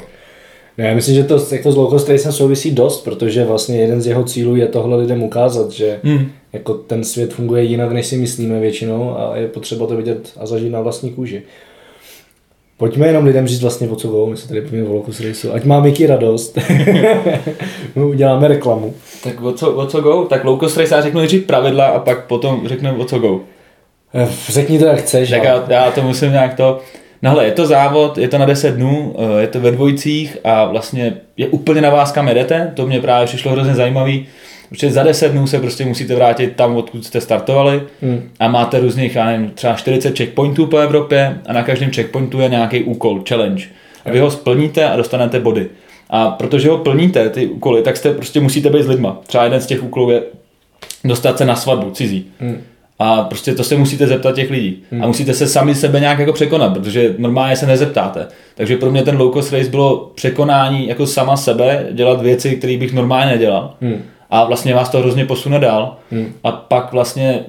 No, 0.77 0.85
já 0.85 0.93
myslím, 0.93 1.15
že 1.15 1.23
to 1.23 1.45
jako 1.51 1.71
s 1.71 1.75
low 1.75 1.89
cost 1.89 2.09
racem 2.09 2.31
souvisí 2.31 2.71
dost, 2.71 3.03
protože 3.03 3.45
vlastně 3.45 3.77
jeden 3.77 4.01
z 4.01 4.07
jeho 4.07 4.23
cílů 4.23 4.55
je 4.55 4.67
tohle 4.67 4.97
lidem 4.97 5.23
ukázat, 5.23 5.71
že 5.71 5.99
hmm. 6.03 6.31
jako 6.53 6.73
ten 6.73 7.03
svět 7.03 7.33
funguje 7.33 7.63
jinak, 7.63 7.91
než 7.91 8.07
si 8.07 8.17
myslíme 8.17 8.59
většinou 8.59 9.17
a 9.17 9.37
je 9.37 9.47
potřeba 9.47 9.87
to 9.87 9.97
vidět 9.97 10.33
a 10.37 10.45
zažít 10.45 10.71
na 10.71 10.81
vlastní 10.81 11.11
kůži. 11.11 11.43
Pojďme 12.77 13.07
jenom 13.07 13.25
lidem 13.25 13.47
říct 13.47 13.61
vlastně 13.61 13.89
o 13.89 13.95
co 13.95 14.07
go, 14.07 14.25
my 14.25 14.37
se 14.37 14.47
tady 14.47 14.61
povíme 14.61 14.89
o 14.89 14.93
low 14.93 15.05
cost 15.05 15.19
raceu, 15.19 15.51
ať 15.51 15.63
má 15.63 15.79
Mickey 15.79 16.07
radost. 16.07 16.57
my 17.95 18.03
uděláme 18.03 18.47
reklamu. 18.47 18.93
Tak 19.23 19.41
o 19.41 19.51
co, 19.51 19.71
o 19.71 19.85
co 19.85 20.01
go? 20.01 20.25
Tak 20.25 20.43
low 20.43 20.59
cost 20.59 20.77
race 20.77 20.95
já 20.95 21.01
řeknu 21.01 21.19
nejdřív 21.19 21.45
pravidla 21.45 21.85
a 21.85 21.99
pak 21.99 22.27
potom 22.27 22.67
řeknu 22.67 23.01
o 23.01 23.05
co 23.05 23.19
go. 23.19 23.41
Eh, 24.13 24.29
řekni 24.49 24.79
to 24.79 24.85
jak 24.85 24.99
chceš. 24.99 25.29
Tak 25.29 25.43
já, 25.43 25.65
já 25.69 25.91
to 25.91 26.01
musím 26.01 26.31
nějak 26.31 26.53
to... 26.53 26.79
No 27.21 27.29
hele, 27.29 27.45
je 27.45 27.51
to 27.51 27.65
závod, 27.65 28.17
je 28.17 28.27
to 28.27 28.37
na 28.37 28.45
10 28.45 28.75
dnů, 28.75 29.15
eh, 29.17 29.41
je 29.41 29.47
to 29.47 29.59
ve 29.59 29.71
dvojicích 29.71 30.37
a 30.43 30.65
vlastně 30.65 31.13
je 31.37 31.47
úplně 31.47 31.81
na 31.81 31.89
vás, 31.89 32.11
kam 32.11 32.27
jedete. 32.27 32.71
To 32.73 32.87
mě 32.87 33.01
právě 33.01 33.27
přišlo 33.27 33.51
hrozně 33.51 33.75
zajímavý, 33.75 34.25
protože 34.69 34.91
za 34.91 35.03
10 35.03 35.31
dnů 35.31 35.47
se 35.47 35.59
prostě 35.59 35.85
musíte 35.85 36.15
vrátit 36.15 36.55
tam, 36.55 36.75
odkud 36.75 37.05
jste 37.05 37.21
startovali 37.21 37.81
hmm. 38.01 38.29
a 38.39 38.47
máte 38.47 38.79
různých, 38.79 39.15
já 39.15 39.25
nevím, 39.25 39.49
třeba 39.49 39.73
40 39.73 40.17
checkpointů 40.17 40.65
po 40.65 40.77
Evropě 40.77 41.37
a 41.45 41.53
na 41.53 41.63
každém 41.63 41.91
checkpointu 41.91 42.39
je 42.39 42.49
nějaký 42.49 42.83
úkol, 42.83 43.23
challenge. 43.29 43.65
A 44.05 44.11
vy 44.11 44.19
ho 44.19 44.31
splníte 44.31 44.85
a 44.85 44.95
dostanete 44.95 45.39
body. 45.39 45.67
A 46.09 46.29
protože 46.31 46.69
ho 46.69 46.77
plníte, 46.77 47.29
ty 47.29 47.47
úkoly, 47.47 47.81
tak 47.81 47.97
jste 47.97 48.13
prostě 48.13 48.39
musíte 48.39 48.69
být 48.69 48.83
s 48.83 48.87
lidma. 48.87 49.17
Třeba 49.27 49.43
jeden 49.43 49.61
z 49.61 49.65
těch 49.65 49.83
úkolů 49.83 50.09
je 50.09 50.21
dostat 51.03 51.37
se 51.37 51.45
na 51.45 51.55
svatbu 51.55 51.91
cizí. 51.91 52.25
Hmm. 52.39 52.61
A 52.99 53.23
prostě 53.23 53.55
to 53.55 53.63
se 53.63 53.77
musíte 53.77 54.07
zeptat 54.07 54.35
těch 54.35 54.49
lidí. 54.49 54.83
Hmm. 54.91 55.03
A 55.03 55.07
musíte 55.07 55.33
se 55.33 55.47
sami 55.47 55.75
sebe 55.75 55.99
nějak 55.99 56.19
jako 56.19 56.33
překonat, 56.33 56.73
protože 56.73 57.15
normálně 57.17 57.55
se 57.55 57.65
nezeptáte. 57.65 58.27
Takže 58.55 58.77
pro 58.77 58.91
mě 58.91 59.03
ten 59.03 59.17
low 59.17 59.33
cost 59.33 59.53
race 59.53 59.69
bylo 59.69 60.11
překonání 60.15 60.87
jako 60.87 61.07
sama 61.07 61.37
sebe, 61.37 61.87
dělat 61.91 62.21
věci, 62.21 62.55
které 62.55 62.77
bych 62.77 62.93
normálně 62.93 63.31
nedělal. 63.31 63.73
Hmm. 63.81 64.01
A 64.29 64.45
vlastně 64.45 64.73
vás 64.73 64.89
to 64.89 64.99
hrozně 64.99 65.25
posune 65.25 65.59
dál. 65.59 65.97
Hmm. 66.11 66.33
A 66.43 66.51
pak 66.51 66.91
vlastně, 66.93 67.39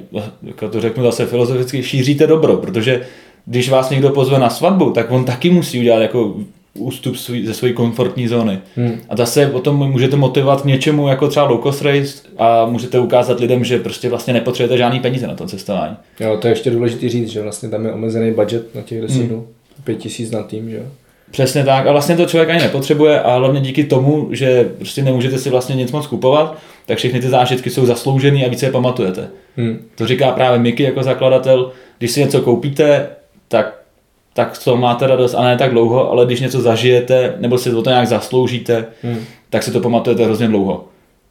jako 0.42 0.68
to 0.68 0.80
řeknu 0.80 1.04
zase 1.04 1.26
filozoficky, 1.26 1.82
šíříte 1.82 2.26
dobro, 2.26 2.56
protože 2.56 3.00
když 3.46 3.70
vás 3.70 3.90
někdo 3.90 4.11
pozve 4.11 4.38
na 4.38 4.50
svatbu, 4.50 4.90
tak 4.90 5.11
on 5.11 5.24
taky 5.24 5.50
musí 5.50 5.80
udělat 5.80 5.98
jako 5.98 6.34
ústup 6.78 7.16
svý, 7.16 7.46
ze 7.46 7.54
své 7.54 7.72
komfortní 7.72 8.28
zóny. 8.28 8.58
Hmm. 8.76 9.00
A 9.08 9.16
zase 9.16 9.52
o 9.52 9.60
tom 9.60 9.90
můžete 9.90 10.16
motivovat 10.16 10.62
k 10.62 10.64
něčemu 10.64 11.08
jako 11.08 11.28
třeba 11.28 11.46
low 11.46 11.62
cost 11.62 11.82
race 11.82 12.22
a 12.38 12.66
můžete 12.66 12.98
ukázat 12.98 13.40
lidem, 13.40 13.64
že 13.64 13.78
prostě 13.78 14.08
vlastně 14.08 14.32
nepotřebujete 14.32 14.78
žádný 14.78 15.00
peníze 15.00 15.26
na 15.26 15.34
to 15.34 15.46
cestování. 15.46 15.96
Jo, 16.20 16.36
to 16.40 16.46
je 16.46 16.52
ještě 16.52 16.70
důležité 16.70 17.08
říct, 17.08 17.28
že 17.28 17.42
vlastně 17.42 17.68
tam 17.68 17.84
je 17.84 17.92
omezený 17.92 18.32
budget 18.32 18.74
na 18.74 18.82
těch 18.82 19.00
10 19.00 19.22
hmm. 19.22 19.46
pět 19.84 19.98
tisíc 19.98 20.30
na 20.30 20.42
tým, 20.42 20.70
že 20.70 20.82
Přesně 21.30 21.64
tak 21.64 21.86
a 21.86 21.92
vlastně 21.92 22.16
to 22.16 22.26
člověk 22.26 22.50
ani 22.50 22.62
nepotřebuje 22.62 23.20
a 23.20 23.36
hlavně 23.36 23.60
díky 23.60 23.84
tomu, 23.84 24.28
že 24.30 24.70
prostě 24.76 25.02
nemůžete 25.02 25.38
si 25.38 25.50
vlastně 25.50 25.76
nic 25.76 25.92
moc 25.92 26.06
kupovat, 26.06 26.58
tak 26.86 26.98
všechny 26.98 27.20
ty 27.20 27.28
zážitky 27.28 27.70
jsou 27.70 27.86
zasloužený 27.86 28.44
a 28.44 28.48
více 28.48 28.66
je 28.66 28.72
pamatujete. 28.72 29.28
Hmm. 29.56 29.78
To 29.94 30.06
říká 30.06 30.30
právě 30.30 30.58
Mickey 30.58 30.86
jako 30.86 31.02
zakladatel, 31.02 31.72
když 31.98 32.10
si 32.10 32.20
něco 32.20 32.40
koupíte, 32.40 33.08
tak 33.48 33.77
tak 34.38 34.59
to 34.64 34.77
máte 34.77 35.07
radost, 35.07 35.35
ale 35.35 35.48
ne 35.48 35.57
tak 35.57 35.70
dlouho, 35.70 36.11
ale 36.11 36.27
když 36.27 36.40
něco 36.40 36.61
zažijete, 36.61 37.35
nebo 37.38 37.59
si 37.59 37.70
to 37.70 37.83
nějak 37.87 38.07
zasloužíte, 38.07 38.87
hmm. 39.03 39.18
tak 39.51 39.62
si 39.62 39.70
to 39.72 39.81
pamatujete 39.81 40.24
hrozně 40.24 40.48
dlouho. 40.48 40.85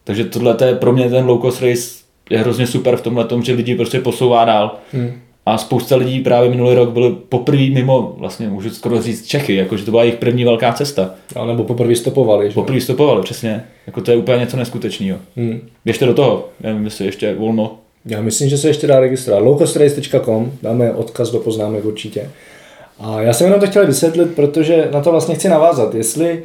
Takže 0.03 0.23
tohle 0.23 0.55
je 0.65 0.75
pro 0.75 0.93
mě 0.93 1.09
ten 1.09 1.25
low 1.25 1.41
cost 1.41 1.61
race 1.61 1.89
je 2.29 2.39
hrozně 2.39 2.67
super 2.67 2.95
v 2.95 3.01
tomhle 3.01 3.25
tom, 3.25 3.43
že 3.43 3.53
lidi 3.53 3.75
prostě 3.75 3.99
posouvá 3.99 4.45
dál. 4.45 4.75
Hmm. 4.93 5.11
A 5.45 5.57
spousta 5.57 5.95
lidí 5.95 6.19
právě 6.19 6.49
minulý 6.49 6.75
rok 6.75 6.89
byli 6.89 7.15
poprvé 7.29 7.69
mimo, 7.69 8.15
vlastně 8.17 8.47
můžu 8.47 8.69
skoro 8.69 9.01
říct 9.01 9.27
Čechy, 9.27 9.55
jakože 9.55 9.85
to 9.85 9.91
byla 9.91 10.03
jejich 10.03 10.19
první 10.19 10.43
velká 10.43 10.73
cesta. 10.73 11.15
A 11.35 11.45
nebo 11.45 11.63
poprvé 11.63 11.95
stopovali. 11.95 12.47
Že? 12.47 12.53
Poprvé 12.53 12.81
stopovali, 12.81 13.23
přesně. 13.23 13.63
Jako 13.87 14.01
to 14.01 14.11
je 14.11 14.17
úplně 14.17 14.37
něco 14.37 14.57
neskutečného. 14.57 15.19
Hmm. 15.35 15.59
Běžte 15.85 16.05
do 16.05 16.13
toho, 16.13 16.49
nevím, 16.63 16.85
jestli 16.85 17.05
ještě 17.05 17.35
volno. 17.35 17.77
Já 18.05 18.21
myslím, 18.21 18.49
že 18.49 18.57
se 18.57 18.67
ještě 18.67 18.87
dá 18.87 18.99
registrovat. 18.99 19.43
lowcostrace.com, 19.43 20.51
dáme 20.61 20.93
odkaz 20.93 21.31
do 21.31 21.39
poznámek 21.39 21.85
určitě. 21.85 22.29
A 22.99 23.21
já 23.21 23.33
jsem 23.33 23.47
jenom 23.47 23.59
to 23.59 23.67
chtěl 23.67 23.87
vysvětlit, 23.87 24.35
protože 24.35 24.89
na 24.91 25.01
to 25.01 25.11
vlastně 25.11 25.35
chci 25.35 25.49
navázat. 25.49 25.95
Jestli 25.95 26.43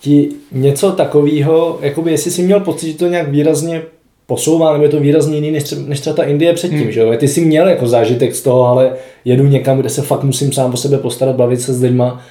ti 0.00 0.28
něco 0.52 0.92
takového, 0.92 1.78
jakoby 1.80 2.10
jestli 2.10 2.30
jsi 2.30 2.42
měl 2.42 2.60
pocit, 2.60 2.92
že 2.92 2.98
to 2.98 3.06
nějak 3.06 3.28
výrazně 3.28 3.82
posouvá, 4.26 4.72
nebo 4.72 4.84
je 4.84 4.90
to 4.90 5.00
výrazně 5.00 5.34
jiný 5.34 5.50
než, 5.50 5.74
než 5.86 6.00
třeba 6.00 6.16
ta 6.16 6.22
Indie 6.22 6.52
předtím, 6.52 6.80
hmm. 6.80 6.92
že 6.92 7.00
jo? 7.00 7.14
Ty 7.16 7.28
jsi 7.28 7.40
měl 7.40 7.68
jako 7.68 7.86
zážitek 7.86 8.34
z 8.34 8.42
toho, 8.42 8.66
ale 8.66 8.92
jedu 9.24 9.46
někam, 9.46 9.78
kde 9.78 9.88
se 9.88 10.02
fakt 10.02 10.22
musím 10.22 10.52
sám 10.52 10.74
o 10.74 10.76
sebe 10.76 10.98
postarat, 10.98 11.36
bavit 11.36 11.60
se 11.60 11.74
s 11.74 11.82
lidma, 11.82 12.22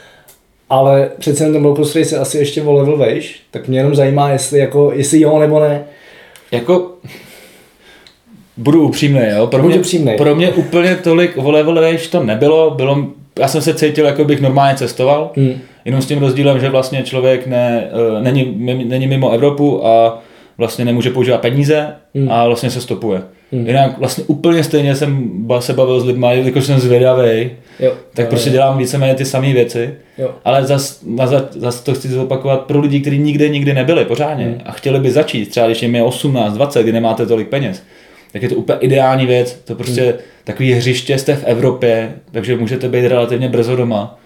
ale 0.69 1.09
přece 1.19 1.51
ten 1.51 1.75
cost 1.75 1.95
race 1.95 2.15
je 2.15 2.19
asi 2.19 2.38
ještě 2.38 2.63
o 2.63 2.73
level 2.73 2.97
vejš, 2.97 3.41
tak 3.51 3.67
mě 3.67 3.79
jenom 3.79 3.95
zajímá, 3.95 4.29
jestli, 4.29 4.59
jako, 4.59 4.91
jestli 4.95 5.21
jo 5.21 5.39
nebo 5.39 5.59
ne. 5.59 5.83
Jako, 6.51 6.91
budu 8.57 8.88
upřímný, 8.88 9.21
jo? 9.38 9.47
Pro 9.47 9.63
mě, 9.63 9.79
upřímnej. 9.79 10.17
pro 10.17 10.36
mě 10.36 10.49
úplně 10.49 10.95
tolik 10.95 11.38
o 11.38 11.51
level 11.51 11.81
vejš 11.81 12.07
to 12.07 12.23
nebylo, 12.23 12.71
bylo 12.71 13.07
já 13.39 13.48
jsem 13.48 13.62
se 13.62 13.74
cítil, 13.74 14.06
jako 14.06 14.26
bych 14.26 14.41
normálně 14.41 14.78
cestoval, 14.78 15.32
hmm. 15.36 15.54
jenom 15.86 16.02
s 16.02 16.06
tím 16.06 16.19
rozdílem, 16.19 16.60
že 16.60 16.69
vlastně 16.69 17.04
člověk 17.04 17.48
ne, 17.48 17.89
uh, 18.17 18.24
není, 18.24 18.56
není 18.86 19.08
mimo 19.08 19.32
Evropu 19.32 19.88
a 19.88 20.22
vlastně 20.58 20.86
nemůže 20.86 21.10
používat 21.10 21.41
peníze 21.41 21.88
hmm. 22.15 22.32
a 22.32 22.48
vlastně 22.48 22.69
se 22.69 22.82
stopuje. 22.82 23.22
Hmm. 23.52 23.67
Jinak 23.67 23.98
vlastně 23.98 24.24
úplně 24.28 24.63
stejně 24.63 24.96
jsem 24.96 25.32
se 25.60 25.74
bavil 25.74 26.00
s 26.00 26.06
lidmi, 26.06 26.28
jakož 26.46 26.65
jsem 26.65 26.80
zvědavý, 26.80 27.52
jo, 27.80 27.93
tak 28.13 28.26
jo, 28.26 28.30
prostě 28.30 28.50
jo. 28.50 28.54
dělám 28.54 28.78
víceméně 28.78 29.15
ty 29.15 29.26
samé 29.26 29.54
věci, 29.54 29.93
jo. 30.17 30.32
ale 30.46 30.65
zase 30.65 31.06
zas, 31.15 31.48
zas 31.52 31.82
to 31.82 31.93
chci 31.93 32.08
zopakovat 32.08 32.62
pro 32.62 32.80
lidi, 32.80 33.00
kteří 33.00 33.19
nikde 33.19 33.50
nikdy 33.50 33.74
nebyli 33.74 34.06
pořádně 34.06 34.46
hmm. 34.46 34.62
a 34.65 34.72
chtěli 34.72 35.00
by 35.00 35.12
začít, 35.12 35.50
třeba 35.50 35.67
když 35.67 35.82
jim 35.82 35.96
je 35.96 36.04
18, 36.04 36.54
20, 36.54 36.84
kdy 36.84 36.91
nemáte 36.91 37.26
tolik 37.26 37.48
peněz, 37.48 37.84
tak 38.34 38.41
je 38.41 38.50
to 38.50 38.56
úplně 38.56 38.80
ideální 38.80 39.26
věc, 39.26 39.62
to 39.65 39.76
prostě 39.76 40.02
hmm. 40.02 40.13
takový 40.43 40.74
hřiště 40.74 41.17
jste 41.17 41.36
v 41.36 41.43
Evropě, 41.43 42.13
takže 42.32 42.58
můžete 42.58 42.89
být 42.89 43.08
relativně 43.08 43.50
brzo 43.50 43.76
doma 43.76 44.19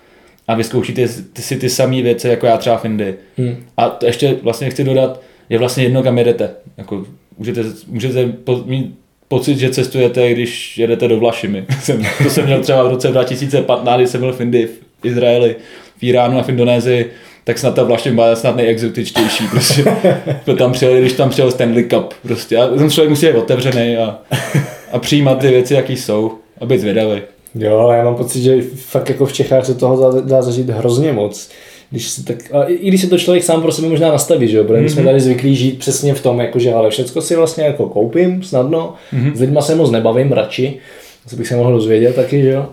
a 0.47 0.55
vyzkoušíte 0.55 1.07
si 1.39 1.55
ty 1.55 1.69
samé 1.69 2.01
věci, 2.01 2.27
jako 2.27 2.45
já 2.45 2.57
třeba 2.57 2.77
v 2.77 2.85
Indii. 2.85 3.15
Hmm. 3.37 3.55
A 3.77 3.89
to 3.89 4.05
ještě 4.05 4.37
vlastně 4.43 4.69
chci 4.69 4.83
dodat, 4.83 5.21
je 5.49 5.59
vlastně 5.59 5.83
jedno, 5.83 6.03
kam 6.03 6.17
jedete. 6.17 6.49
Jako, 6.77 7.05
můžete, 7.37 7.63
můžete 7.87 8.33
mít 8.65 8.95
pocit, 9.27 9.57
že 9.57 9.69
cestujete, 9.69 10.33
když 10.33 10.77
jedete 10.77 11.07
do 11.07 11.19
Vlašimi. 11.19 11.65
to 12.23 12.29
jsem 12.29 12.45
měl 12.45 12.61
třeba 12.61 12.83
v 12.83 12.89
roce 12.89 13.07
2015, 13.07 13.97
kdy 13.97 14.07
jsem 14.07 14.21
byl 14.21 14.33
v 14.33 14.41
Indii, 14.41 14.67
v 15.01 15.05
Izraeli, 15.05 15.55
v 15.97 16.03
Iránu 16.03 16.39
a 16.39 16.43
v 16.43 16.49
Indonésii, 16.49 17.11
tak 17.47 17.57
snad 17.57 17.75
ta 17.75 17.83
Vlašim 17.83 18.15
byla 18.15 18.35
snad 18.35 18.55
nejexotičtější. 18.55 19.47
Prostě. 19.51 19.83
tam 20.57 20.71
přijel, 20.71 20.99
když 20.99 21.13
tam 21.13 21.29
přijel 21.29 21.51
Stanley 21.51 21.83
Cup. 21.83 22.13
Prostě. 22.21 22.57
A 22.57 22.67
ten 22.67 22.89
člověk 22.89 23.09
musí 23.09 23.25
být 23.25 23.35
otevřený 23.35 23.97
a, 23.97 24.19
a 24.91 24.99
přijímat 24.99 25.39
ty 25.39 25.47
věci, 25.47 25.73
jaký 25.73 25.95
jsou 25.95 26.31
a 26.61 26.65
být 26.65 26.81
zvědavý. 26.81 27.21
Jo, 27.55 27.77
ale 27.77 27.97
já 27.97 28.03
mám 28.03 28.15
pocit, 28.15 28.41
že 28.41 28.61
fakt 28.75 29.09
jako 29.09 29.25
v 29.25 29.33
Čechách 29.33 29.65
se 29.65 29.73
toho 29.73 30.11
dá, 30.11 30.21
dá 30.21 30.41
zažít 30.41 30.69
hrozně 30.69 31.13
moc. 31.13 31.49
Když 31.91 32.09
se 32.09 32.25
tak, 32.25 32.37
a 32.53 32.63
i 32.63 32.87
když 32.87 33.01
se 33.01 33.07
to 33.07 33.17
člověk 33.17 33.43
sám 33.43 33.61
pro 33.61 33.71
sebe 33.71 33.89
možná 33.89 34.11
nastaví, 34.11 34.47
že 34.47 34.57
jo, 34.57 34.63
protože 34.63 34.81
mm-hmm. 34.81 34.93
jsme 34.93 35.01
mhm. 35.01 35.09
tady 35.09 35.19
zvyklí 35.19 35.55
žít 35.55 35.79
přesně 35.79 36.13
v 36.13 36.21
tom, 36.21 36.39
jako 36.39 36.59
že 36.59 36.73
ale 36.73 36.89
všecko 36.89 37.21
si 37.21 37.35
vlastně 37.35 37.63
jako 37.63 37.89
koupím 37.89 38.43
snadno, 38.43 38.93
mm-hmm. 39.13 39.35
s 39.35 39.41
lidma 39.41 39.61
se 39.61 39.75
moc 39.75 39.91
nebavím 39.91 40.31
radši, 40.31 40.79
co 41.27 41.35
bych 41.35 41.47
se 41.47 41.55
mohl 41.55 41.71
dozvědět 41.71 42.15
taky, 42.15 42.41
že 42.41 42.49
jo. 42.49 42.65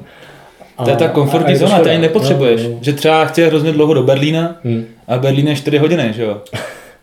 To 0.85 0.91
je 0.91 0.97
ta 0.97 1.09
komfortní 1.09 1.57
zóna, 1.57 1.79
ty 1.79 1.91
ani 1.91 1.99
nepotřebuješ. 1.99 2.63
No, 2.63 2.69
no. 2.69 2.79
Že 2.81 2.93
třeba 2.93 3.25
chci 3.25 3.47
hrozně 3.47 3.73
dlouho 3.73 3.95
do 3.95 4.03
Berlína 4.03 4.57
hmm. 4.65 4.85
a 5.09 5.19
Berlín 5.19 5.49
je 5.49 5.57
4 5.57 5.79
hodiny, 5.79 6.13
že 6.17 6.23
jo. 6.23 6.41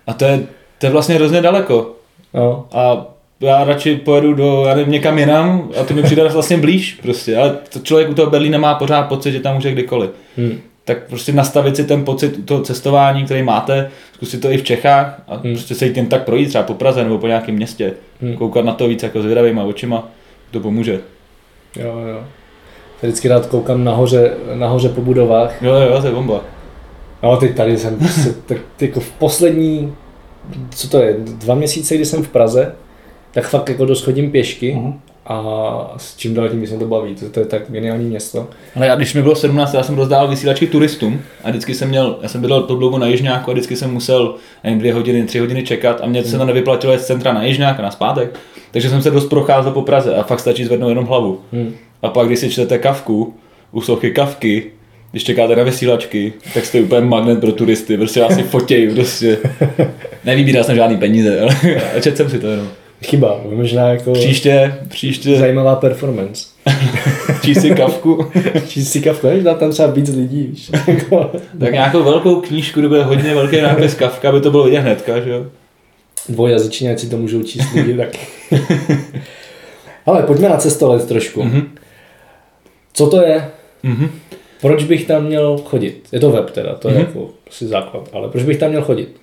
A 0.08 0.14
to 0.14 0.26
je, 0.26 0.40
to 0.78 0.86
je 0.86 0.92
vlastně 0.92 1.16
hrozně 1.16 1.42
daleko. 1.42 1.96
No. 2.34 2.68
A 2.72 3.06
já 3.40 3.64
radši 3.64 3.96
pojedu 3.96 4.34
do, 4.34 4.66
já 4.68 4.76
nevím, 4.76 4.92
někam 4.92 5.20
jinam 5.20 5.70
a 5.82 5.84
to 5.84 5.94
mi 5.94 6.04
přijde 6.04 6.24
vlastně 6.30 6.58
blíž 6.58 7.00
prostě, 7.02 7.38
ale 7.38 7.58
to 7.74 7.80
člověk 7.80 8.10
u 8.10 8.14
toho 8.14 8.32
Berlína 8.32 8.58
má 8.58 8.76
pořád 8.76 9.04
pocit, 9.04 9.32
že 9.32 9.40
tam 9.40 9.56
může 9.56 9.72
kdykoliv. 9.72 10.10
Hmm. 10.38 10.60
Tak 10.86 11.08
prostě 11.08 11.32
nastavit 11.32 11.76
si 11.76 11.84
ten 11.84 12.06
pocit 12.06 12.46
toho 12.46 12.62
cestování, 12.62 13.26
který 13.26 13.44
máte, 13.44 13.92
zkusit 14.14 14.42
to 14.42 14.52
i 14.52 14.58
v 14.58 14.64
Čechách 14.64 15.22
a 15.28 15.36
hmm. 15.36 15.54
prostě 15.54 15.76
se 15.76 15.86
jít 15.86 15.98
jen 15.98 16.08
tak 16.08 16.24
projít 16.24 16.50
třeba 16.50 16.64
po 16.64 16.74
Praze 16.74 17.04
nebo 17.04 17.18
po 17.18 17.28
nějakém 17.28 17.56
městě, 17.56 17.94
hmm. 18.22 18.38
koukat 18.38 18.66
na 18.66 18.74
to 18.74 18.88
víc 18.88 19.04
jako 19.04 19.22
zvědavýma 19.22 19.64
očima, 19.64 20.08
to 20.52 20.60
pomůže. 20.60 21.00
Jo, 21.80 21.98
jo. 22.10 22.24
Vždycky 23.02 23.28
rád 23.28 23.46
koukám 23.46 23.84
nahoře, 23.84 24.34
nahoře 24.54 24.90
po 24.90 25.02
budovách. 25.02 25.62
Jo, 25.62 25.74
jo, 25.74 26.02
to 26.02 26.08
je 26.08 26.14
bomba. 26.14 26.42
No, 27.24 27.38
teď 27.38 27.56
tady 27.56 27.78
jsem 27.78 27.98
prostě, 27.98 28.34
tak, 28.46 28.58
jako 28.82 29.00
v 29.00 29.12
poslední, 29.12 29.94
co 30.70 30.90
to 30.90 31.02
je, 31.02 31.16
dva 31.20 31.56
měsíce, 31.56 31.96
kdy 31.96 32.06
jsem 32.06 32.24
v 32.24 32.30
Praze, 32.30 32.76
tak 33.32 33.48
fakt 33.48 33.70
jako 33.70 33.86
dost 33.86 34.04
chodím 34.04 34.32
pěšky 34.32 34.76
uh-huh. 34.76 34.94
a 35.26 35.94
s 35.98 36.18
čím 36.18 36.34
dál 36.34 36.50
tím 36.50 36.68
se 36.68 36.78
to 36.78 36.86
baví, 36.86 37.16
to, 37.16 37.30
to 37.30 37.40
je 37.40 37.46
tak 37.46 37.62
geniální 37.68 38.06
město. 38.06 38.48
Ale 38.76 38.88
já, 38.88 38.96
když 38.96 39.14
mi 39.14 39.22
bylo 39.22 39.36
17, 39.36 39.74
já 39.74 39.84
jsem 39.84 39.96
rozdával 39.96 40.28
vysílačky 40.28 40.68
turistům 40.68 41.22
a 41.44 41.50
vždycky 41.50 41.76
jsem 41.76 41.90
měl, 41.90 42.20
já 42.22 42.30
jsem 42.30 42.42
bydlel 42.42 42.64
to 42.64 42.76
dlouho 42.76 42.98
na 42.98 43.08
Jižňáku 43.08 43.52
a 43.52 43.54
vždycky 43.54 43.76
jsem 43.76 43.94
musel 43.94 44.36
nevím, 44.64 44.80
dvě 44.80 44.94
hodiny, 44.94 45.24
tři 45.24 45.40
hodiny 45.40 45.64
čekat 45.64 46.02
a 46.04 46.08
mě 46.08 46.24
se 46.24 46.38
to 46.38 46.46
nevyplatilo 46.46 46.98
z 46.98 47.06
centra 47.06 47.34
na 47.34 47.44
Jižňák 47.44 47.80
a 47.80 47.84
na 47.84 47.92
zpátek, 47.92 48.40
takže 48.72 48.90
jsem 48.90 49.02
se 49.02 49.12
dost 49.12 49.26
procházel 49.26 49.72
po 49.72 49.82
Praze 49.82 50.16
a 50.16 50.24
fakt 50.24 50.40
stačí 50.40 50.66
zvednout 50.66 50.90
jenom 50.90 51.06
hlavu. 51.06 51.40
Hmm. 51.54 51.74
A 52.02 52.10
pak, 52.10 52.28
když 52.28 52.40
si 52.40 52.50
čtete 52.50 52.78
kavku, 52.78 53.34
u 53.72 53.82
sochy 53.82 54.12
kavky, 54.12 54.72
když 55.12 55.24
čekáte 55.24 55.56
na 55.56 55.64
vysílačky, 55.64 56.34
tak 56.54 56.66
jste 56.66 56.82
úplně 56.82 57.02
magnet 57.02 57.40
pro 57.40 57.52
turisty, 57.52 57.98
prostě 57.98 58.22
vás 58.22 58.36
si 58.36 58.44
fotějí, 58.44 58.96
prostě. 58.96 59.38
Nevybíral 60.26 60.64
jsem 60.64 60.76
žádný 60.76 60.98
peníze, 60.98 61.42
ale 61.42 61.56
četl 62.02 62.18
jsem 62.18 62.30
si 62.30 62.40
to 62.40 62.48
jenom. 62.48 62.68
Chyba, 63.04 63.42
možná 63.56 63.90
jako... 63.90 64.14
Příště, 64.14 64.76
příště... 64.88 65.38
Zajímavá 65.38 65.76
performance. 65.76 66.46
Číst 67.46 67.62
si 67.62 67.70
kavku. 67.70 68.26
Číst 68.68 68.92
si 68.92 69.02
kavku, 69.02 69.28
než 69.28 69.44
dá 69.44 69.54
tam 69.54 69.72
třeba 69.72 69.92
víc 69.92 70.10
lidí, 70.10 70.44
víš. 70.44 70.72
tak 71.60 71.72
nějakou 71.72 72.04
velkou 72.04 72.42
knížku, 72.42 72.80
kde 72.80 72.90
bude 72.90 73.04
hodně 73.04 73.36
velký 73.36 73.62
nápis 73.62 73.94
kavka, 73.94 74.30
aby 74.30 74.42
to 74.42 74.52
bylo 74.52 74.64
vidět 74.64 74.80
hnedka, 74.80 75.20
že 75.20 75.30
jo? 75.30 75.46
Dvojjazyčně, 76.30 76.92
ať 76.92 77.00
si 77.00 77.10
to 77.10 77.18
můžou 77.18 77.44
číst 77.44 77.74
lidi, 77.74 77.98
tak... 77.98 78.10
Ale 80.06 80.24
pojďme 80.24 80.50
na 80.50 80.58
cestolet 80.58 81.08
trošku. 81.08 81.44
Mm-hmm. 81.44 81.64
Co 82.94 83.08
to 83.08 83.22
je? 83.22 83.52
Mm-hmm. 83.84 84.10
Proč 84.62 84.84
bych 84.84 85.08
tam 85.08 85.26
měl 85.26 85.58
chodit? 85.58 86.08
Je 86.12 86.20
to 86.20 86.30
web 86.30 86.50
teda, 86.50 86.76
to 86.76 86.90
je 86.90 86.96
mm-hmm. 86.96 87.00
jako 87.00 87.30
asi 87.50 87.68
základ, 87.68 88.10
ale 88.14 88.30
proč 88.30 88.44
bych 88.44 88.58
tam 88.58 88.70
měl 88.70 88.82
chodit? 88.82 89.22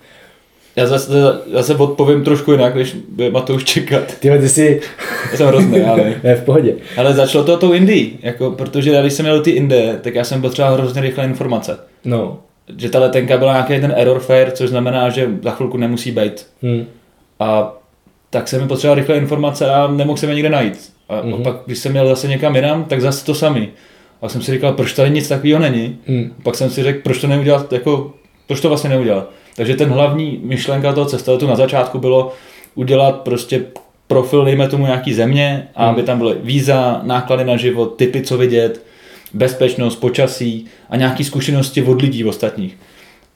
Já 0.79 0.87
zase, 0.87 1.13
zase 1.53 1.75
odpovím 1.75 2.25
trošku 2.25 2.53
jinak, 2.53 2.75
když 2.75 2.97
bude 3.09 3.31
Matouš 3.31 3.65
čekat. 3.65 4.19
Ty, 4.19 4.39
ty 4.39 4.49
jsi... 4.49 4.81
Já 5.31 5.37
jsem 5.37 5.47
hrozný, 5.47 5.81
ale... 5.85 6.15
ne, 6.25 6.35
v 6.35 6.45
pohodě. 6.45 6.75
Ale 6.97 7.15
začalo 7.15 7.45
to 7.45 7.57
tou 7.57 7.73
Indii, 7.73 8.19
jako, 8.23 8.51
protože 8.51 8.91
já, 8.91 9.01
když 9.01 9.13
jsem 9.13 9.25
měl 9.25 9.43
ty 9.43 9.51
Indie, 9.51 9.99
tak 10.03 10.15
já 10.15 10.25
jsem 10.25 10.41
potřeboval 10.41 10.77
hrozně 10.77 11.01
rychlé 11.03 11.25
informace. 11.25 11.79
No. 12.05 12.39
Že 12.77 12.91
ta 12.91 12.99
letenka 12.99 13.39
byla 13.39 13.53
nějaký 13.53 13.81
ten 13.81 13.95
error 13.97 14.21
fare, 14.21 14.51
což 14.51 14.71
znamená, 14.71 15.09
že 15.09 15.31
za 15.43 15.51
chvilku 15.51 15.77
nemusí 15.77 16.11
být. 16.11 16.47
Hmm. 16.63 16.87
A 17.41 17.77
tak 18.31 18.49
jsem 18.49 18.63
mi 18.63 18.69
potřeboval 18.69 18.99
rychlé 18.99 19.17
informace 19.17 19.71
a 19.71 19.89
nemohl 19.89 20.17
jsem 20.17 20.29
je 20.29 20.35
nikde 20.35 20.51
najít. 20.51 20.93
A, 21.09 21.15
mm-hmm. 21.15 21.35
a 21.35 21.37
mhm. 21.37 21.43
pak, 21.43 21.57
když 21.67 21.79
jsem 21.79 21.93
měl 21.93 22.09
zase 22.09 22.29
někam 22.29 22.57
jinam, 22.57 22.85
tak 22.85 23.01
zase 23.01 23.25
to 23.25 23.35
samý. 23.35 23.69
A 24.23 24.29
jsem 24.29 24.43
si 24.43 24.53
říkal, 24.53 24.73
proč 24.73 24.93
tady 24.93 25.11
nic 25.11 25.29
takového 25.29 25.61
není. 25.61 25.99
Mm. 26.07 26.35
A 26.39 26.43
pak 26.43 26.55
jsem 26.55 26.71
si 26.71 26.83
řekl, 26.83 27.01
proč 27.03 27.21
to 27.21 27.27
neudělat, 27.27 27.73
jako, 27.73 28.15
proč 28.47 28.61
to 28.61 28.69
vlastně 28.69 28.91
neudělat. 28.91 29.31
Takže 29.57 29.77
ten 29.77 29.89
hlavní 29.89 30.41
myšlenka 30.43 30.93
toho 30.93 31.07
cestovatu 31.07 31.47
na 31.47 31.57
začátku 31.57 31.99
bylo 31.99 32.33
udělat 32.75 33.21
prostě 33.21 33.65
profil, 34.07 34.45
dejme 34.45 34.69
tomu 34.69 34.87
nějaký 34.87 35.15
země, 35.15 35.69
a 35.75 35.85
mm. 35.85 35.91
aby 35.91 36.03
tam 36.03 36.19
byly 36.19 36.37
víza, 36.43 37.01
náklady 37.03 37.45
na 37.45 37.57
život, 37.57 37.87
typy, 37.97 38.23
co 38.23 38.39
vidět, 38.39 38.83
bezpečnost, 39.35 39.97
počasí 39.97 40.67
a 40.91 40.97
nějaké 40.97 41.25
zkušenosti 41.25 41.83
od 41.83 42.03
lidí 42.03 42.25
ostatních. 42.25 42.77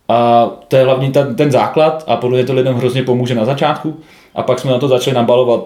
A 0.09 0.51
to 0.69 0.77
je 0.77 0.85
hlavní 0.85 1.13
ten, 1.13 1.37
ten 1.37 1.51
základ 1.51 2.05
a 2.07 2.17
podle 2.17 2.37
mě 2.37 2.47
to 2.47 2.55
lidem 2.55 2.75
hrozně 2.75 3.03
pomůže 3.03 3.35
na 3.35 3.45
začátku. 3.45 4.01
A 4.35 4.43
pak 4.43 4.59
jsme 4.59 4.71
na 4.71 4.79
to 4.79 4.89
začali 4.89 5.17
nabalovat. 5.17 5.65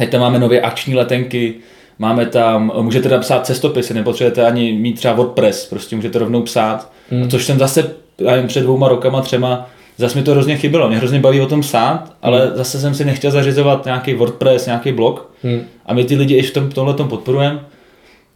Teď 0.00 0.10
tam 0.10 0.20
máme 0.20 0.38
nové 0.38 0.60
akční 0.60 0.94
letenky, 0.94 1.54
máme 1.98 2.26
tam, 2.26 2.72
můžete 2.80 3.08
tam 3.08 3.20
psát 3.20 3.46
cestopisy, 3.46 3.94
nepotřebujete 3.94 4.46
ani 4.46 4.72
mít 4.72 4.92
třeba 4.92 5.14
WordPress, 5.14 5.66
prostě 5.66 5.96
můžete 5.96 6.18
rovnou 6.18 6.42
psát. 6.42 6.92
Hmm. 7.10 7.22
A 7.22 7.28
což 7.28 7.44
jsem 7.44 7.58
zase 7.58 7.94
já 8.18 8.36
jen 8.36 8.46
před 8.46 8.60
dvouma 8.60 8.88
rokama, 8.88 9.20
třema, 9.20 9.70
zase 9.96 10.18
mi 10.18 10.24
to 10.24 10.30
hrozně 10.30 10.56
chybilo. 10.56 10.88
Mě 10.88 10.96
hrozně 10.96 11.20
baví 11.20 11.40
o 11.40 11.46
tom 11.46 11.60
psát, 11.60 12.16
ale 12.22 12.46
hmm. 12.46 12.56
zase 12.56 12.80
jsem 12.80 12.94
si 12.94 13.04
nechtěl 13.04 13.30
zařizovat 13.30 13.84
nějaký 13.84 14.14
WordPress, 14.14 14.66
nějaký 14.66 14.92
blog. 14.92 15.30
Hmm. 15.42 15.60
A 15.86 15.94
my 15.94 16.04
ty 16.04 16.16
lidi 16.16 16.34
i 16.34 16.42
v 16.42 16.50
tom, 16.50 16.70
tohle 16.70 16.94
podporujeme. 16.94 17.60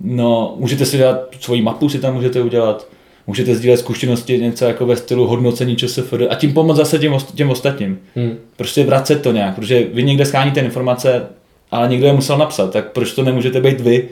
No, 0.01 0.55
můžete 0.59 0.87
si 0.87 0.97
dělat 0.97 1.21
svoji 1.41 1.63
mapu, 1.63 1.89
si 1.89 1.99
tam 1.99 2.15
můžete 2.15 2.43
udělat 2.43 2.87
můžete 3.27 3.55
sdílet 3.55 3.81
zkušenosti 3.81 4.39
něco 4.39 4.65
jako 4.65 4.87
ve 4.87 4.97
stylu 4.97 5.27
hodnocení 5.27 5.77
ČSFD 5.77 6.15
a 6.31 6.35
tím 6.35 6.53
pomoct 6.53 6.77
zase 6.77 6.99
těm, 6.99 7.17
těm 7.35 7.51
ostatním. 7.51 7.99
Hmm. 8.17 8.37
Prostě 8.57 8.85
vracet 8.85 9.23
to 9.23 9.33
nějak, 9.33 9.55
protože 9.55 9.85
vy 9.93 10.03
někde 10.03 10.27
scháníte 10.27 10.61
informace, 10.61 11.27
ale 11.75 11.89
někdo 11.89 12.07
je 12.07 12.13
musel 12.13 12.39
napsat, 12.39 12.73
tak 12.73 12.93
proč 12.93 13.13
to 13.13 13.23
nemůžete 13.23 13.61
být 13.61 13.81
vy? 13.81 14.09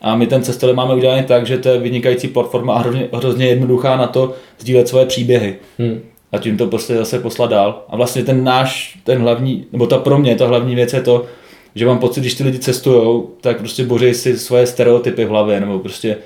A 0.00 0.16
my 0.16 0.26
ten 0.26 0.42
cestově 0.42 0.74
máme 0.74 0.94
udělaný 0.94 1.22
tak, 1.22 1.46
že 1.46 1.58
to 1.58 1.68
je 1.68 1.78
vynikající 1.78 2.28
platforma 2.28 2.74
a 2.74 2.78
hrozně, 2.78 3.08
hrozně 3.12 3.46
jednoduchá 3.46 3.96
na 3.96 4.06
to 4.06 4.34
sdílet 4.58 4.88
svoje 4.88 5.06
příběhy. 5.06 5.56
Hmm. 5.78 6.00
A 6.32 6.38
tím 6.38 6.56
to 6.56 6.66
prostě 6.66 6.94
zase 6.94 7.18
poslat 7.18 7.50
dál. 7.50 7.84
A 7.88 7.96
vlastně 7.96 8.24
ten 8.24 8.44
náš, 8.44 8.98
ten 9.04 9.18
hlavní, 9.18 9.66
nebo 9.72 9.86
ta 9.86 9.98
pro 9.98 10.18
mě, 10.18 10.36
ta 10.36 10.46
hlavní 10.46 10.74
věc 10.74 10.92
je 10.92 11.00
to, 11.00 11.26
že 11.74 11.86
mám 11.86 11.98
pocit, 11.98 12.20
když 12.20 12.34
ty 12.34 12.44
lidi 12.44 12.58
cestují, 12.58 13.22
tak 13.40 13.58
prostě 13.58 13.84
boří 13.84 14.14
si 14.14 14.38
svoje 14.38 14.66
stereotypy 14.66 15.24
v 15.24 15.28
hlavě, 15.28 15.60
nebo 15.60 15.78
prostě 15.78 16.16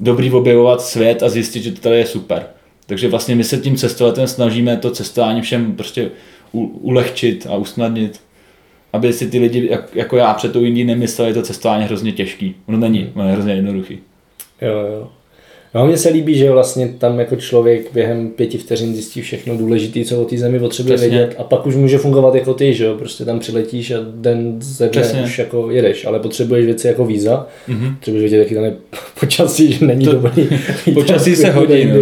dobrý 0.00 0.30
objevovat 0.30 0.80
svět 0.80 1.22
a 1.22 1.28
zjistit, 1.28 1.62
že 1.62 1.72
to 1.72 1.80
tady 1.80 1.98
je 1.98 2.06
super. 2.06 2.46
Takže 2.86 3.08
vlastně 3.08 3.34
my 3.34 3.44
se 3.44 3.58
tím 3.58 3.76
cestovatem 3.76 4.26
snažíme 4.26 4.76
to 4.76 4.90
cestování 4.90 5.40
všem 5.40 5.72
prostě 5.72 6.10
ulehčit 6.52 7.46
a 7.50 7.56
usnadnit, 7.56 8.20
aby 8.94 9.12
si 9.12 9.30
ty 9.30 9.38
lidi, 9.38 9.78
jako 9.94 10.16
já 10.16 10.34
před 10.34 10.52
tou 10.52 10.64
Indií 10.64 10.84
nemysleli, 10.84 11.34
to 11.34 11.42
cestování 11.42 11.84
hrozně 11.84 12.12
těžký. 12.12 12.54
Ono 12.68 12.78
není, 12.78 13.10
ono 13.14 13.26
je 13.26 13.32
hrozně 13.32 13.54
jednoduchý. 13.54 13.98
Jo, 14.62 14.72
jo. 14.72 15.08
No 15.74 15.86
mně 15.86 15.96
se 15.96 16.08
líbí, 16.08 16.34
že 16.34 16.50
vlastně 16.50 16.88
tam 16.98 17.18
jako 17.18 17.36
člověk 17.36 17.92
během 17.92 18.30
pěti 18.30 18.58
vteřin 18.58 18.94
zjistí 18.94 19.22
všechno 19.22 19.56
důležité, 19.56 20.04
co 20.04 20.22
o 20.22 20.24
té 20.24 20.38
zemi 20.38 20.58
potřebuje 20.58 20.96
Přesně. 20.96 21.18
vědět 21.18 21.34
a 21.38 21.44
pak 21.44 21.66
už 21.66 21.76
může 21.76 21.98
fungovat 21.98 22.34
jako 22.34 22.54
ty, 22.54 22.74
že 22.74 22.84
jo, 22.84 22.94
prostě 22.98 23.24
tam 23.24 23.38
přiletíš 23.38 23.90
a 23.90 23.98
den 24.14 24.56
ze 24.60 24.88
dne 24.88 25.02
Přesně. 25.02 25.22
už 25.22 25.38
jako 25.38 25.70
jedeš, 25.70 26.06
ale 26.06 26.20
potřebuješ 26.20 26.66
věci 26.66 26.86
jako 26.86 27.06
víza, 27.06 27.46
mm-hmm. 27.68 27.94
potřebuješ 27.94 28.22
vědět, 28.22 28.38
jaký 28.38 28.54
tam 28.54 28.64
je 28.64 28.76
počasí, 29.20 29.72
že 29.72 29.86
není 29.86 30.04
to, 30.04 30.12
dobrý. 30.12 30.48
počasí 30.94 31.36
se 31.36 31.50
hodí, 31.50 31.84
no. 31.86 31.94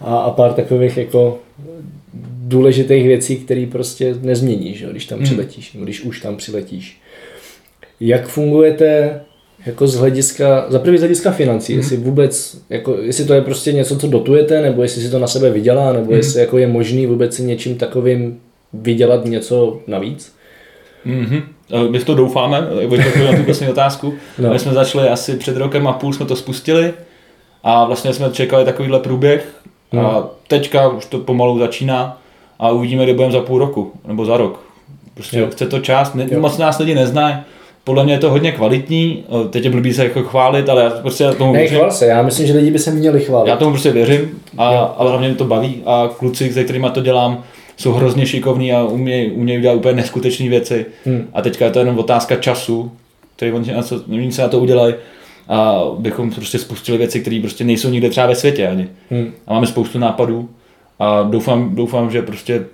a, 0.00 0.18
a 0.18 0.30
pár 0.30 0.52
takových 0.52 0.96
jako 0.96 1.38
důležitých 2.52 3.06
věcí, 3.06 3.36
které 3.36 3.66
prostě 3.72 4.14
nezměníš, 4.22 4.84
když 4.90 5.06
tam 5.06 5.18
mm. 5.18 5.24
přiletíš, 5.24 5.72
nebo 5.72 5.84
když 5.84 6.00
už 6.00 6.20
tam 6.20 6.36
přiletíš. 6.36 7.00
Jak 8.00 8.28
fungujete 8.28 9.20
jako 9.66 9.86
z 9.86 9.94
hlediska, 9.94 10.66
za 10.68 10.78
prvý 10.78 10.98
z 10.98 11.00
hlediska 11.00 11.30
financí, 11.30 11.72
mm. 11.72 11.78
jestli 11.78 11.96
vůbec, 11.96 12.58
jako, 12.70 12.96
jestli 13.02 13.24
to 13.24 13.34
je 13.34 13.40
prostě 13.40 13.72
něco, 13.72 13.98
co 13.98 14.06
dotujete, 14.06 14.62
nebo 14.62 14.82
jestli 14.82 15.02
si 15.02 15.10
to 15.10 15.18
na 15.18 15.26
sebe 15.26 15.50
vydělá, 15.50 15.92
nebo 15.92 16.10
mm. 16.10 16.16
jestli 16.16 16.40
jako 16.40 16.58
je 16.58 16.66
možný 16.66 17.06
vůbec 17.06 17.36
si 17.36 17.42
něčím 17.42 17.78
takovým 17.78 18.40
vydělat 18.72 19.24
něco 19.24 19.80
navíc? 19.86 20.32
Mm-hmm. 21.06 21.42
My 21.90 21.98
v 21.98 22.04
to 22.04 22.14
doufáme, 22.14 22.60
na 23.30 23.36
tu 23.36 23.42
poslední 23.42 23.72
otázku. 23.72 24.14
No. 24.38 24.52
My 24.52 24.58
jsme 24.58 24.72
začali 24.72 25.08
asi 25.08 25.36
před 25.36 25.56
rokem 25.56 25.86
a 25.86 25.92
půl 25.92 26.12
jsme 26.12 26.26
to 26.26 26.36
spustili 26.36 26.94
a 27.62 27.84
vlastně 27.84 28.12
jsme 28.12 28.30
čekali 28.30 28.64
takovýhle 28.64 29.00
průběh 29.00 29.54
no. 29.92 30.10
a 30.10 30.30
teďka 30.48 30.88
už 30.88 31.06
to 31.06 31.18
pomalu 31.18 31.58
začíná 31.58 32.21
a 32.62 32.70
uvidíme, 32.70 33.04
kde 33.04 33.14
budeme 33.14 33.32
za 33.32 33.40
půl 33.40 33.58
roku 33.58 33.92
nebo 34.08 34.24
za 34.24 34.36
rok. 34.36 34.60
Prostě 35.14 35.38
Jo. 35.38 35.46
chce 35.50 35.66
to 35.66 35.78
čas, 35.80 36.14
ne, 36.14 36.26
Jo. 36.30 36.40
moc 36.40 36.58
nás 36.58 36.78
lidi 36.78 36.94
neznají. 36.94 37.36
Podle 37.84 38.04
mě 38.04 38.14
je 38.14 38.18
to 38.18 38.30
hodně 38.30 38.52
kvalitní, 38.52 39.24
teď 39.50 39.64
je 39.64 39.70
blbý 39.70 39.92
se 39.92 40.04
jako 40.04 40.22
chválit, 40.22 40.68
ale 40.68 40.82
já 40.84 40.90
prostě 40.90 41.32
tomu 41.32 41.52
Ne, 41.52 41.58
věřím. 41.58 41.80
se, 41.90 42.06
já 42.06 42.22
myslím, 42.22 42.46
že 42.46 42.52
lidi 42.52 42.70
by 42.70 42.78
se 42.78 42.90
měli 42.90 43.20
chválit. 43.20 43.48
Já 43.50 43.56
tomu 43.56 43.70
prostě 43.70 43.90
věřím 43.92 44.20
a, 44.58 44.68
a 44.68 45.02
hlavně 45.08 45.28
mě 45.28 45.36
to 45.36 45.44
baví 45.44 45.82
a 45.86 46.10
kluci, 46.18 46.52
se 46.52 46.64
kterými 46.64 46.86
to 46.92 47.00
dělám, 47.00 47.44
jsou 47.76 47.92
hrozně 47.92 48.26
šikovní 48.26 48.72
a 48.72 48.84
umějí 48.84 49.30
uměj 49.30 49.58
udělat 49.58 49.74
úplně 49.74 49.94
neskutečné 49.94 50.48
věci. 50.48 50.86
Hmm. 51.04 51.28
A 51.32 51.42
teďka 51.42 51.64
je 51.64 51.70
to 51.70 51.78
jenom 51.78 51.98
otázka 51.98 52.36
času, 52.36 52.92
který 53.36 53.52
oni 53.52 53.74
oni 54.12 54.32
se 54.32 54.42
na 54.42 54.48
to 54.48 54.58
udělají 54.60 54.94
a 55.48 55.80
bychom 55.98 56.30
prostě 56.30 56.58
spustili 56.58 56.98
věci, 56.98 57.20
které 57.20 57.38
prostě 57.42 57.64
nejsou 57.64 57.88
nikde 57.88 58.10
třeba 58.10 58.26
ve 58.26 58.34
světě 58.34 58.68
ani. 58.68 58.88
Hmm. 59.10 59.32
A 59.46 59.52
máme 59.54 59.66
spoustu 59.66 59.98
nápadů 59.98 60.48
a 61.02 61.22
doufám, 61.22 61.74
doufám, 61.74 62.10
že 62.10 62.22
prostě 62.22 62.64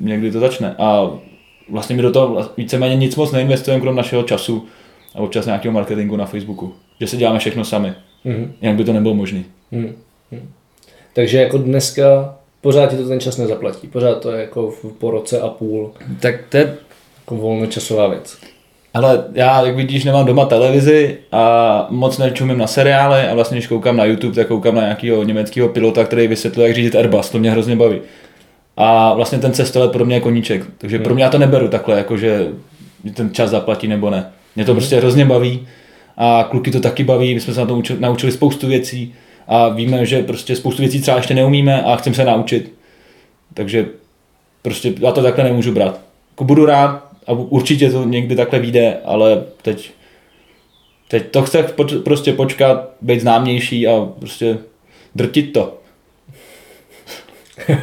někdy 0.00 0.30
to 0.32 0.40
začne. 0.40 0.74
A 0.78 1.10
vlastně 1.68 1.96
my 1.96 2.02
do 2.02 2.12
toho 2.12 2.48
víceméně 2.56 2.96
nic 2.96 3.16
moc 3.16 3.32
neinvestujeme, 3.32 3.80
krom 3.80 3.96
našeho 3.96 4.22
času 4.22 4.66
a 5.14 5.18
občas 5.18 5.46
nějakého 5.46 5.72
marketingu 5.72 6.16
na 6.16 6.26
Facebooku. 6.26 6.72
Že 7.00 7.06
si 7.06 7.16
děláme 7.16 7.38
všechno 7.38 7.64
sami. 7.64 7.92
Hmm. 8.24 8.52
Jinak 8.62 8.76
by 8.76 8.84
to 8.84 8.92
nebylo 8.92 9.14
možné. 9.14 9.42
Hmm. 9.72 9.92
Hmm. 10.32 10.48
Takže 11.12 11.38
jako 11.38 11.58
dneska 11.58 12.34
pořád 12.60 12.86
ti 12.90 12.96
to 12.96 13.08
ten 13.08 13.20
čas 13.20 13.36
nezaplatí. 13.36 13.88
Pořád 13.88 14.20
to 14.20 14.30
je 14.32 14.40
jako 14.40 14.70
v- 14.70 14.92
po 14.98 15.10
roce 15.10 15.40
a 15.40 15.48
půl 15.48 15.92
Tak 16.20 16.34
to 16.48 16.56
je 16.56 16.76
jako 17.18 17.36
volnočasová 17.36 18.08
věc. 18.08 18.38
Ale 18.94 19.24
já, 19.32 19.66
jak 19.66 19.76
vidíš, 19.76 20.04
nemám 20.04 20.26
doma 20.26 20.44
televizi 20.44 21.18
a 21.32 21.86
moc 21.90 22.18
nečumím 22.18 22.58
na 22.58 22.66
seriály 22.66 23.20
a 23.20 23.34
vlastně, 23.34 23.56
když 23.56 23.66
koukám 23.66 23.96
na 23.96 24.04
YouTube, 24.04 24.34
tak 24.34 24.46
koukám 24.46 24.74
na 24.74 24.82
nějakého 24.82 25.24
německého 25.24 25.68
pilota, 25.68 26.04
který 26.04 26.28
vysvětluje, 26.28 26.68
jak 26.68 26.76
řídit 26.76 26.94
Airbus, 26.94 27.30
to 27.30 27.38
mě 27.38 27.50
hrozně 27.50 27.76
baví. 27.76 28.00
A 28.76 29.14
vlastně 29.14 29.38
ten 29.38 29.52
cestolet 29.52 29.92
pro 29.92 30.04
mě 30.04 30.16
je 30.16 30.20
koníček, 30.20 30.62
takže 30.78 30.98
pro 30.98 31.14
mě 31.14 31.24
já 31.24 31.30
to 31.30 31.38
neberu 31.38 31.68
takhle, 31.68 31.96
jako 31.98 32.16
že 32.16 32.48
ten 33.14 33.34
čas 33.34 33.50
zaplatí 33.50 33.88
nebo 33.88 34.10
ne. 34.10 34.26
Mě 34.56 34.64
to 34.64 34.74
prostě 34.74 34.96
hrozně 34.96 35.24
baví 35.24 35.66
a 36.16 36.46
kluky 36.50 36.70
to 36.70 36.80
taky 36.80 37.04
baví, 37.04 37.34
my 37.34 37.40
jsme 37.40 37.54
se 37.54 37.60
na 37.60 37.66
to 37.66 37.74
učili, 37.74 38.00
naučili 38.00 38.32
spoustu 38.32 38.66
věcí 38.66 39.14
a 39.48 39.68
víme, 39.68 40.06
že 40.06 40.22
prostě 40.22 40.56
spoustu 40.56 40.82
věcí 40.82 41.00
třeba 41.00 41.16
ještě 41.16 41.34
neumíme 41.34 41.82
a 41.82 41.96
chceme 41.96 42.16
se 42.16 42.24
naučit. 42.24 42.74
Takže 43.54 43.86
prostě 44.62 44.92
já 45.00 45.12
to 45.12 45.22
takhle 45.22 45.44
nemůžu 45.44 45.72
brát. 45.72 46.00
Jako 46.32 46.44
budu 46.44 46.66
rád 46.66 47.09
a 47.26 47.32
určitě 47.32 47.90
to 47.90 48.04
někdy 48.04 48.36
takhle 48.36 48.58
vyjde, 48.58 48.96
ale 49.04 49.42
teď, 49.62 49.90
teď 51.08 51.30
to 51.30 51.42
chce 51.42 51.62
poč, 51.62 51.94
prostě 52.04 52.32
počkat, 52.32 52.90
být 53.00 53.20
známější 53.20 53.86
a 53.86 54.08
prostě 54.18 54.58
drtit 55.14 55.52
to. 55.52 55.74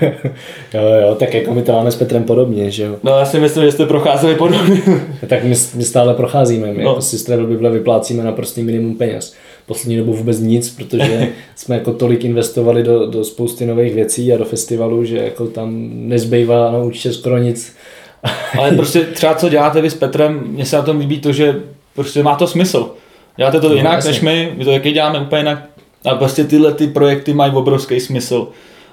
Jo, 0.73 0.81
jo, 1.01 1.15
tak 1.15 1.33
jako 1.33 1.53
my 1.53 1.61
to 1.61 1.71
máme 1.71 1.91
s 1.91 1.95
Petrem 1.95 2.23
podobně, 2.23 2.71
že 2.71 2.83
jo. 2.83 2.95
No 3.03 3.11
já 3.11 3.25
si 3.25 3.39
myslím, 3.39 3.63
že 3.65 3.71
jste 3.71 3.85
procházeli 3.85 4.35
podobně. 4.35 4.81
Tak 5.27 5.43
my, 5.43 5.55
my 5.75 5.83
stále 5.83 6.13
procházíme, 6.13 6.73
my 6.73 6.83
No. 6.83 6.89
jako 6.89 7.01
si 7.01 7.17
z 7.17 7.23
Travel 7.23 7.47
Bible 7.47 7.69
vyplácíme 7.71 8.23
na 8.23 8.31
prostý 8.31 8.63
minimum 8.63 8.95
peněz. 8.95 9.33
Poslední 9.65 9.97
dobu 9.97 10.13
vůbec 10.13 10.39
nic, 10.39 10.69
protože 10.69 11.27
jsme 11.55 11.75
jako 11.75 11.93
tolik 11.93 12.23
investovali 12.25 12.83
do, 12.83 13.05
do 13.05 13.23
spousty 13.23 13.65
nových 13.65 13.93
věcí 13.93 14.33
a 14.33 14.37
do 14.37 14.45
festivalu, 14.45 15.03
že 15.05 15.17
jako 15.17 15.47
tam 15.47 15.89
nezbývá 15.93 16.71
no, 16.71 16.85
určitě 16.85 17.13
skoro 17.13 17.37
nic. 17.37 17.75
ale 18.59 18.71
prostě 18.71 19.01
třeba 19.01 19.35
co 19.35 19.49
děláte 19.49 19.81
vy 19.81 19.89
s 19.89 19.93
Petrem, 19.93 20.43
mně 20.47 20.65
se 20.65 20.75
na 20.75 20.81
tom 20.81 20.99
líbí 20.99 21.19
to, 21.19 21.31
že 21.31 21.61
prostě 21.95 22.23
má 22.23 22.35
to 22.35 22.47
smysl. 22.47 22.89
Děláte 23.37 23.61
to 23.61 23.69
No, 23.69 23.75
jinak 23.75 23.95
jasně. 23.95 24.11
než 24.11 24.21
my, 24.21 24.53
my 24.57 24.65
to 24.65 24.71
taky 24.71 24.91
děláme 24.91 25.19
úplně 25.19 25.39
jinak. 25.39 25.69
A 26.05 26.15
prostě 26.15 26.43
tyhle 26.43 26.73
ty 26.73 26.87
projekty 26.87 27.33
mají 27.33 27.53
obrovský 27.53 27.99
smysl. 27.99 28.47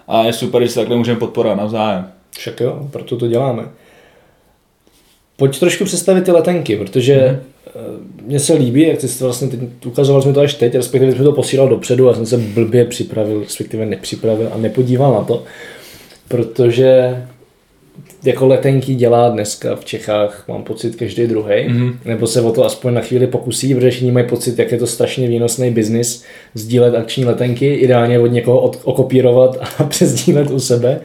A 0.09 0.25
je 0.25 0.33
super, 0.33 0.63
že 0.63 0.69
se 0.69 0.81
takhle 0.81 0.97
můžeme 0.97 1.19
podporovat 1.19 1.55
navzájem. 1.55 2.07
Však 2.31 2.61
jo, 2.61 2.89
proto 2.91 3.17
to 3.17 3.27
děláme. 3.27 3.63
Pojď 5.37 5.59
trošku 5.59 5.85
představit 5.85 6.25
ty 6.25 6.31
letenky, 6.31 6.77
protože 6.77 7.41
mm. 7.77 8.23
mně 8.27 8.41
se 8.41 8.55
líbí, 8.55 8.89
jak 8.89 8.99
ty 8.99 9.09
jsi 9.09 9.25
vlastně 9.25 9.49
teď, 9.49 9.61
ukazoval 9.87 10.23
jsme 10.23 10.33
to 10.33 10.41
až 10.41 10.55
teď, 10.55 10.75
respektive 10.75 11.13
jsme 11.13 11.25
to 11.25 11.33
posílal 11.33 11.69
dopředu 11.69 12.09
a 12.09 12.15
jsem 12.15 12.27
se 12.27 12.39
blbě 12.39 12.85
připravil, 12.85 13.41
respektive 13.41 13.87
nepřipravil 13.87 14.51
a 14.55 14.59
nepodíval 14.59 15.13
na 15.13 15.25
to, 15.25 15.43
protože 16.29 17.17
jako 18.25 18.47
letenky 18.47 18.95
dělá 18.95 19.29
dneska 19.29 19.77
v 19.77 19.85
Čechách, 19.85 20.45
mám 20.49 20.63
pocit, 20.65 20.97
každý 20.97 21.27
druhý, 21.27 21.65
Mhm. 21.69 21.79
mm. 21.85 21.99
nebo 22.05 22.27
se 22.27 22.41
o 22.41 22.53
to 22.53 22.65
aspoň 22.65 22.95
na 22.95 23.01
chvíli 23.01 23.27
pokusí, 23.27 23.75
protože 23.75 23.91
všichni 23.91 24.13
mají 24.13 24.27
pocit, 24.29 24.59
jak 24.59 24.73
je 24.73 24.79
to 24.79 24.87
strašně 24.87 25.29
výnosný 25.29 25.71
biznis, 25.71 26.25
sdílet 26.55 26.95
akční 26.95 27.25
letenky, 27.25 27.75
ideálně 27.75 28.19
od 28.21 28.27
někoho 28.27 28.61
od, 28.61 28.81
okopírovat 28.85 29.57
a 29.79 29.85
přesdílet 29.89 30.51
u 30.51 30.61
sebe. 30.61 31.01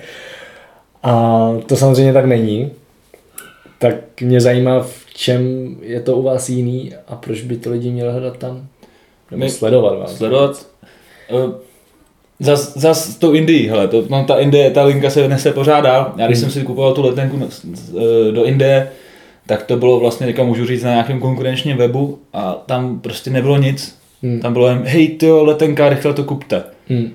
A 1.04 1.50
to 1.66 1.76
samozřejmě 1.76 2.14
tak 2.14 2.26
není. 2.26 2.72
Tak 3.80 4.22
mě 4.22 4.42
zajímá, 4.42 4.80
v 4.80 5.14
čem 5.14 5.76
je 5.82 6.02
to 6.02 6.18
u 6.18 6.22
vás 6.22 6.50
jiný 6.50 6.94
a 7.08 7.16
proč 7.16 7.42
by 7.42 7.58
to 7.58 7.70
lidi 7.72 7.92
měli 7.92 8.12
hledat 8.12 8.38
tam? 8.38 8.68
Nebo 9.32 9.40
My- 9.44 9.50
sledovat 9.50 10.00
vás. 10.00 10.18
sledovat. 10.18 10.66
Eh, 11.30 11.69
Zas, 12.40 12.78
zas 12.78 13.16
tou 13.16 13.32
Indii, 13.34 13.68
hele, 13.68 13.88
to, 13.88 14.04
no, 14.10 14.24
ta 14.24 14.40
Indie, 14.40 14.72
ta 14.72 14.84
linka 14.84 15.10
se 15.10 15.28
nese 15.28 15.52
pořád 15.54 15.82
dál. 15.82 16.14
Já 16.18 16.28
když 16.28 16.40
Hmm. 16.40 16.50
jsem 16.52 16.62
si 16.62 16.66
kupoval 16.68 16.94
tu 16.94 17.06
letenku 17.06 17.40
eh, 17.48 18.32
do 18.32 18.44
Indie, 18.46 18.90
tak 19.48 19.64
to 19.64 19.78
bylo 19.78 20.00
vlastně, 20.00 20.28
teďka 20.28 20.44
můžu 20.44 20.66
říct, 20.66 20.84
na 20.84 20.92
nějakém 20.92 21.20
konkurenčním 21.20 21.78
webu 21.78 22.20
a 22.34 22.54
tam 22.66 23.00
prostě 23.00 23.30
nebylo 23.30 23.58
nic. 23.58 23.96
Hmm. 24.24 24.40
Tam 24.40 24.54
bylo 24.54 24.68
jen, 24.68 24.82
hej, 24.86 25.08
to 25.08 25.44
letenka, 25.44 25.90
rychle 25.90 26.14
to 26.14 26.24
kupte. 26.24 26.64
Hmm. 26.90 27.10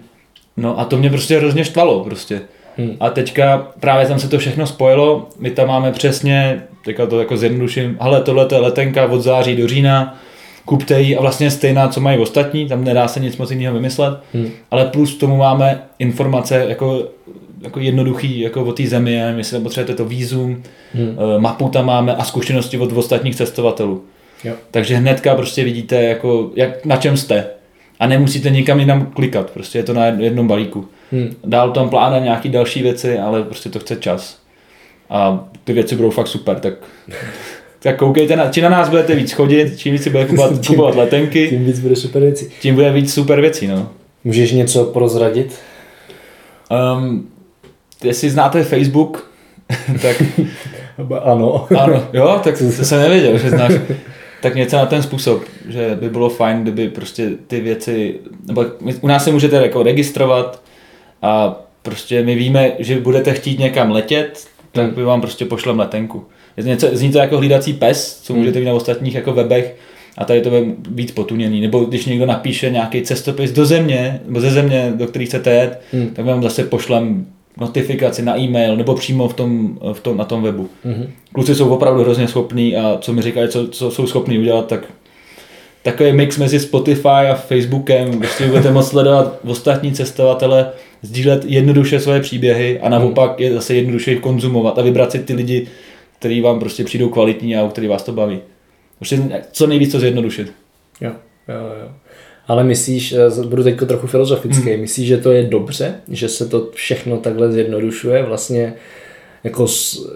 No 0.56 0.80
a 0.80 0.84
to 0.84 0.96
mě 0.96 1.10
prostě 1.10 1.38
hrozně 1.38 1.64
štvalo 1.64 2.04
prostě. 2.04 2.40
Hmm. 2.76 2.96
A 3.00 3.10
teďka 3.10 3.68
právě 3.80 4.06
tam 4.06 4.18
se 4.18 4.28
to 4.28 4.38
všechno 4.38 4.66
spojilo, 4.66 5.28
my 5.38 5.50
tam 5.50 5.68
máme 5.68 5.92
přesně, 5.92 6.62
teďka 6.84 7.06
to 7.06 7.18
jako 7.18 7.37
zjednoduším, 7.37 7.96
ale 8.00 8.20
tohle 8.20 8.48
je 8.52 8.58
letenka 8.58 9.06
od 9.06 9.20
září 9.22 9.56
do 9.56 9.68
října, 9.68 10.18
kupte 10.64 11.00
ji 11.00 11.16
a 11.16 11.20
vlastně 11.20 11.50
stejná, 11.50 11.88
co 11.88 12.00
mají 12.00 12.18
ostatní, 12.18 12.68
tam 12.68 12.85
nedá 12.85 13.09
se 13.09 13.20
nic 13.20 13.37
moc 13.37 13.50
jiného 13.50 13.74
vymyslet, 13.74 14.14
Hmm. 14.35 14.48
ale 14.70 14.85
plus 14.85 15.14
k 15.16 15.20
tomu 15.20 15.37
máme 15.37 15.83
informace 15.98 16.64
jako, 16.68 17.09
jako 17.62 17.81
jednoduchý, 17.81 18.40
jako 18.40 18.64
o 18.64 18.72
té 18.72 18.87
zemi, 18.87 19.16
nevím, 19.18 19.38
jestli 19.38 19.61
potřebujete 19.61 19.94
to 19.94 20.05
vízum, 20.05 20.62
Hmm. 20.94 21.16
eh, 21.37 21.40
mapu 21.40 21.68
tam 21.68 21.87
máme 21.87 22.16
a 22.16 22.24
zkušenosti 22.24 22.79
od 22.79 22.92
ostatních 22.92 23.37
cestovatelů. 23.37 24.05
Jo. 24.44 24.53
Takže 24.70 24.96
hnedka 24.96 25.35
prostě 25.35 25.64
vidíte, 25.64 26.03
jako, 26.03 26.50
jak, 26.57 26.85
na 26.87 26.96
čem 26.96 27.16
jste. 27.16 27.46
A 28.00 28.07
nemusíte 28.07 28.50
nikam 28.50 28.81
jinam 28.81 29.07
klikat, 29.07 29.50
prostě 29.50 29.79
je 29.79 29.83
to 29.83 29.94
na 29.94 30.07
jednom 30.07 30.48
balíku. 30.48 30.88
Hmm. 31.12 31.35
Dál 31.44 31.70
tam 31.70 31.88
plánujeme 31.90 32.24
nějaký 32.24 32.48
další 32.48 32.83
věci, 32.83 33.18
ale 33.18 33.42
prostě 33.42 33.68
to 33.70 33.79
chce 33.79 33.96
čas. 33.96 34.38
A 35.11 35.44
ty 35.64 35.72
věci 35.72 35.96
budou 35.96 36.11
fakt 36.11 36.27
super, 36.27 36.61
tak, 36.61 36.74
tak 37.85 37.97
koukejte, 37.97 38.37
na, 38.37 38.51
či 38.51 38.61
na 38.62 38.68
nás 38.68 38.88
budete 38.88 39.14
víc 39.14 39.33
chodit, 39.33 39.79
čím 39.79 39.92
víc 39.92 40.03
si 40.03 40.11
budete 40.11 40.31
kupovat, 40.31 40.51
Tím- 40.61 40.62
kupovat 40.77 40.94
letenky, 40.94 41.49
Tím 41.49 41.64
víc 41.64 41.79
bude 41.81 41.97
super 41.97 42.23
věci. 42.23 42.51
tím 42.61 42.75
bude 42.75 42.92
víc 42.92 43.14
super 43.14 43.40
věcí. 43.40 43.66
No. 43.66 43.88
Můžeš 44.25 44.53
něco 44.53 44.85
prozradit? 44.85 45.59
Um, 46.99 47.29
jestli 48.05 48.31
znáte 48.31 48.64
Facebook, 48.64 49.31
tak 50.03 50.23
Ano. 51.23 51.66
ano, 51.79 52.07
jo, 52.12 52.40
tak 52.44 52.59
to 52.59 52.85
jsem 52.85 53.01
nevěděl, 53.01 53.38
že 53.38 53.51
znáš. 53.51 53.73
Tak 54.42 54.55
něco 54.55 54.77
na 54.77 54.87
ten 54.87 55.03
způsob, 55.03 55.42
že 55.68 55.99
by 56.01 56.09
bylo 56.11 56.29
fajn, 56.29 56.62
kdyby 56.62 56.88
prostě 56.88 57.31
ty 57.47 57.61
věci, 57.61 58.14
nebo 58.47 58.64
u 59.01 59.07
nás 59.09 59.25
se 59.25 59.31
můžete 59.33 59.57
jako 59.57 59.83
registrovat 59.83 60.62
a 61.23 61.61
prostě 61.83 62.23
my 62.23 62.35
víme, 62.35 62.73
že 62.79 63.01
budete 63.01 63.33
chtít 63.35 63.59
někam 63.59 63.90
letět, 63.90 64.44
tak 64.73 64.85
Hmm. 64.87 64.94
by 64.94 65.03
vám 65.05 65.20
prostě 65.20 65.44
pošlem 65.44 65.79
letenku. 65.79 66.25
Je 66.56 66.62
to 66.62 66.68
něco, 66.68 66.88
zní 66.92 67.12
to 67.12 67.18
jako 67.18 67.38
hlídací 67.38 67.72
pes, 67.72 68.20
co 68.22 68.32
Hmm. 68.32 68.40
můžete 68.42 68.58
vidět 68.58 68.70
na 68.70 68.76
ostatních 68.76 69.14
jako 69.14 69.32
webech 69.32 69.76
a 70.18 70.24
tady 70.24 70.40
to 70.40 70.50
bude 70.50 70.62
víc 70.90 71.12
potuněný. 71.12 71.60
Nebo 71.60 71.80
když 71.84 72.06
někdo 72.06 72.26
napíše 72.26 72.70
nějaký 72.70 73.02
cestopis 73.02 73.52
do 73.52 73.66
země, 73.66 74.20
nebo 74.26 74.40
ze 74.40 74.50
země, 74.50 74.92
do 74.96 75.06
které 75.06 75.24
chcete 75.24 75.50
jet, 75.50 75.80
Hmm. 75.92 76.08
tak 76.08 76.24
vám 76.24 76.42
zase 76.42 76.64
pošlem 76.64 77.26
notifikaci 77.60 78.22
na 78.22 78.38
e-mail 78.38 78.76
nebo 78.76 78.94
přímo 78.94 79.28
v 79.28 79.34
tom, 79.34 79.78
v 79.92 80.00
tom, 80.00 80.16
na 80.16 80.24
tom 80.24 80.42
webu. 80.42 80.68
Mhm. 80.84 81.06
Kluci 81.32 81.54
jsou 81.54 81.68
opravdu 81.68 82.00
hrozně 82.02 82.28
schopní 82.28 82.76
a 82.76 82.98
co 83.00 83.12
mi 83.12 83.22
říkají, 83.22 83.48
co, 83.48 83.68
co 83.68 83.90
jsou 83.90 84.06
schopní 84.06 84.38
udělat, 84.38 84.66
tak 84.66 84.80
takový 85.82 86.12
mix 86.12 86.38
mezi 86.38 86.60
Spotify 86.60 87.08
a 87.08 87.34
Facebookem, 87.34 88.18
prostě 88.18 88.46
budete 88.46 88.70
moct 88.72 88.88
sledovat 88.88 89.38
ostatní 89.46 89.92
cestovatele, 89.92 90.66
sdílet 91.02 91.44
jednoduše 91.46 92.00
svoje 92.00 92.20
příběhy 92.20 92.80
a 92.80 92.88
naopak 92.88 93.40
je 93.40 93.52
zase 93.54 93.74
jednoduše 93.74 94.14
konzumovat 94.16 94.78
a 94.78 94.82
vybrat 94.82 95.12
si 95.12 95.18
ty 95.18 95.34
lidi, 95.34 95.66
kteří 96.24 96.40
vám 96.40 96.60
prostě 96.60 96.84
přijdou 96.84 97.08
kvalitní 97.08 97.56
a 97.56 97.62
u 97.64 97.68
kterých 97.68 97.90
vás 97.90 98.02
to 98.02 98.12
baví. 98.12 98.38
Prostě 98.98 99.20
co 99.52 99.66
nejvíc 99.66 99.92
to 99.92 99.98
zjednodušit. 100.00 100.52
Jo, 101.00 101.10
jo, 101.48 101.54
jo. 101.82 101.88
Ale 102.48 102.64
myslíš, 102.64 103.12
eh, 103.12 103.46
budu 103.46 103.62
teď 103.62 103.76
trochu 103.87 104.06
filozofický, 104.06 104.70
hmm. 104.70 104.80
myslíš, 104.80 105.06
že 105.08 105.16
to 105.18 105.32
je 105.32 105.42
dobře, 105.42 105.94
že 106.10 106.28
se 106.28 106.48
to 106.48 106.70
všechno 106.74 107.16
takhle 107.16 107.52
zjednodušuje? 107.52 108.22
Vlastně 108.22 108.74
jako, 109.44 109.68
s- 109.68 110.10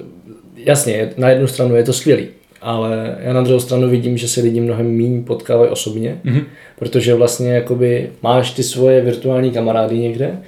jasně, 0.57 1.11
na 1.16 1.31
jednu 1.31 1.47
stranu 1.47 1.77
je 1.77 1.83
to 1.85 1.92
skvělý, 1.92 2.27
ale 2.62 3.16
já 3.21 3.33
na 3.33 3.42
druhou 3.42 3.61
stranu 3.61 3.88
vidím, 3.90 4.18
že 4.18 4.29
se 4.29 4.40
lidi 4.40 4.61
mnohem 4.61 4.97
méně 4.97 5.23
potkávají 5.23 5.71
osobně, 5.71 6.21
Mhm. 6.25 6.40
protože 6.79 7.14
vlastně 7.14 7.53
jakoby 7.53 8.11
máš 8.23 8.51
ty 8.51 8.62
svoje 8.62 9.01
virtuální 9.01 9.51
kamarády 9.51 9.99
někde 9.99 10.38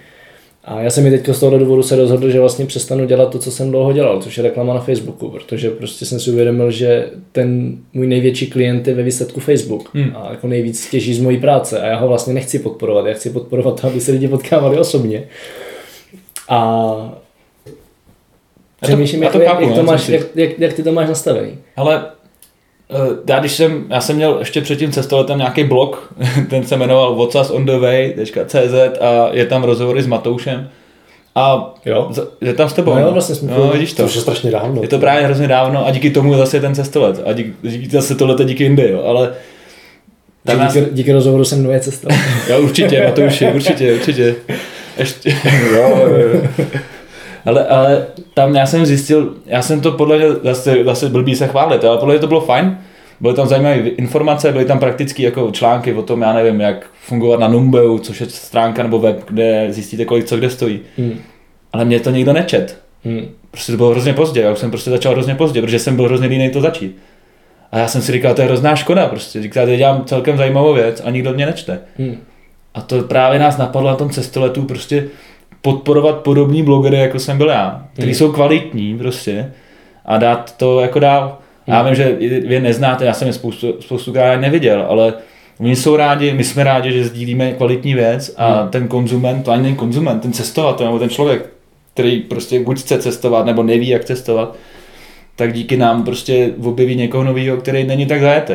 A 0.64 0.80
já 0.80 0.90
jsem 0.90 1.04
mi 1.04 1.10
teď 1.10 1.28
z 1.28 1.40
tohoto 1.40 1.58
důvodu 1.58 1.82
se 1.82 1.96
rozhodl, 1.96 2.30
že 2.30 2.40
vlastně 2.40 2.66
přestanu 2.66 3.06
dělat 3.06 3.30
to, 3.30 3.38
co 3.38 3.50
jsem 3.50 3.70
dlouho 3.70 3.92
dělal, 3.92 4.22
což 4.22 4.36
je 4.36 4.42
reklama 4.42 4.74
na 4.74 4.80
Facebooku, 4.80 5.30
protože 5.30 5.70
prostě 5.70 6.06
jsem 6.06 6.20
si 6.20 6.30
uvědomil, 6.30 6.70
že 6.70 7.10
ten 7.32 7.78
můj 7.92 8.06
největší 8.06 8.50
klient 8.50 8.88
je 8.88 8.94
ve 8.94 9.02
výsledku 9.02 9.40
Facebook 9.40 9.94
hmm. 9.94 10.12
a 10.16 10.30
jako 10.30 10.46
nejvíc 10.48 10.90
těží 10.90 11.14
z 11.14 11.20
mojí 11.20 11.40
práce 11.40 11.80
a 11.80 11.86
já 11.86 11.96
ho 11.96 12.08
vlastně 12.08 12.34
nechci 12.34 12.58
podporovat, 12.58 13.06
já 13.06 13.14
chci 13.14 13.30
podporovat 13.30 13.80
to, 13.80 13.86
aby 13.86 14.00
se 14.00 14.12
lidi 14.12 14.28
potkávali 14.28 14.78
osobně. 14.78 15.24
A 16.48 17.20
přemýšlím, 18.80 19.22
jak, 19.22 19.34
jak, 19.34 19.60
jak, 19.60 19.74
to 19.74 19.82
máš, 19.82 20.08
jak, 20.08 20.58
jak, 20.58 20.72
ty 20.72 20.82
to 20.82 20.92
máš 20.92 21.08
nastavený. 21.08 21.58
Ale 21.76 22.04
já 23.28 23.40
když 23.40 23.52
jsem, 23.52 23.84
já 23.90 24.00
jsem 24.00 24.16
měl 24.16 24.36
ještě 24.38 24.60
předtím 24.60 24.92
cestoletem 24.92 25.38
nějaký 25.38 25.64
blog, 25.64 26.12
ten 26.50 26.66
se 26.66 26.76
jmenoval 26.76 27.14
whatsasondtheway.cz 27.14 28.98
a 29.00 29.28
je 29.32 29.46
tam 29.46 29.64
rozhovory 29.64 30.02
s 30.02 30.06
Matoušem. 30.06 30.68
A 31.34 31.74
jo. 31.86 32.10
je 32.40 32.54
tam 32.54 32.68
s 32.68 32.72
tebou. 32.72 32.94
No, 32.94 33.00
jo, 33.00 33.12
vlastně 33.12 33.34
jsme 33.34 33.52
no, 33.52 33.68
vidíš 33.68 33.92
to. 33.92 34.02
To 34.02 34.14
je 34.14 34.20
strašně 34.20 34.50
dávno. 34.50 34.82
Je 34.82 34.88
to 34.88 34.98
právě 34.98 35.24
hrozně 35.24 35.48
dávno 35.48 35.86
a 35.86 35.90
díky 35.90 36.10
tomu 36.10 36.34
zase 36.34 36.60
ten 36.60 36.74
cestolet. 36.74 37.22
A 37.26 37.32
díky, 37.32 37.54
díky 37.62 37.90
zase 37.90 38.14
tohle 38.14 38.44
díky 38.44 38.64
Indii, 38.64 38.90
jo. 38.90 39.02
Ale 39.04 39.32
tam 40.44 40.66
díky, 40.66 40.80
nás... 40.80 40.90
díky 40.92 41.12
rozhovoru 41.12 41.44
jsem 41.44 41.62
nové 41.62 41.80
cestoval. 41.80 42.18
jo, 42.48 42.60
určitě, 42.60 43.04
Matouši, 43.04 43.46
určitě, 43.46 43.94
určitě. 43.94 44.34
Ještě, 44.98 45.36
jo, 45.74 46.08
jo. 46.08 46.40
Ale, 47.44 47.66
ale 47.66 48.06
tam 48.34 48.54
já 48.54 48.66
jsem 48.66 48.86
zjistil, 48.86 49.34
já 49.46 49.62
jsem 49.62 49.80
to 49.80 49.92
podle 49.92 50.18
mě, 50.18 50.26
zase, 50.42 50.84
zase 50.84 51.08
blbý 51.08 51.36
se 51.36 51.48
chválit, 51.48 51.84
ale 51.84 51.98
podle 51.98 52.14
mě 52.14 52.20
to 52.20 52.26
bylo 52.26 52.40
fajn, 52.40 52.78
byly 53.20 53.34
tam 53.34 53.48
zajímavé 53.48 53.76
informace, 53.76 54.52
byly 54.52 54.64
tam 54.64 54.78
praktické 54.78 55.22
jako 55.22 55.50
články 55.50 55.94
o 55.94 56.02
tom, 56.02 56.22
já 56.22 56.32
nevím, 56.32 56.60
jak 56.60 56.86
fungovat 57.02 57.40
na 57.40 57.48
Numbeu, 57.48 57.98
což 57.98 58.20
je 58.20 58.26
stránka 58.26 58.82
nebo 58.82 58.98
web, 58.98 59.24
kde 59.28 59.66
zjistíte, 59.70 60.04
kolik 60.04 60.24
co 60.24 60.36
kde 60.36 60.50
stojí. 60.50 60.80
Hmm. 60.98 61.18
Ale 61.72 61.84
mě 61.84 62.00
to 62.00 62.10
nikdo 62.10 62.32
nečet. 62.32 62.78
Hmm. 63.04 63.28
Prostě 63.50 63.72
to 63.72 63.76
bylo 63.76 63.90
hrozně 63.90 64.12
pozdě, 64.12 64.40
já 64.40 64.52
už 64.52 64.58
jsem 64.58 64.70
prostě 64.70 64.90
začal 64.90 65.12
hrozně 65.12 65.34
pozdě, 65.34 65.62
protože 65.62 65.78
jsem 65.78 65.96
byl 65.96 66.04
hrozně 66.04 66.26
líný 66.26 66.50
to 66.50 66.60
začít. 66.60 66.96
A 67.72 67.78
já 67.78 67.88
jsem 67.88 68.02
si 68.02 68.12
říkal, 68.12 68.34
to 68.34 68.40
je 68.40 68.46
hrozná 68.46 68.76
škoda, 68.76 69.06
prostě. 69.06 69.42
Říkal, 69.42 69.66
že 69.66 69.76
dělám 69.76 70.04
celkem 70.04 70.36
zajímavou 70.36 70.74
věc 70.74 71.02
a 71.04 71.10
nikdo 71.10 71.32
mě 71.32 71.46
nečte. 71.46 71.80
Hmm. 71.98 72.16
A 72.74 72.80
to 72.80 73.02
právě 73.02 73.38
nás 73.38 73.56
napadlo 73.56 73.90
na 73.90 73.96
tom 73.96 74.10
cestoletu, 74.10 74.62
prostě 74.62 75.08
podporovat 75.62 76.16
podobní 76.16 76.62
blogery, 76.62 76.96
jako 76.96 77.18
jsem 77.18 77.38
byl 77.38 77.48
já, 77.48 77.86
kteří 77.92 78.08
hmm. 78.08 78.14
jsou 78.14 78.32
kvalitní 78.32 78.98
prostě 78.98 79.52
a 80.04 80.18
dát 80.18 80.56
to 80.56 80.80
jako 80.80 80.98
dál. 80.98 81.38
Hmm. 81.66 81.76
Já 81.76 81.82
vím, 81.82 81.94
že 81.94 82.16
vy 82.46 82.60
neznáte, 82.60 83.04
já 83.04 83.12
jsem 83.12 83.28
je 83.28 83.32
spoustu, 83.32 83.74
spoustu 83.80 84.12
krát 84.12 84.40
neviděl, 84.40 84.86
ale 84.88 85.14
oni 85.60 85.76
jsou 85.76 85.96
rádi, 85.96 86.32
my 86.32 86.44
jsme 86.44 86.64
rádi, 86.64 86.92
že 86.92 87.04
sdílíme 87.04 87.52
kvalitní 87.52 87.94
věc 87.94 88.34
a 88.36 88.60
hmm. 88.60 88.68
ten 88.68 88.88
konzument, 88.88 89.42
to 89.42 89.50
ani 89.50 89.62
není 89.62 89.76
konzument, 89.76 90.20
ten 90.20 90.32
cestovatel 90.32 90.86
nebo 90.86 90.98
ten 90.98 91.08
člověk, 91.08 91.46
který 91.94 92.20
prostě 92.20 92.60
buď 92.60 92.80
chce 92.80 92.98
cestovat 92.98 93.46
nebo 93.46 93.62
neví, 93.62 93.88
jak 93.88 94.04
cestovat, 94.04 94.56
tak 95.36 95.52
díky 95.52 95.76
nám 95.76 96.04
prostě 96.04 96.52
objeví 96.64 96.96
někoho 96.96 97.24
nového, 97.24 97.56
který 97.56 97.84
není 97.84 98.06
tak 98.06 98.20
zajetý. 98.20 98.54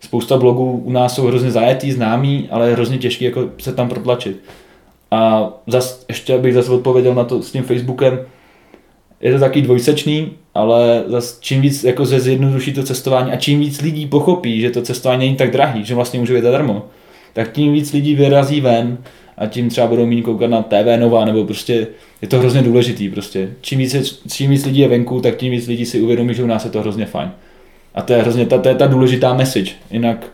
Spousta 0.00 0.36
blogů 0.36 0.82
u 0.84 0.92
nás 0.92 1.14
jsou 1.14 1.26
hrozně 1.26 1.50
zajetý, 1.50 1.92
známý, 1.92 2.48
ale 2.50 2.68
je 2.68 2.74
hrozně 2.74 2.98
těžký 2.98 3.24
jako 3.24 3.48
se 3.58 3.72
tam 3.72 3.88
protlačit. 3.88 4.40
A 5.14 5.52
zas, 5.66 6.04
ještě 6.08 6.34
abych 6.34 6.54
zase 6.54 6.70
odpověděl 6.70 7.14
na 7.14 7.24
to 7.24 7.42
s 7.42 7.52
tím 7.52 7.62
Facebookem, 7.62 8.18
je 9.20 9.32
to 9.32 9.38
taky 9.38 9.62
dvojsečný, 9.62 10.32
ale 10.54 11.04
zas 11.06 11.38
čím 11.40 11.60
víc 11.60 11.84
jako 11.84 12.06
ze 12.06 12.20
zjednoduší 12.20 12.72
to 12.72 12.82
cestování 12.82 13.32
a 13.32 13.36
čím 13.36 13.60
víc 13.60 13.80
lidí 13.80 14.06
pochopí, 14.06 14.60
že 14.60 14.70
to 14.70 14.82
cestování 14.82 15.24
není 15.26 15.36
tak 15.36 15.50
drahý, 15.50 15.84
že 15.84 15.94
vlastně 15.94 16.20
může 16.20 16.34
být 16.34 16.42
zadarmo, 16.42 16.86
tak 17.32 17.52
tím 17.52 17.72
víc 17.72 17.92
lidí 17.92 18.14
vyrazí 18.14 18.60
ven 18.60 18.98
a 19.38 19.46
tím 19.46 19.68
třeba 19.68 19.86
budou 19.86 20.06
mít 20.06 20.22
koukat 20.22 20.50
na 20.50 20.62
TV 20.62 20.98
Nová, 20.98 21.24
nebo 21.24 21.44
prostě 21.44 21.86
je 22.22 22.28
to 22.28 22.38
hrozně 22.38 22.62
důležitý 22.62 23.08
prostě. 23.08 23.50
Čím 23.60 23.78
víc, 23.78 23.94
je, 23.94 24.02
čím 24.32 24.50
víc 24.50 24.66
lidí 24.66 24.80
je 24.80 24.88
venku, 24.88 25.20
tak 25.20 25.36
tím 25.36 25.50
víc 25.50 25.66
lidí 25.66 25.86
si 25.86 26.00
uvědomí, 26.00 26.34
že 26.34 26.44
u 26.44 26.46
nás 26.46 26.64
je 26.64 26.70
to 26.70 26.80
hrozně 26.80 27.06
fajn. 27.06 27.30
A 27.94 28.02
to 28.02 28.12
je 28.12 28.22
hrozně 28.22 28.46
ta, 28.46 28.58
to 28.58 28.68
je 28.68 28.74
ta 28.74 28.86
důležitá 28.86 29.34
message, 29.34 29.72
jinak, 29.90 30.26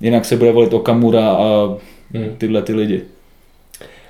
jinak 0.00 0.24
se 0.24 0.36
bude 0.36 0.52
volit 0.52 0.74
Okamura 0.74 1.28
a 1.28 1.76
hmm. 2.14 2.36
tyhle 2.38 2.62
ty 2.62 2.74
lidi. 2.74 3.02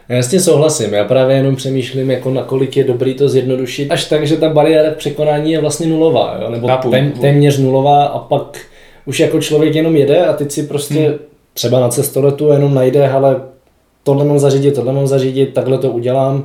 Já 0.09 0.23
s 0.23 0.29
tím 0.29 0.40
souhlasím, 0.40 0.95
já 0.95 1.05
právě 1.05 1.37
jenom 1.37 1.57
přemýšlím, 1.57 2.11
jako 2.11 2.31
nakolik 2.31 2.77
je 2.77 2.85
dobrý 2.85 3.14
to 3.14 3.29
zjednodušit, 3.29 3.90
až 3.90 4.05
tak, 4.05 4.27
že 4.27 4.37
ta 4.37 4.49
bariéra 4.49 4.90
k 4.90 4.97
překonání 4.97 5.53
je 5.53 5.61
vlastně 5.61 5.87
nulová, 5.87 6.38
jo? 6.43 6.51
nebo 6.51 6.67
Kapu. 6.67 6.90
tém, 6.90 7.12
téměř 7.12 7.59
nulová 7.59 8.05
a 8.05 8.19
pak 8.19 8.59
už 9.07 9.21
jako 9.21 9.40
člověk 9.40 9.75
jenom 9.75 9.97
jede 9.97 10.27
a 10.27 10.33
teď 10.33 10.53
si 10.53 10.62
prostě 10.62 11.09
hmm. 11.09 11.19
třeba 11.55 11.81
na 11.81 11.88
cestoletu 11.88 12.49
jenom 12.49 12.75
najde, 12.75 13.09
ale 13.09 13.40
tohle 14.03 14.25
mám 14.25 14.38
zařídit, 14.38 14.75
tohle 14.75 14.93
mám 14.93 15.07
zařídit, 15.07 15.55
takhle 15.55 15.79
to 15.79 15.90
udělám, 15.90 16.45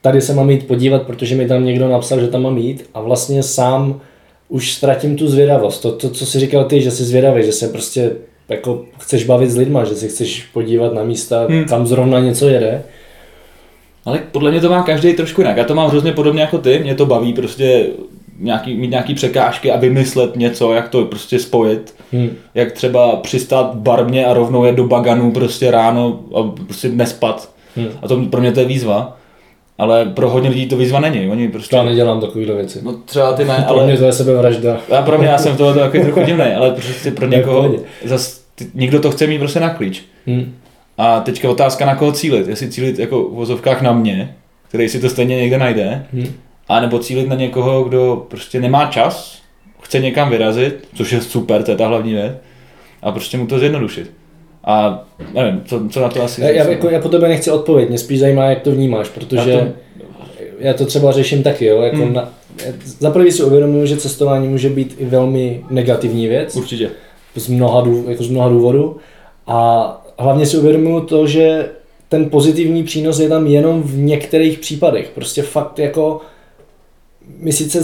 tady 0.00 0.20
se 0.20 0.34
mám 0.34 0.50
jít 0.50 0.66
podívat, 0.66 1.02
protože 1.02 1.34
mi 1.36 1.48
tam 1.48 1.64
někdo 1.64 1.88
napsal, 1.88 2.20
že 2.20 2.28
tam 2.28 2.42
mám 2.42 2.58
jít 2.58 2.90
a 2.94 3.00
vlastně 3.00 3.42
sám 3.42 4.00
už 4.48 4.72
ztratím 4.72 5.16
tu 5.16 5.28
zvědavost. 5.28 5.82
To, 5.82 5.92
to 5.92 6.10
co 6.10 6.26
jsi 6.26 6.40
říkal 6.40 6.64
ty, 6.64 6.80
že 6.80 6.90
jsi 6.90 7.04
zvědavý, 7.04 7.44
že 7.44 7.52
se 7.52 7.68
prostě 7.68 8.10
jako 8.52 8.84
chceš 8.98 9.24
bavit 9.24 9.50
s 9.50 9.56
lidma, 9.56 9.84
že 9.84 9.94
si 9.94 10.08
chceš 10.08 10.42
podívat 10.52 10.94
na 10.94 11.04
místa, 11.04 11.46
hmm. 11.48 11.64
kam 11.64 11.86
zrovna 11.86 12.20
něco 12.20 12.48
jede. 12.48 12.82
Ale 14.04 14.20
podle 14.32 14.50
mě 14.50 14.60
to 14.60 14.70
má 14.70 14.82
každý 14.82 15.12
trošku 15.12 15.40
jinak. 15.40 15.56
Já 15.56 15.64
to 15.64 15.74
mám 15.74 15.90
hrozně 15.90 16.12
podobně 16.12 16.40
jako 16.40 16.58
ty, 16.58 16.78
mě 16.78 16.94
to 16.94 17.06
baví 17.06 17.32
prostě 17.32 17.86
nějaký, 18.38 18.74
mít 18.74 18.90
nějaký 18.90 19.14
překážky 19.14 19.72
a 19.72 19.76
vymyslet 19.76 20.36
něco, 20.36 20.72
jak 20.72 20.88
to 20.88 21.04
prostě 21.04 21.38
spojit. 21.38 21.94
Hmm. 22.12 22.30
Jak 22.54 22.72
třeba 22.72 23.16
přistát 23.16 23.74
barmě 23.74 24.26
a 24.26 24.32
rovnou 24.32 24.64
jet 24.64 24.76
do 24.76 24.86
baganu 24.86 25.32
prostě 25.32 25.70
ráno 25.70 26.20
a 26.34 26.64
prostě 26.64 26.88
nespat. 26.88 27.50
Hmm. 27.76 27.88
A 28.02 28.08
to 28.08 28.22
pro 28.30 28.40
mě 28.40 28.52
to 28.52 28.60
je 28.60 28.66
výzva. 28.66 29.16
Ale 29.78 30.04
pro 30.04 30.30
hodně 30.30 30.48
lidí 30.48 30.66
to 30.66 30.76
výzva 30.76 31.00
není. 31.00 31.30
Oni 31.30 31.48
prostě... 31.48 31.76
Já 31.76 31.82
nedělám 31.82 32.20
takovéhle 32.20 32.54
věci. 32.54 32.78
No 32.82 32.92
třeba 33.04 33.32
ty 33.32 33.44
ne, 33.44 33.56
ale... 33.66 33.78
Pro 33.78 33.86
mě 33.86 33.96
to 33.96 34.04
je 34.04 34.12
sebevražda. 34.12 34.78
Já 34.88 35.02
pro 35.02 35.18
mě 35.18 35.28
já 35.28 35.38
jsem 35.38 35.56
toho 35.56 35.74
takový 35.74 36.02
trochu 36.02 36.22
divný, 36.22 36.44
ale 36.44 36.70
prostě 36.70 37.10
pro 37.10 37.26
někoho 37.26 37.74
zas 38.04 38.41
někdo 38.74 39.00
to 39.00 39.10
chce 39.10 39.26
mít 39.26 39.38
prostě 39.38 39.60
na 39.60 39.70
klíč. 39.70 40.02
Hmm. 40.26 40.54
A 40.98 41.20
teďka 41.20 41.50
otázka, 41.50 41.86
na 41.86 41.94
koho 41.94 42.12
cílit. 42.12 42.48
Jestli 42.48 42.70
cílit 42.70 42.98
jako 42.98 43.24
v 43.24 43.32
vozovkách 43.32 43.82
na 43.82 43.92
mě, 43.92 44.34
který 44.68 44.88
si 44.88 45.00
to 45.00 45.08
stejně 45.08 45.36
někde 45.36 45.58
najde, 45.58 46.06
hmm. 46.12 46.26
a 46.68 46.80
nebo 46.80 46.98
cílit 46.98 47.28
na 47.28 47.36
někoho, 47.36 47.84
kdo 47.84 48.26
prostě 48.28 48.60
nemá 48.60 48.86
čas, 48.86 49.42
chce 49.80 49.98
někam 50.00 50.30
vyrazit, 50.30 50.88
což 50.94 51.12
je 51.12 51.20
super, 51.20 51.62
to 51.62 51.70
je 51.70 51.76
ta 51.76 51.86
hlavní 51.86 52.12
věc, 52.12 52.32
a 53.02 53.12
prostě 53.12 53.38
mu 53.38 53.46
to 53.46 53.58
zjednodušit. 53.58 54.10
A 54.64 55.04
nevím, 55.34 55.62
co, 55.64 55.88
co 55.88 56.00
na 56.00 56.08
to 56.08 56.22
asi... 56.22 56.40
Já, 56.40 56.48
já, 56.48 56.70
jako, 56.70 56.90
já 56.90 57.00
po 57.00 57.08
tebe 57.08 57.28
nechci 57.28 57.50
odpovědět, 57.50 57.88
mě 57.88 57.98
spíš 57.98 58.20
zajímá, 58.20 58.44
jak 58.44 58.60
to 58.60 58.70
vnímáš, 58.70 59.08
protože 59.08 59.50
já 59.50 59.58
to, 59.60 59.72
já 60.58 60.74
to 60.74 60.86
třeba 60.86 61.12
řeším 61.12 61.42
taky, 61.42 61.64
jo, 61.64 61.82
jako 61.82 61.96
hmm. 61.96 62.12
na, 62.12 62.32
za 62.98 63.10
prvý 63.10 63.32
si 63.32 63.42
uvědomuji, 63.42 63.86
že 63.86 63.96
cestování 63.96 64.48
může 64.48 64.68
být 64.68 64.96
i 64.98 65.04
velmi 65.04 65.64
negativní 65.70 66.28
věc. 66.28 66.56
Určitě 66.56 66.90
z 67.36 67.48
mnoha, 67.48 67.86
jako 68.08 68.24
z 68.24 68.28
mnoha 68.28 68.48
důvodů. 68.48 68.96
A 69.46 70.12
hlavně 70.18 70.46
si 70.46 70.58
uvědomuju 70.58 71.00
to, 71.00 71.26
že 71.26 71.70
ten 72.08 72.30
pozitivní 72.30 72.82
přínos 72.82 73.18
je 73.18 73.28
tam 73.28 73.46
jenom 73.46 73.82
v 73.82 73.96
některých 73.96 74.58
případech. 74.58 75.10
Prostě 75.14 75.42
fakt 75.42 75.78
jako 75.78 76.20
my 77.38 77.52
sice 77.52 77.82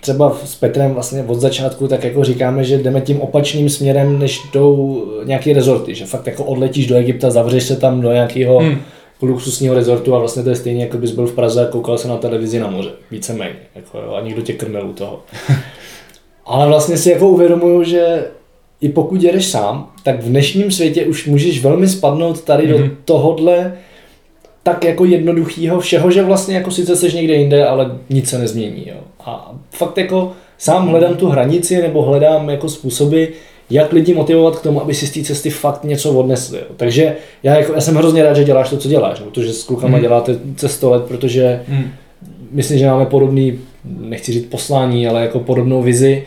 třeba 0.00 0.36
s 0.44 0.54
Petrem 0.54 0.94
vlastně 0.94 1.24
od 1.26 1.40
začátku 1.40 1.88
tak 1.88 2.04
jako 2.04 2.24
říkáme, 2.24 2.64
že 2.64 2.78
jdeme 2.78 3.00
tím 3.00 3.20
opačným 3.20 3.68
směrem, 3.68 4.18
než 4.18 4.40
jdou 4.52 5.04
nějaké 5.24 5.52
rezorty, 5.52 5.94
že 5.94 6.06
fakt 6.06 6.26
jako 6.26 6.44
odletíš 6.44 6.86
do 6.86 6.96
Egypta, 6.96 7.30
zavřeš 7.30 7.64
se 7.64 7.76
tam 7.76 8.00
do 8.00 8.12
nějakého 8.12 8.58
hmm. 8.58 8.78
luxusního 9.22 9.74
rezortu 9.74 10.14
a 10.14 10.18
vlastně 10.18 10.42
to 10.42 10.50
je 10.50 10.56
stejně, 10.56 10.84
jako 10.84 10.98
bys 10.98 11.10
byl 11.10 11.26
v 11.26 11.34
Praze 11.34 11.66
a 11.66 11.70
koukal 11.70 11.98
se 11.98 12.08
na 12.08 12.16
televizi 12.16 12.60
na 12.60 12.70
moře, 12.70 12.90
víceméně, 13.10 13.56
jako 13.74 13.98
jo, 13.98 14.14
a 14.14 14.20
nikdo 14.20 14.42
tě 14.42 14.52
krmil 14.52 14.86
u 14.86 14.92
toho. 14.92 15.20
Ale 16.46 16.68
vlastně 16.68 16.96
si 16.96 17.10
jako 17.10 17.28
uvědomuju, 17.28 17.84
že 17.84 18.24
i 18.82 18.88
pokud 18.88 19.22
jedeš 19.22 19.46
sám, 19.46 19.90
tak 20.02 20.22
v 20.22 20.28
dnešním 20.28 20.70
světě 20.70 21.06
už 21.06 21.26
můžeš 21.26 21.62
velmi 21.62 21.88
spadnout 21.88 22.40
tady 22.40 22.64
mm-hmm. 22.64 22.70
do 22.70 22.78
mhm. 22.78 22.96
tohodle 23.04 23.72
tak 24.62 24.84
jako 24.84 25.04
jednoduchýho 25.04 25.80
všeho, 25.80 26.10
že 26.10 26.22
vlastně 26.22 26.54
jako 26.54 26.70
sice 26.70 26.96
seš 26.96 27.14
někde 27.14 27.34
jinde, 27.34 27.66
ale 27.66 27.98
nic 28.10 28.28
se 28.28 28.38
nezmění. 28.38 28.88
Jo. 28.88 28.96
A 29.20 29.54
fakt 29.70 29.98
jako 29.98 30.32
sám 30.58 30.88
hledám 30.88 31.16
tu 31.16 31.28
hranici 31.28 31.82
nebo 31.82 32.02
hledám 32.02 32.50
jako 32.50 32.68
způsoby, 32.68 33.24
jak 33.70 33.92
lidi 33.92 34.14
motivovat 34.14 34.56
k 34.56 34.62
tomu, 34.62 34.82
aby 34.82 34.94
si 34.94 35.06
z 35.06 35.10
té 35.10 35.22
cesty 35.22 35.50
fakt 35.50 35.84
něco 35.84 36.12
odnesli. 36.12 36.58
Jo. 36.58 36.66
Takže 36.76 37.16
já, 37.42 37.56
jako, 37.56 37.72
já 37.72 37.80
jsem 37.80 37.94
hrozně 37.94 38.22
rád, 38.22 38.34
že 38.34 38.44
děláš 38.44 38.70
to, 38.70 38.76
co 38.76 38.88
děláš, 38.88 39.20
protože 39.20 39.52
s 39.52 39.64
klukama 39.64 39.96
mm. 39.96 40.02
děláte 40.02 40.38
cestolet, 40.56 41.04
protože 41.04 41.62
mm. 41.68 41.84
myslím, 42.50 42.78
že 42.78 42.86
máme 42.86 43.06
podobný, 43.06 43.58
nechci 43.84 44.32
říct 44.32 44.46
poslání, 44.46 45.08
ale 45.08 45.22
jako 45.22 45.40
podobnou 45.40 45.82
vizi, 45.82 46.24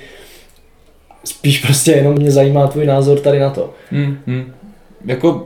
spíš 1.26 1.60
prostě 1.60 1.92
jenom 1.92 2.14
mě 2.14 2.32
zajímá 2.32 2.68
tvůj 2.68 2.86
názor 2.86 3.20
tady 3.20 3.40
na 3.40 3.50
to. 3.50 3.74
Hmm, 3.92 4.18
hmm. 4.28 4.54
Jako 5.06 5.46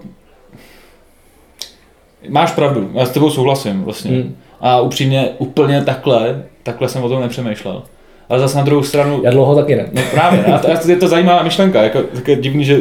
máš 2.30 2.52
pravdu, 2.52 2.92
já 2.94 3.06
s 3.06 3.10
tebou 3.10 3.30
souhlasím 3.30 3.84
vlastně. 3.84 4.12
Hmm. 4.12 4.36
A 4.62 4.82
upřímně 4.82 5.30
úplně 5.38 5.84
takhle, 5.84 6.44
takhle 6.64 6.90
jsem 6.90 7.04
o 7.04 7.10
tom 7.10 7.22
nepřemýšlel. 7.22 7.84
Ale 8.30 8.40
zase 8.40 8.58
na 8.58 8.64
druhou 8.64 8.84
stranu... 8.84 9.22
Já 9.24 9.32
dlouho 9.32 9.56
taky 9.56 9.76
ne. 9.76 9.90
No 9.92 10.02
právě, 10.12 10.46
a 10.46 10.60
to, 10.60 10.92
je 10.92 10.96
to 10.96 11.08
zajímavá 11.08 11.44
myšlenka, 11.44 11.84
jako, 11.84 12.04
tak 12.04 12.28
je 12.28 12.36
divný, 12.36 12.66
že 12.66 12.80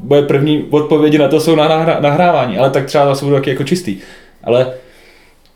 moje 0.00 0.22
první 0.22 0.64
odpovědi 0.70 1.18
na 1.18 1.28
to 1.28 1.40
jsou 1.40 1.56
na 1.56 1.98
nahrávání, 2.00 2.58
ale 2.58 2.70
tak 2.70 2.86
třeba 2.86 3.06
zase 3.06 3.24
budou 3.24 3.36
taky 3.36 3.50
jako 3.50 3.64
čistý. 3.64 3.98
Ale 4.44 4.74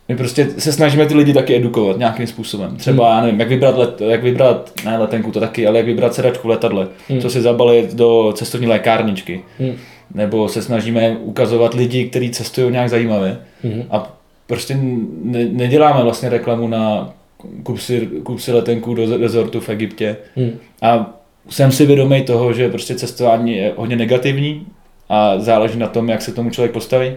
my 0.08 0.16
prostě 0.16 0.48
se 0.58 0.72
snažíme 0.72 1.06
ty 1.06 1.14
lidi 1.14 1.32
taky 1.32 1.56
edukovat 1.56 1.98
nějakým 1.98 2.26
způsobem. 2.26 2.76
Třeba, 2.76 3.06
hmm. 3.06 3.16
já 3.16 3.22
nevím, 3.22 3.40
jak 3.40 3.48
vybrat, 3.48 3.78
let, 3.78 4.00
jak 4.00 4.22
vybrat, 4.22 4.72
ne 4.84 4.98
letenku 4.98 5.30
to 5.30 5.40
taky, 5.40 5.66
ale 5.66 5.76
jak 5.76 5.86
vybrat 5.86 6.14
sedačku 6.14 6.48
v 6.48 6.50
letadle, 6.50 6.88
hmm. 7.08 7.20
co 7.20 7.30
si 7.30 7.40
zabalit 7.40 7.94
do 7.94 8.32
cestovní 8.36 8.66
lékárničky. 8.66 9.42
Hmm. 9.58 9.72
Nebo 10.14 10.48
se 10.48 10.62
snažíme 10.62 11.16
ukazovat 11.20 11.74
lidi, 11.74 12.04
kteří 12.04 12.30
cestují 12.30 12.72
nějak 12.72 12.90
zajímavě. 12.90 13.38
Hmm. 13.62 13.82
A 13.90 14.16
prostě 14.46 14.78
ne, 15.22 15.44
neděláme 15.44 16.02
vlastně 16.02 16.28
reklamu 16.28 16.68
na 16.68 17.14
kup 17.62 17.78
si, 17.78 18.08
kup 18.22 18.40
si 18.40 18.52
letenku 18.52 18.94
do 18.94 19.18
rezortu 19.18 19.60
v 19.60 19.68
Egyptě. 19.68 20.16
Hmm. 20.36 20.50
A 20.82 21.14
jsem 21.48 21.72
si 21.72 21.86
vědomý 21.86 22.22
toho, 22.22 22.52
že 22.52 22.68
prostě 22.68 22.94
cestování 22.94 23.56
je 23.56 23.72
hodně 23.76 23.96
negativní 23.96 24.66
a 25.08 25.38
záleží 25.38 25.78
na 25.78 25.86
tom, 25.86 26.08
jak 26.08 26.22
se 26.22 26.32
tomu 26.32 26.50
člověk 26.50 26.72
postaví. 26.72 27.12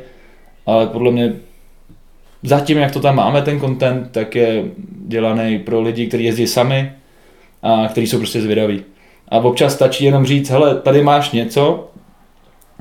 Ale 0.65 0.87
podle 0.87 1.11
mě 1.11 1.33
zatím, 2.43 2.77
jak 2.77 2.91
to 2.91 2.99
tam 2.99 3.15
máme, 3.15 3.41
ten 3.41 3.59
content, 3.59 4.11
tak 4.11 4.35
je 4.35 4.63
dělaný 5.07 5.59
pro 5.59 5.81
lidi, 5.81 6.07
kteří 6.07 6.23
jezdí 6.23 6.47
sami 6.47 6.91
a 7.63 7.87
kteří 7.87 8.07
jsou 8.07 8.17
prostě 8.17 8.41
zvědaví. 8.41 8.83
A 9.29 9.37
občas 9.37 9.73
stačí 9.73 10.05
jenom 10.05 10.25
říct, 10.25 10.49
hele, 10.49 10.75
tady 10.75 11.03
máš 11.03 11.31
něco, 11.31 11.87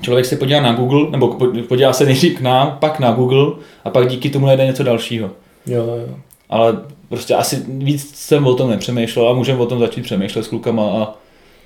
člověk 0.03 0.27
se 0.27 0.37
podívá 0.37 0.61
na 0.61 0.73
Google, 0.73 1.11
nebo 1.11 1.39
podívá 1.69 1.93
se 1.93 2.05
nejdřív 2.05 2.39
k 2.39 2.41
nám, 2.41 2.77
pak 2.81 3.01
na 3.01 3.13
Google 3.13 3.53
a 3.85 3.91
pak 3.91 4.09
díky 4.09 4.31
tomu 4.31 4.47
najde 4.47 4.67
něco 4.67 4.83
dalšího. 4.83 5.31
Jo, 5.67 5.85
jo. 5.85 6.15
Ale 6.51 6.79
prostě 7.09 7.35
asi 7.35 7.63
víc 7.69 8.15
jsem 8.15 8.47
o 8.47 8.55
tom 8.55 8.71
nepřemýšlel 8.71 9.29
a 9.29 9.33
můžeme 9.33 9.59
o 9.59 9.67
tom 9.67 9.79
začít 9.79 10.03
přemýšlet 10.03 10.43
s 10.43 10.49
klukama 10.49 10.83
a 10.83 11.15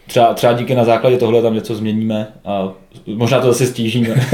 třeba, 0.06 0.34
třeba 0.34 0.52
díky 0.52 0.74
na 0.74 0.84
základě 0.84 1.16
tohle 1.16 1.42
tam 1.42 1.54
něco 1.54 1.74
změníme 1.74 2.28
a 2.44 2.72
možná 3.06 3.40
to 3.40 3.46
zase 3.46 3.66
stížíme. 3.66 4.14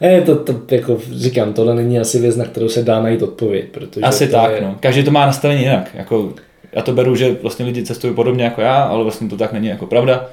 Ne, 0.00 0.20
to, 0.20 0.36
to, 0.36 0.54
jako 0.70 0.98
říkám, 1.12 1.52
tohle 1.52 1.74
není 1.74 1.98
asi 1.98 2.18
věc, 2.20 2.36
na 2.36 2.44
kterou 2.44 2.68
se 2.68 2.82
dá 2.82 3.02
najít 3.02 3.22
odpověď. 3.22 3.64
Protože 3.70 4.00
asi 4.00 4.28
tak, 4.28 4.50
je... 4.54 4.60
no. 4.60 4.76
Každý 4.80 5.04
to 5.04 5.10
má 5.10 5.26
nastavení 5.26 5.62
jinak. 5.62 5.90
Jako, 5.94 6.32
já 6.72 6.82
to 6.82 6.92
beru, 6.92 7.16
že 7.16 7.36
vlastně 7.42 7.64
lidi 7.64 7.82
cestují 7.82 8.14
podobně 8.14 8.44
jako 8.44 8.60
já, 8.60 8.82
ale 8.82 9.02
vlastně 9.02 9.28
to 9.28 9.36
tak 9.36 9.52
není 9.52 9.68
jako 9.68 9.86
pravda. 9.86 10.26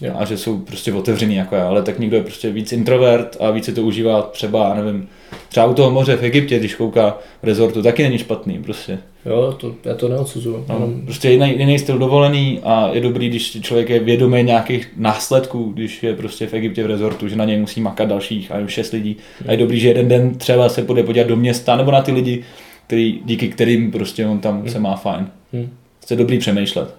Jo. 0.00 0.12
A 0.18 0.24
že 0.24 0.36
jsou 0.36 0.58
prostě 0.58 0.92
otevřený 0.92 1.34
jako 1.34 1.54
já, 1.56 1.68
ale 1.68 1.82
tak 1.82 1.98
někdo 1.98 2.16
je 2.16 2.22
prostě 2.22 2.50
víc 2.50 2.72
introvert 2.72 3.36
a 3.40 3.50
víc 3.50 3.64
si 3.64 3.72
to 3.72 3.82
užívá 3.82 4.22
třeba, 4.22 4.74
nevím, 4.74 5.08
třeba 5.50 5.66
u 5.66 5.74
toho 5.74 5.90
moře 5.90 6.16
v 6.16 6.22
Egyptě, 6.22 6.58
když 6.58 6.74
kouká 6.74 7.18
v 7.42 7.44
rezortu, 7.44 7.82
taky 7.82 8.02
není 8.02 8.18
špatný 8.18 8.62
prostě. 8.62 8.98
Jo, 9.26 9.56
to, 9.60 9.74
já 9.84 9.94
to 9.94 10.08
neodsuzuju. 10.08 10.64
No, 10.68 10.74
jenom... 10.74 11.00
Prostě 11.04 11.30
jiný, 11.30 11.58
jiný 11.58 11.78
styl 11.78 11.98
dovolený 11.98 12.60
a 12.62 12.90
je 12.92 13.00
dobrý, 13.00 13.28
když 13.28 13.60
člověk 13.60 13.88
je 13.88 13.98
vědomý 13.98 14.42
nějakých 14.42 14.88
následků, 14.96 15.72
když 15.72 16.02
je 16.02 16.16
prostě 16.16 16.46
v 16.46 16.54
Egyptě 16.54 16.84
v 16.84 16.86
rezortu, 16.86 17.28
že 17.28 17.36
na 17.36 17.44
něj 17.44 17.58
musí 17.60 17.80
makat 17.80 18.08
dalších 18.08 18.52
a 18.52 18.66
šest 18.66 18.92
lidí. 18.92 19.16
A 19.46 19.52
je 19.52 19.58
dobrý, 19.58 19.80
že 19.80 19.88
jeden 19.88 20.08
den 20.08 20.34
třeba 20.34 20.68
se 20.68 20.82
půjde 20.82 21.02
podívat 21.02 21.28
do 21.28 21.36
města 21.36 21.76
nebo 21.76 21.90
na 21.90 22.02
ty 22.02 22.12
lidi, 22.12 22.44
který, 22.86 23.20
díky 23.24 23.48
kterým 23.48 23.90
prostě 23.90 24.26
on 24.26 24.38
tam 24.38 24.60
hmm. 24.60 24.68
se 24.68 24.78
má 24.78 24.96
fajn. 24.96 25.26
Hmm. 25.52 25.70
Je 26.10 26.16
dobrý 26.16 26.38
přemýšlet. 26.38 26.94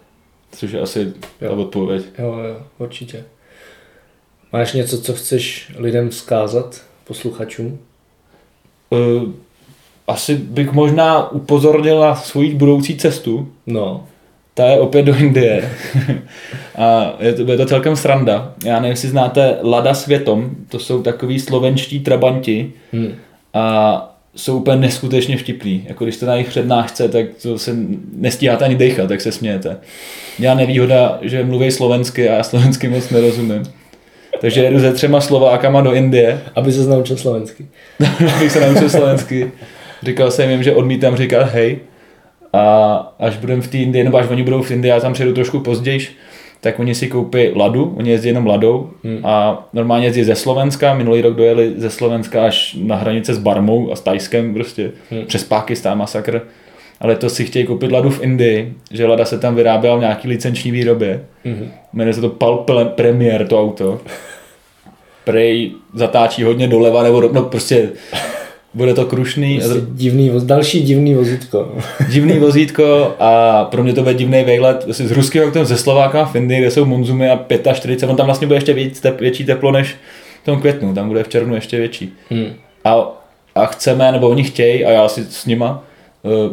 Což 0.51 0.71
je 0.71 0.79
asi 0.79 0.99
jo. 1.41 1.49
ta 1.49 1.51
odpověď. 1.51 2.03
Jo, 2.19 2.39
jo, 2.47 2.61
určitě. 2.77 3.23
Máš 4.53 4.73
něco, 4.73 5.01
co 5.01 5.13
chceš 5.13 5.71
lidem 5.77 6.09
vzkázat, 6.09 6.81
posluchačům? 7.03 7.79
Uh, 8.91 9.29
asi 10.07 10.35
bych 10.35 10.71
možná 10.71 11.31
upozornil 11.31 11.99
na 11.99 12.15
svoji 12.15 12.55
budoucí 12.55 12.97
cestu. 12.97 13.47
No. 13.67 14.03
Ta 14.53 14.65
je 14.65 14.79
opět 14.79 15.03
do 15.03 15.15
Indie. 15.15 15.69
a 16.75 17.13
je 17.19 17.33
to, 17.33 17.51
je 17.51 17.57
to 17.57 17.65
celkem 17.65 17.95
sranda. 17.95 18.53
Já 18.65 18.75
nevím, 18.75 18.89
jestli 18.89 19.09
znáte 19.09 19.57
Lada 19.63 19.93
Světom, 19.93 20.49
to 20.69 20.79
jsou 20.79 21.03
takový 21.03 21.39
slovenští 21.39 21.99
trabanti. 21.99 22.73
Hmm. 22.93 23.13
A 23.53 24.07
jsou 24.35 24.57
úplně 24.57 24.77
neskutečně 24.77 25.37
vtipný. 25.37 25.85
Jako 25.87 26.03
když 26.03 26.17
to 26.17 26.25
na 26.25 26.33
jejich 26.33 26.49
přednášce, 26.49 27.09
tak 27.09 27.25
to 27.41 27.59
se 27.59 27.75
nestíháte 28.15 28.65
ani 28.65 28.75
dechat, 28.75 29.07
tak 29.07 29.21
se 29.21 29.31
smějete. 29.31 29.77
Měla 30.39 30.55
nevýhoda, 30.55 31.19
že 31.21 31.43
mluví 31.43 31.71
slovensky 31.71 32.29
a 32.29 32.33
já 32.33 32.43
slovensky 32.43 32.89
moc 32.89 33.09
nerozumím. 33.09 33.63
Takže 34.41 34.63
jedu 34.63 34.79
se 34.79 34.93
třema 34.93 35.21
Slovákama 35.21 35.81
do 35.81 35.93
Indie. 35.93 36.41
Aby 36.55 36.71
se 36.71 36.89
naučil 36.89 37.17
slovensky. 37.17 37.65
Abych 38.35 38.51
se 38.51 38.59
naučil 38.59 38.89
slovensky. 38.89 39.51
Říkal 40.03 40.31
jsem 40.31 40.49
jim, 40.49 40.63
že 40.63 40.75
odmítám 40.75 41.15
říkat 41.15 41.43
hej. 41.43 41.79
A 42.53 42.95
až 43.19 43.37
budeme 43.37 43.61
v 43.61 43.67
té 43.67 43.77
Indii, 43.77 44.03
nebo 44.03 44.17
až 44.17 44.25
oni 44.29 44.43
budou 44.43 44.61
v 44.61 44.71
Indii, 44.71 44.89
já 44.89 44.99
tam 44.99 45.13
přijedu 45.13 45.33
trošku 45.33 45.59
později, 45.59 46.07
tak 46.61 46.79
oni 46.79 46.95
si 46.95 47.07
koupí 47.07 47.51
ladu, 47.55 47.95
oni 47.97 48.09
jezdí 48.09 48.27
jenom 48.27 48.47
ladou 48.47 48.89
hmm. 49.03 49.19
a 49.23 49.65
normálně 49.73 50.07
jezdí 50.07 50.23
ze 50.23 50.35
Slovenska, 50.35 50.93
minulý 50.93 51.21
rok 51.21 51.35
dojeli 51.35 51.73
ze 51.77 51.89
Slovenska 51.89 52.45
až 52.45 52.77
na 52.81 52.95
hranice 52.95 53.33
s 53.33 53.37
Barmou 53.37 53.91
a 53.91 53.95
s 53.95 54.01
Tajskem 54.01 54.53
prostě, 54.53 54.91
hmm. 55.11 55.25
přes 55.25 55.43
Pakistán 55.43 55.97
masakr. 55.97 56.41
Ale 57.01 57.15
to 57.15 57.29
si 57.29 57.45
chtějí 57.45 57.65
koupit 57.65 57.91
ladu 57.91 58.09
v 58.09 58.23
Indii, 58.23 58.73
že 58.91 59.05
lada 59.05 59.25
se 59.25 59.39
tam 59.39 59.55
vyráběla 59.55 59.95
v 59.95 59.99
nějaký 59.99 60.27
licenční 60.27 60.71
výrobě. 60.71 61.23
Hmm. 61.45 61.71
Jmenuje 61.93 62.13
se 62.13 62.21
to 62.21 62.29
Pal 62.29 62.65
Premier, 62.95 63.47
to 63.47 63.61
auto. 63.61 64.01
Prej 65.23 65.71
zatáčí 65.93 66.43
hodně 66.43 66.67
doleva, 66.67 67.03
nebo 67.03 67.21
no 67.21 67.43
prostě 67.43 67.89
bude 68.73 68.93
to 68.93 69.05
krušný. 69.05 69.59
Prostě 69.59 69.81
divný, 69.91 70.31
další 70.43 70.81
divný 70.81 71.13
vozítko. 71.13 71.75
divný 72.09 72.33
vozítko 72.39 73.15
a 73.19 73.63
pro 73.65 73.83
mě 73.83 73.93
to 73.93 74.01
bude 74.01 74.13
divný 74.13 74.43
vejlet 74.43 74.85
z 74.87 75.11
ruského 75.11 75.47
autem 75.47 75.65
ze 75.65 75.77
Slováka 75.77 76.25
v 76.25 76.35
Indii, 76.35 76.59
kde 76.59 76.71
jsou 76.71 76.85
monzumy 76.85 77.29
a 77.29 77.45
45, 77.73 78.09
on 78.09 78.15
tam 78.15 78.25
vlastně 78.25 78.47
bude 78.47 78.57
ještě 78.57 78.73
víc, 78.73 78.99
tep, 78.99 79.19
větší 79.19 79.45
teplo 79.45 79.71
než 79.71 79.95
v 80.41 80.45
tom 80.45 80.59
květnu, 80.59 80.93
tam 80.93 81.07
bude 81.07 81.23
v 81.23 81.29
červnu 81.29 81.55
ještě 81.55 81.77
větší. 81.77 82.13
Hmm. 82.29 82.53
A, 82.85 83.21
a 83.55 83.65
chceme, 83.65 84.11
nebo 84.11 84.29
oni 84.29 84.43
chtějí, 84.43 84.85
a 84.85 84.91
já 84.91 85.07
si 85.07 85.25
s 85.29 85.45
nima, 85.45 85.83
uh, 86.23 86.51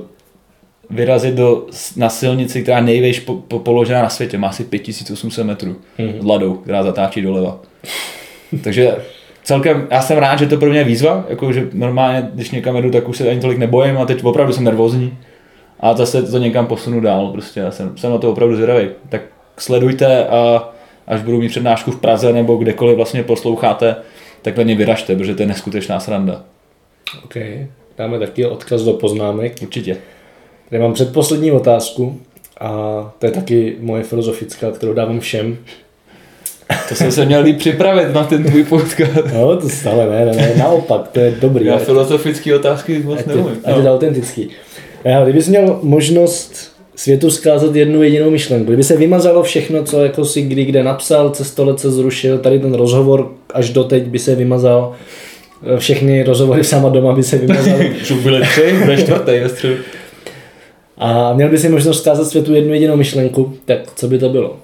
vyrazit 0.90 1.34
do, 1.34 1.66
na 1.96 2.08
silnici, 2.08 2.62
která 2.62 2.76
je 2.76 2.84
nejvejš 2.84 3.20
po, 3.20 3.34
po, 3.34 3.58
položená 3.58 4.02
na 4.02 4.08
světě, 4.08 4.38
má 4.38 4.48
asi 4.48 4.64
5800 4.64 5.46
metrů 5.46 5.76
hmm. 5.98 6.12
ladou, 6.26 6.54
která 6.54 6.82
zatáčí 6.82 7.22
doleva. 7.22 7.60
Takže 8.64 8.96
celkem, 9.42 9.86
já 9.90 10.02
jsem 10.02 10.18
rád, 10.18 10.38
že 10.38 10.46
to 10.46 10.56
pro 10.56 10.70
mě 10.70 10.78
je 10.78 10.84
výzva, 10.84 11.24
jako 11.28 11.52
že 11.52 11.68
normálně, 11.72 12.28
když 12.34 12.50
někam 12.50 12.76
jedu, 12.76 12.90
tak 12.90 13.08
už 13.08 13.16
se 13.16 13.30
ani 13.30 13.40
tolik 13.40 13.58
nebojím 13.58 13.98
a 13.98 14.06
teď 14.06 14.24
opravdu 14.24 14.52
jsem 14.52 14.64
nervózní. 14.64 15.18
A 15.80 15.96
zase 15.96 16.22
to 16.22 16.38
někam 16.38 16.66
posunu 16.66 17.00
dál, 17.00 17.28
prostě 17.32 17.60
já 17.60 17.70
jsem, 17.70 17.98
jsem 17.98 18.10
na 18.10 18.18
to 18.18 18.30
opravdu 18.30 18.54
zvědavý. 18.54 18.88
Tak 19.08 19.22
sledujte 19.58 20.26
a 20.26 20.68
až 21.06 21.22
budu 21.22 21.38
mít 21.38 21.48
přednášku 21.48 21.90
v 21.90 22.00
Praze 22.00 22.32
nebo 22.32 22.56
kdekoliv 22.56 22.96
vlastně 22.96 23.22
posloucháte, 23.22 23.96
tak 24.42 24.56
na 24.56 24.62
ně 24.62 24.74
vyražte, 24.74 25.16
protože 25.16 25.34
to 25.34 25.42
je 25.42 25.46
neskutečná 25.48 26.00
sranda. 26.00 26.42
OK, 27.24 27.34
dáme 27.98 28.18
taky 28.18 28.46
odkaz 28.46 28.82
do 28.82 28.92
poznámek. 28.92 29.56
Určitě. 29.62 29.96
Tady 30.70 30.82
mám 30.82 30.92
předposlední 30.92 31.52
otázku 31.52 32.20
a 32.60 32.70
to 33.18 33.26
je 33.26 33.32
taky 33.32 33.76
moje 33.80 34.02
filozofická, 34.02 34.70
kterou 34.70 34.92
dávám 34.92 35.20
všem. 35.20 35.56
To 36.88 36.94
jsem 36.94 37.12
se 37.12 37.24
měl 37.24 37.42
líp 37.42 37.58
připravit 37.58 38.14
na 38.14 38.24
ten 38.24 38.44
tvůj 38.44 38.64
podcast. 38.64 39.12
No, 39.34 39.56
to 39.56 39.68
stále 39.68 40.06
ne, 40.06 40.26
ne, 40.26 40.32
ne, 40.36 40.54
naopak, 40.58 41.08
to 41.08 41.20
je 41.20 41.34
dobrý. 41.40 41.66
Já 41.66 41.78
filozofické 41.78 42.54
otázky 42.54 42.98
moc 42.98 43.24
neumím. 43.24 43.56
A 43.64 43.72
to 43.72 43.80
je 43.80 43.90
autentický. 43.90 44.50
Já, 45.04 45.24
kdybys 45.24 45.48
měl 45.48 45.78
možnost 45.82 46.72
světu 46.96 47.30
zkázat 47.30 47.76
jednu 47.76 48.02
jedinou 48.02 48.30
myšlenku, 48.30 48.66
kdyby 48.66 48.84
se 48.84 48.96
vymazalo 48.96 49.42
všechno, 49.42 49.84
co 49.84 50.02
jako 50.02 50.24
si 50.24 50.42
kdy 50.42 50.64
kde 50.64 50.82
napsal, 50.82 51.30
cestolec 51.30 51.80
se 51.80 51.90
zrušil, 51.90 52.38
tady 52.38 52.58
ten 52.58 52.74
rozhovor 52.74 53.32
až 53.54 53.70
doteď 53.70 54.02
by 54.02 54.18
se 54.18 54.34
vymazal, 54.34 54.92
všechny 55.78 56.22
rozhovory 56.22 56.64
sama 56.64 56.88
doma 56.88 57.12
by 57.12 57.22
se 57.22 57.38
vymazaly. 57.38 57.96
Už 58.00 58.12
byly 58.12 58.42
tři, 58.42 58.74
bude 58.84 58.96
čtvrtý 58.96 59.32
ve 59.40 59.48
středu. 59.48 59.74
A 60.98 61.32
měl 61.32 61.48
by 61.48 61.58
si 61.58 61.68
možnost 61.68 62.00
zkázat 62.00 62.28
světu 62.28 62.54
jednu 62.54 62.72
jedinou 62.72 62.96
myšlenku, 62.96 63.58
tak 63.64 63.78
co 63.94 64.08
by 64.08 64.18
to 64.18 64.28
bylo? 64.28 64.56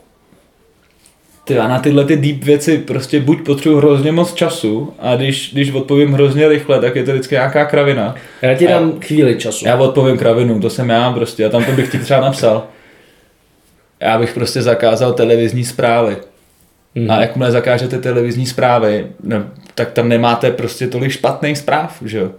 Ty, 1.45 1.55
já 1.55 1.69
na 1.69 1.79
tyhle 1.79 2.05
ty 2.05 2.17
deep 2.17 2.45
věci 2.45 2.79
prostě 2.79 3.21
buď 3.21 3.45
potřebuji 3.45 3.77
hrozně 3.77 4.13
moc 4.13 4.35
času 4.35 4.93
a 4.99 5.17
když, 5.17 5.53
když 5.53 5.73
odpovím 5.73 6.13
hrozně 6.13 6.49
rychle, 6.49 6.81
tak 6.81 6.97
je 6.97 7.05
to 7.05 7.13
vždycky 7.13 7.35
nějaká 7.35 7.65
kravina. 7.65 8.15
Já 8.43 8.55
ti 8.55 8.69
dám 8.69 8.93
a 8.97 9.05
chvíli 9.05 9.37
času. 9.39 9.67
Já 9.67 9.77
odpovím 9.77 10.19
kravinu, 10.19 10.61
to 10.61 10.71
jsem 10.71 10.91
já 10.91 11.13
prostě 11.13 11.45
a 11.45 11.49
tam 11.49 11.65
to 11.65 11.73
bych 11.73 11.91
ti 11.91 11.99
třeba 11.99 12.21
napsal. 12.21 12.67
Já 14.01 14.19
bych 14.19 14.35
prostě 14.35 14.63
zakázal 14.63 15.13
televizní 15.13 15.65
zprávy. 15.65 16.17
Mm. 16.95 17.11
A 17.11 17.21
jakmile 17.21 17.51
zakážete 17.51 17.99
televizní 17.99 18.47
zprávy, 18.47 19.07
no, 19.23 19.45
tak 19.75 19.93
tam 19.93 20.09
nemáte 20.09 20.51
prostě 20.51 20.87
tolik 20.87 21.11
špatných 21.11 21.59
zpráv, 21.59 22.03
že 22.05 22.19
jo 22.19 22.31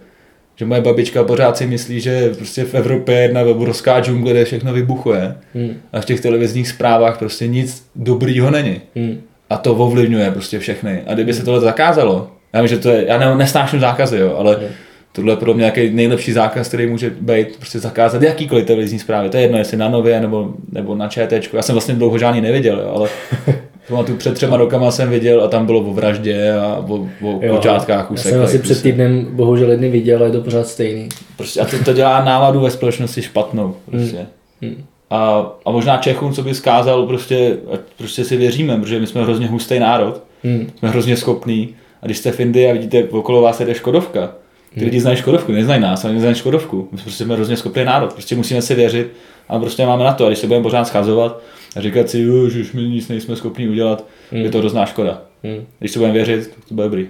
že 0.56 0.64
moje 0.64 0.80
babička 0.80 1.24
pořád 1.24 1.56
si 1.56 1.66
myslí, 1.66 2.00
že 2.00 2.34
prostě 2.36 2.64
v 2.64 2.74
Evropě 2.74 3.14
je 3.14 3.22
jedna 3.22 3.40
obrovská 3.40 4.00
džungle, 4.00 4.32
kde 4.32 4.44
všechno 4.44 4.72
vybuchuje. 4.72 5.34
Hmm. 5.54 5.74
A 5.92 6.00
v 6.00 6.04
těch 6.04 6.20
televizních 6.20 6.68
zprávách 6.68 7.18
prostě 7.18 7.46
nic 7.46 7.86
dobrýho 7.96 8.50
není. 8.50 8.80
Hmm. 8.96 9.20
A 9.50 9.56
to 9.56 9.74
ovlivňuje 9.74 10.30
prostě 10.30 10.58
všechny. 10.58 11.02
A 11.06 11.14
kdyby 11.14 11.34
se 11.34 11.44
tohle 11.44 11.60
zakázalo, 11.60 12.30
já 12.52 12.60
vím, 12.60 12.68
že 12.68 12.78
to 12.78 12.90
je, 12.90 13.04
já 13.08 13.18
ne, 13.18 13.36
nesnáším 13.36 13.80
zákazy, 13.80 14.18
jo, 14.18 14.36
ale 14.38 14.56
hmm. 14.56 14.68
tohle 15.12 15.32
je 15.32 15.36
pro 15.36 15.54
mě 15.54 15.60
nějaký 15.60 15.90
nejlepší 15.90 16.32
zákaz, 16.32 16.68
který 16.68 16.86
může 16.86 17.10
být 17.20 17.56
prostě 17.56 17.78
zakázat 17.78 18.22
jakýkoliv 18.22 18.66
televizní 18.66 18.98
zprávy. 18.98 19.28
To 19.28 19.36
je 19.36 19.42
jedno, 19.42 19.58
jestli 19.58 19.76
na 19.76 19.88
Nově 19.88 20.20
nebo, 20.20 20.54
nebo 20.72 20.94
na 20.94 21.08
ČT. 21.08 21.54
Já 21.54 21.62
jsem 21.62 21.74
vlastně 21.74 21.94
dlouho 21.94 22.18
žádný 22.18 22.40
neviděl, 22.40 22.80
jo, 22.80 22.92
ale 22.94 23.08
Pamatuju, 23.88 24.18
před 24.18 24.34
třema 24.34 24.56
rokama 24.56 24.90
jsem 24.90 25.10
viděl 25.10 25.44
a 25.44 25.48
tam 25.48 25.66
bylo 25.66 25.80
o 25.80 25.92
vraždě 25.92 26.52
a 26.52 26.84
o, 26.88 26.94
o 27.22 27.40
Jo, 27.42 27.56
počátkách 27.56 28.08
Já 28.10 28.16
jsem 28.16 28.42
asi 28.42 28.58
před 28.58 28.82
týdnem 28.82 29.26
bohužel 29.30 29.70
jedny 29.70 29.90
viděl, 29.90 30.18
ale 30.18 30.28
je 30.28 30.32
to 30.32 30.40
pořád 30.40 30.66
stejný. 30.66 31.08
Prostě, 31.36 31.60
a 31.60 31.64
to, 31.64 31.84
to 31.84 31.92
dělá 31.92 32.24
náladu 32.24 32.60
ve 32.60 32.70
společnosti 32.70 33.22
špatnou. 33.22 33.74
Prostě. 33.90 34.26
Hmm. 34.62 34.84
A, 35.10 35.46
a 35.64 35.70
možná 35.70 35.96
Čechům, 35.96 36.32
co 36.32 36.42
by 36.42 36.54
skázal, 36.54 37.06
prostě, 37.06 37.56
prostě 37.98 38.24
si 38.24 38.36
věříme, 38.36 38.76
protože 38.76 39.00
my 39.00 39.06
jsme 39.06 39.22
hrozně 39.22 39.46
hustý 39.46 39.78
národ, 39.78 40.22
Hmm. 40.44 40.70
jsme 40.78 40.88
hrozně 40.88 41.16
schopný. 41.16 41.74
A 42.02 42.06
když 42.06 42.18
jste 42.18 42.30
v 42.32 42.40
Indii 42.40 42.70
a 42.70 42.72
vidíte, 42.72 43.04
okolo 43.04 43.42
vás 43.42 43.60
jede 43.60 43.74
Škodovka, 43.74 44.30
ty 44.78 44.84
lidi 44.84 45.00
znají 45.00 45.16
Škodovku, 45.16 45.52
neznají 45.52 45.80
nás, 45.80 46.04
ale 46.04 46.14
neznají 46.14 46.34
Škodovku. 46.34 46.88
My 46.92 46.98
prostě 46.98 47.24
jsme 47.24 47.34
hrozně 47.34 47.56
schopný 47.56 47.84
národ, 47.84 48.12
prostě 48.12 48.36
musíme 48.36 48.62
si 48.62 48.74
věřit 48.74 49.12
a 49.48 49.58
prostě 49.58 49.86
máme 49.86 50.04
na 50.04 50.12
to. 50.12 50.24
A 50.24 50.28
když 50.28 50.38
se 50.38 50.46
budeme 50.46 50.62
pořád 50.62 50.84
schazovat 50.84 51.40
a 51.76 51.80
říkat 51.80 52.10
si, 52.10 52.20
"Jo, 52.20 52.48
že 52.48 52.60
už 52.60 52.72
my 52.72 52.82
nic 52.82 53.08
nejsme 53.08 53.36
schopni 53.36 53.68
udělat, 53.68 54.04
je 54.32 54.50
to 54.50 54.58
hrozná 54.58 54.86
škoda. 54.86 55.22
Hmm. 55.44 55.66
Když 55.78 55.90
se 55.90 55.98
budeme 55.98 56.14
věřit, 56.14 56.50
tak 56.54 56.64
to 56.68 56.74
bude 56.74 56.86
dobrý. 56.86 57.08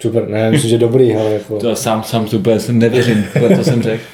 Super, 0.00 0.28
ne, 0.28 0.50
myslím, 0.50 0.70
že 0.70 0.78
dobrý, 0.78 1.14
ale 1.14 1.32
jako... 1.32 1.58
To 1.58 1.76
sám, 1.76 2.02
sám 2.02 2.24
to 2.24 2.36
úplně 2.36 2.60
jsem 2.60 2.78
nevěřím, 2.78 3.24
co 3.56 3.64
jsem 3.64 3.82
řekl. 3.82 4.02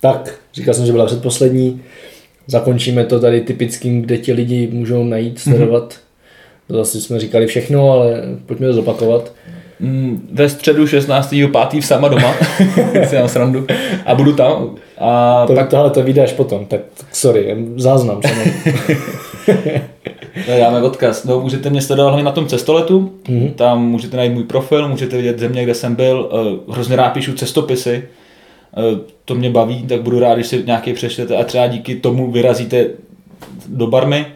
Tak, 0.00 0.38
říkal 0.54 0.74
jsem, 0.74 0.86
že 0.86 0.92
byla 0.92 1.06
předposlední. 1.06 1.82
Zakončíme 2.46 3.04
to 3.04 3.20
tady 3.20 3.40
typickým, 3.40 4.02
kde 4.02 4.18
ti 4.18 4.32
lidi 4.32 4.68
můžou 4.72 5.04
najít, 5.04 5.38
sledovat. 5.38 5.98
To 6.66 6.74
zase 6.74 7.00
jsme 7.00 7.20
říkali 7.20 7.46
všechno, 7.46 7.90
ale 7.90 8.22
pojďme 8.46 8.66
to 8.66 8.72
zopakovat. 8.72 9.32
Mm, 9.80 10.28
ve 10.32 10.48
středu 10.48 10.84
16.5. 10.84 11.80
v 11.80 11.86
sama 11.86 12.08
doma, 12.08 12.34
si 13.04 13.16
mám 13.16 13.28
srandu, 13.28 13.66
a 14.06 14.14
budu 14.14 14.32
tam. 14.32 14.70
A 14.98 15.44
To, 15.46 15.54
pak 15.54 15.68
tohle 15.68 15.90
to 15.90 16.02
vydáš 16.02 16.32
potom, 16.32 16.66
tak, 16.66 16.80
sorry, 17.12 17.56
záznam. 17.76 18.20
samozřejmě. 18.22 18.54
dáme 20.58 20.82
odkaz. 20.82 21.24
No, 21.24 21.40
můžete 21.40 21.70
mě 21.70 21.82
sledovat 21.82 22.08
hlavně 22.08 22.24
na 22.24 22.32
tom 22.32 22.46
cestoletu, 22.46 23.12
Mhm. 23.28 23.48
tam 23.50 23.84
můžete 23.86 24.16
najít 24.16 24.32
můj 24.32 24.44
profil, 24.44 24.88
můžete 24.88 25.16
vidět 25.16 25.38
země, 25.38 25.64
kde 25.64 25.74
jsem 25.74 25.94
byl, 25.94 26.30
Eh, 26.32 26.72
hrozně 26.72 26.96
rád 26.96 27.10
píšu 27.10 27.32
cestopisy, 27.32 28.02
Eh, 28.76 28.98
to 29.24 29.34
mě 29.34 29.50
baví, 29.50 29.82
tak 29.82 30.02
budu 30.02 30.18
rád, 30.20 30.34
když 30.34 30.46
si 30.46 30.62
nějaký 30.66 30.92
přečtete 30.92 31.36
a 31.36 31.44
třeba 31.44 31.66
díky 31.66 31.94
tomu 31.94 32.30
vyrazíte 32.30 32.86
do 33.68 33.86
Barmy. 33.86 34.26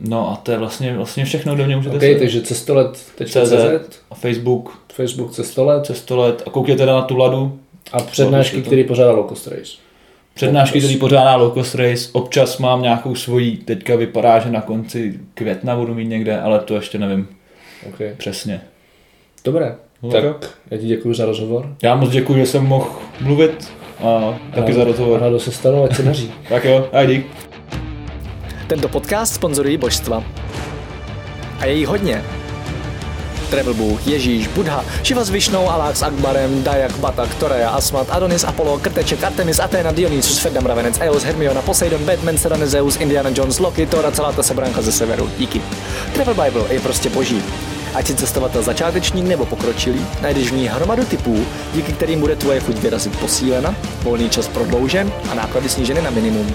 No 0.00 0.30
a 0.32 0.36
to 0.36 0.52
je 0.52 0.58
vlastně, 0.58 0.96
vlastně 0.96 1.24
všechno, 1.24 1.54
kde 1.54 1.66
mě 1.66 1.76
můžete 1.76 1.96
OK, 1.96 2.00
sledovat. 2.02 2.18
takže 2.20 2.42
cestolet.cz, 2.42 3.32
CZ, 3.32 4.00
a 4.10 4.14
Facebook, 4.14 4.78
Facebook 4.92 5.32
cestolet 5.32 5.86
cestolet 5.86 6.42
a 6.46 6.50
koukněte 6.50 6.86
na 6.86 7.02
tu 7.02 7.16
ladu. 7.16 7.58
a 7.92 8.00
přednášky, 8.02 8.62
který 8.62 8.84
pořádá 8.84 9.10
Locust 9.12 9.46
Race. 9.46 9.72
Přednášky, 10.34 10.78
který 10.78 10.96
pořádá 10.96 11.36
Locust 11.36 11.74
Race, 11.74 12.08
občas 12.12 12.58
mám 12.58 12.82
nějakou 12.82 13.14
svoji, 13.14 13.56
teďka 13.56 13.96
vypadá, 13.96 14.38
že 14.38 14.50
na 14.50 14.60
konci 14.60 15.20
května 15.34 15.76
budu 15.76 15.94
mít 15.94 16.08
někde, 16.08 16.40
ale 16.40 16.58
to 16.58 16.74
ještě 16.74 16.98
nevím 16.98 17.28
Okay. 17.88 18.14
přesně. 18.16 18.60
Dobré, 19.44 19.74
No 20.02 20.10
tak 20.10 20.22
tak. 20.24 20.50
já 20.70 20.78
ti 20.78 20.86
děkuji 20.86 21.14
za 21.14 21.24
rozhovor. 21.26 21.76
Já 21.82 21.94
moc 21.96 22.10
děkuji, 22.10 22.34
že 22.38 22.46
jsem 22.46 22.64
mohl 22.66 22.88
mluvit 23.20 23.72
a 24.04 24.38
taky 24.54 24.72
A- 24.72 24.74
za 24.74 24.84
rozhovor. 24.84 25.24
A 25.24 25.38
se 25.38 25.52
stanu, 25.52 25.84
ať 25.84 25.96
se 25.96 26.02
daří. 26.02 26.32
Tak 26.48 26.64
jo, 26.64 26.88
a 26.92 27.04
dík. 27.04 27.26
Tento 28.66 28.88
podcast 28.88 29.34
sponzorují 29.34 29.76
božstva. 29.76 30.24
A 31.60 31.66
je 31.66 31.74
jí 31.74 31.84
hodně. 31.84 32.24
Travel 33.50 33.74
Bůh, 33.74 34.06
Ježíš, 34.06 34.48
Buddha, 34.48 34.84
Šiva 35.02 35.24
s 35.24 35.30
Višnou, 35.30 35.70
Alák 35.70 35.96
s 35.96 36.02
Akbarem, 36.02 36.62
Dajak, 36.62 36.96
Batak, 36.98 37.34
Toreja, 37.34 37.70
Asmat, 37.70 38.06
Adonis, 38.10 38.44
Apollo, 38.44 38.78
Krteček, 38.78 39.24
Artemis, 39.24 39.58
Athena, 39.58 39.92
Dionysus, 39.92 40.38
Ferdam, 40.38 40.66
Ravenec, 40.66 40.98
Eos, 41.00 41.22
Hermiona, 41.22 41.62
Poseidon, 41.62 42.04
Batman, 42.04 42.38
Serena, 42.38 42.66
Zeus, 42.66 42.96
Indiana 42.96 43.30
Jones, 43.34 43.58
Loki, 43.58 43.86
Thor 43.86 44.06
a 44.06 44.10
celá 44.10 44.32
ta 44.32 44.42
sebranka 44.42 44.82
ze 44.82 44.92
severu. 44.92 45.30
Díky. 45.38 45.62
Travel 46.14 46.34
Bible 46.34 46.74
je 46.74 46.80
prostě 46.80 47.10
boží. 47.10 47.42
Ať 47.94 48.06
si 48.06 48.14
cestovatel 48.14 48.62
začátečník 48.62 49.26
nebo 49.26 49.46
pokročilý, 49.46 50.06
najdeš 50.22 50.50
v 50.50 50.54
ní 50.54 50.68
hromadu 50.68 51.04
typů, 51.04 51.46
díky 51.74 51.92
kterým 51.92 52.20
bude 52.20 52.36
tvoje 52.36 52.60
chuť 52.60 52.76
vyrazit 52.76 53.18
posílena, 53.18 53.74
volný 54.02 54.30
čas 54.30 54.48
prodloužen 54.48 55.12
a 55.30 55.34
náklady 55.34 55.68
sníženy 55.68 56.02
na 56.02 56.10
minimum. 56.10 56.54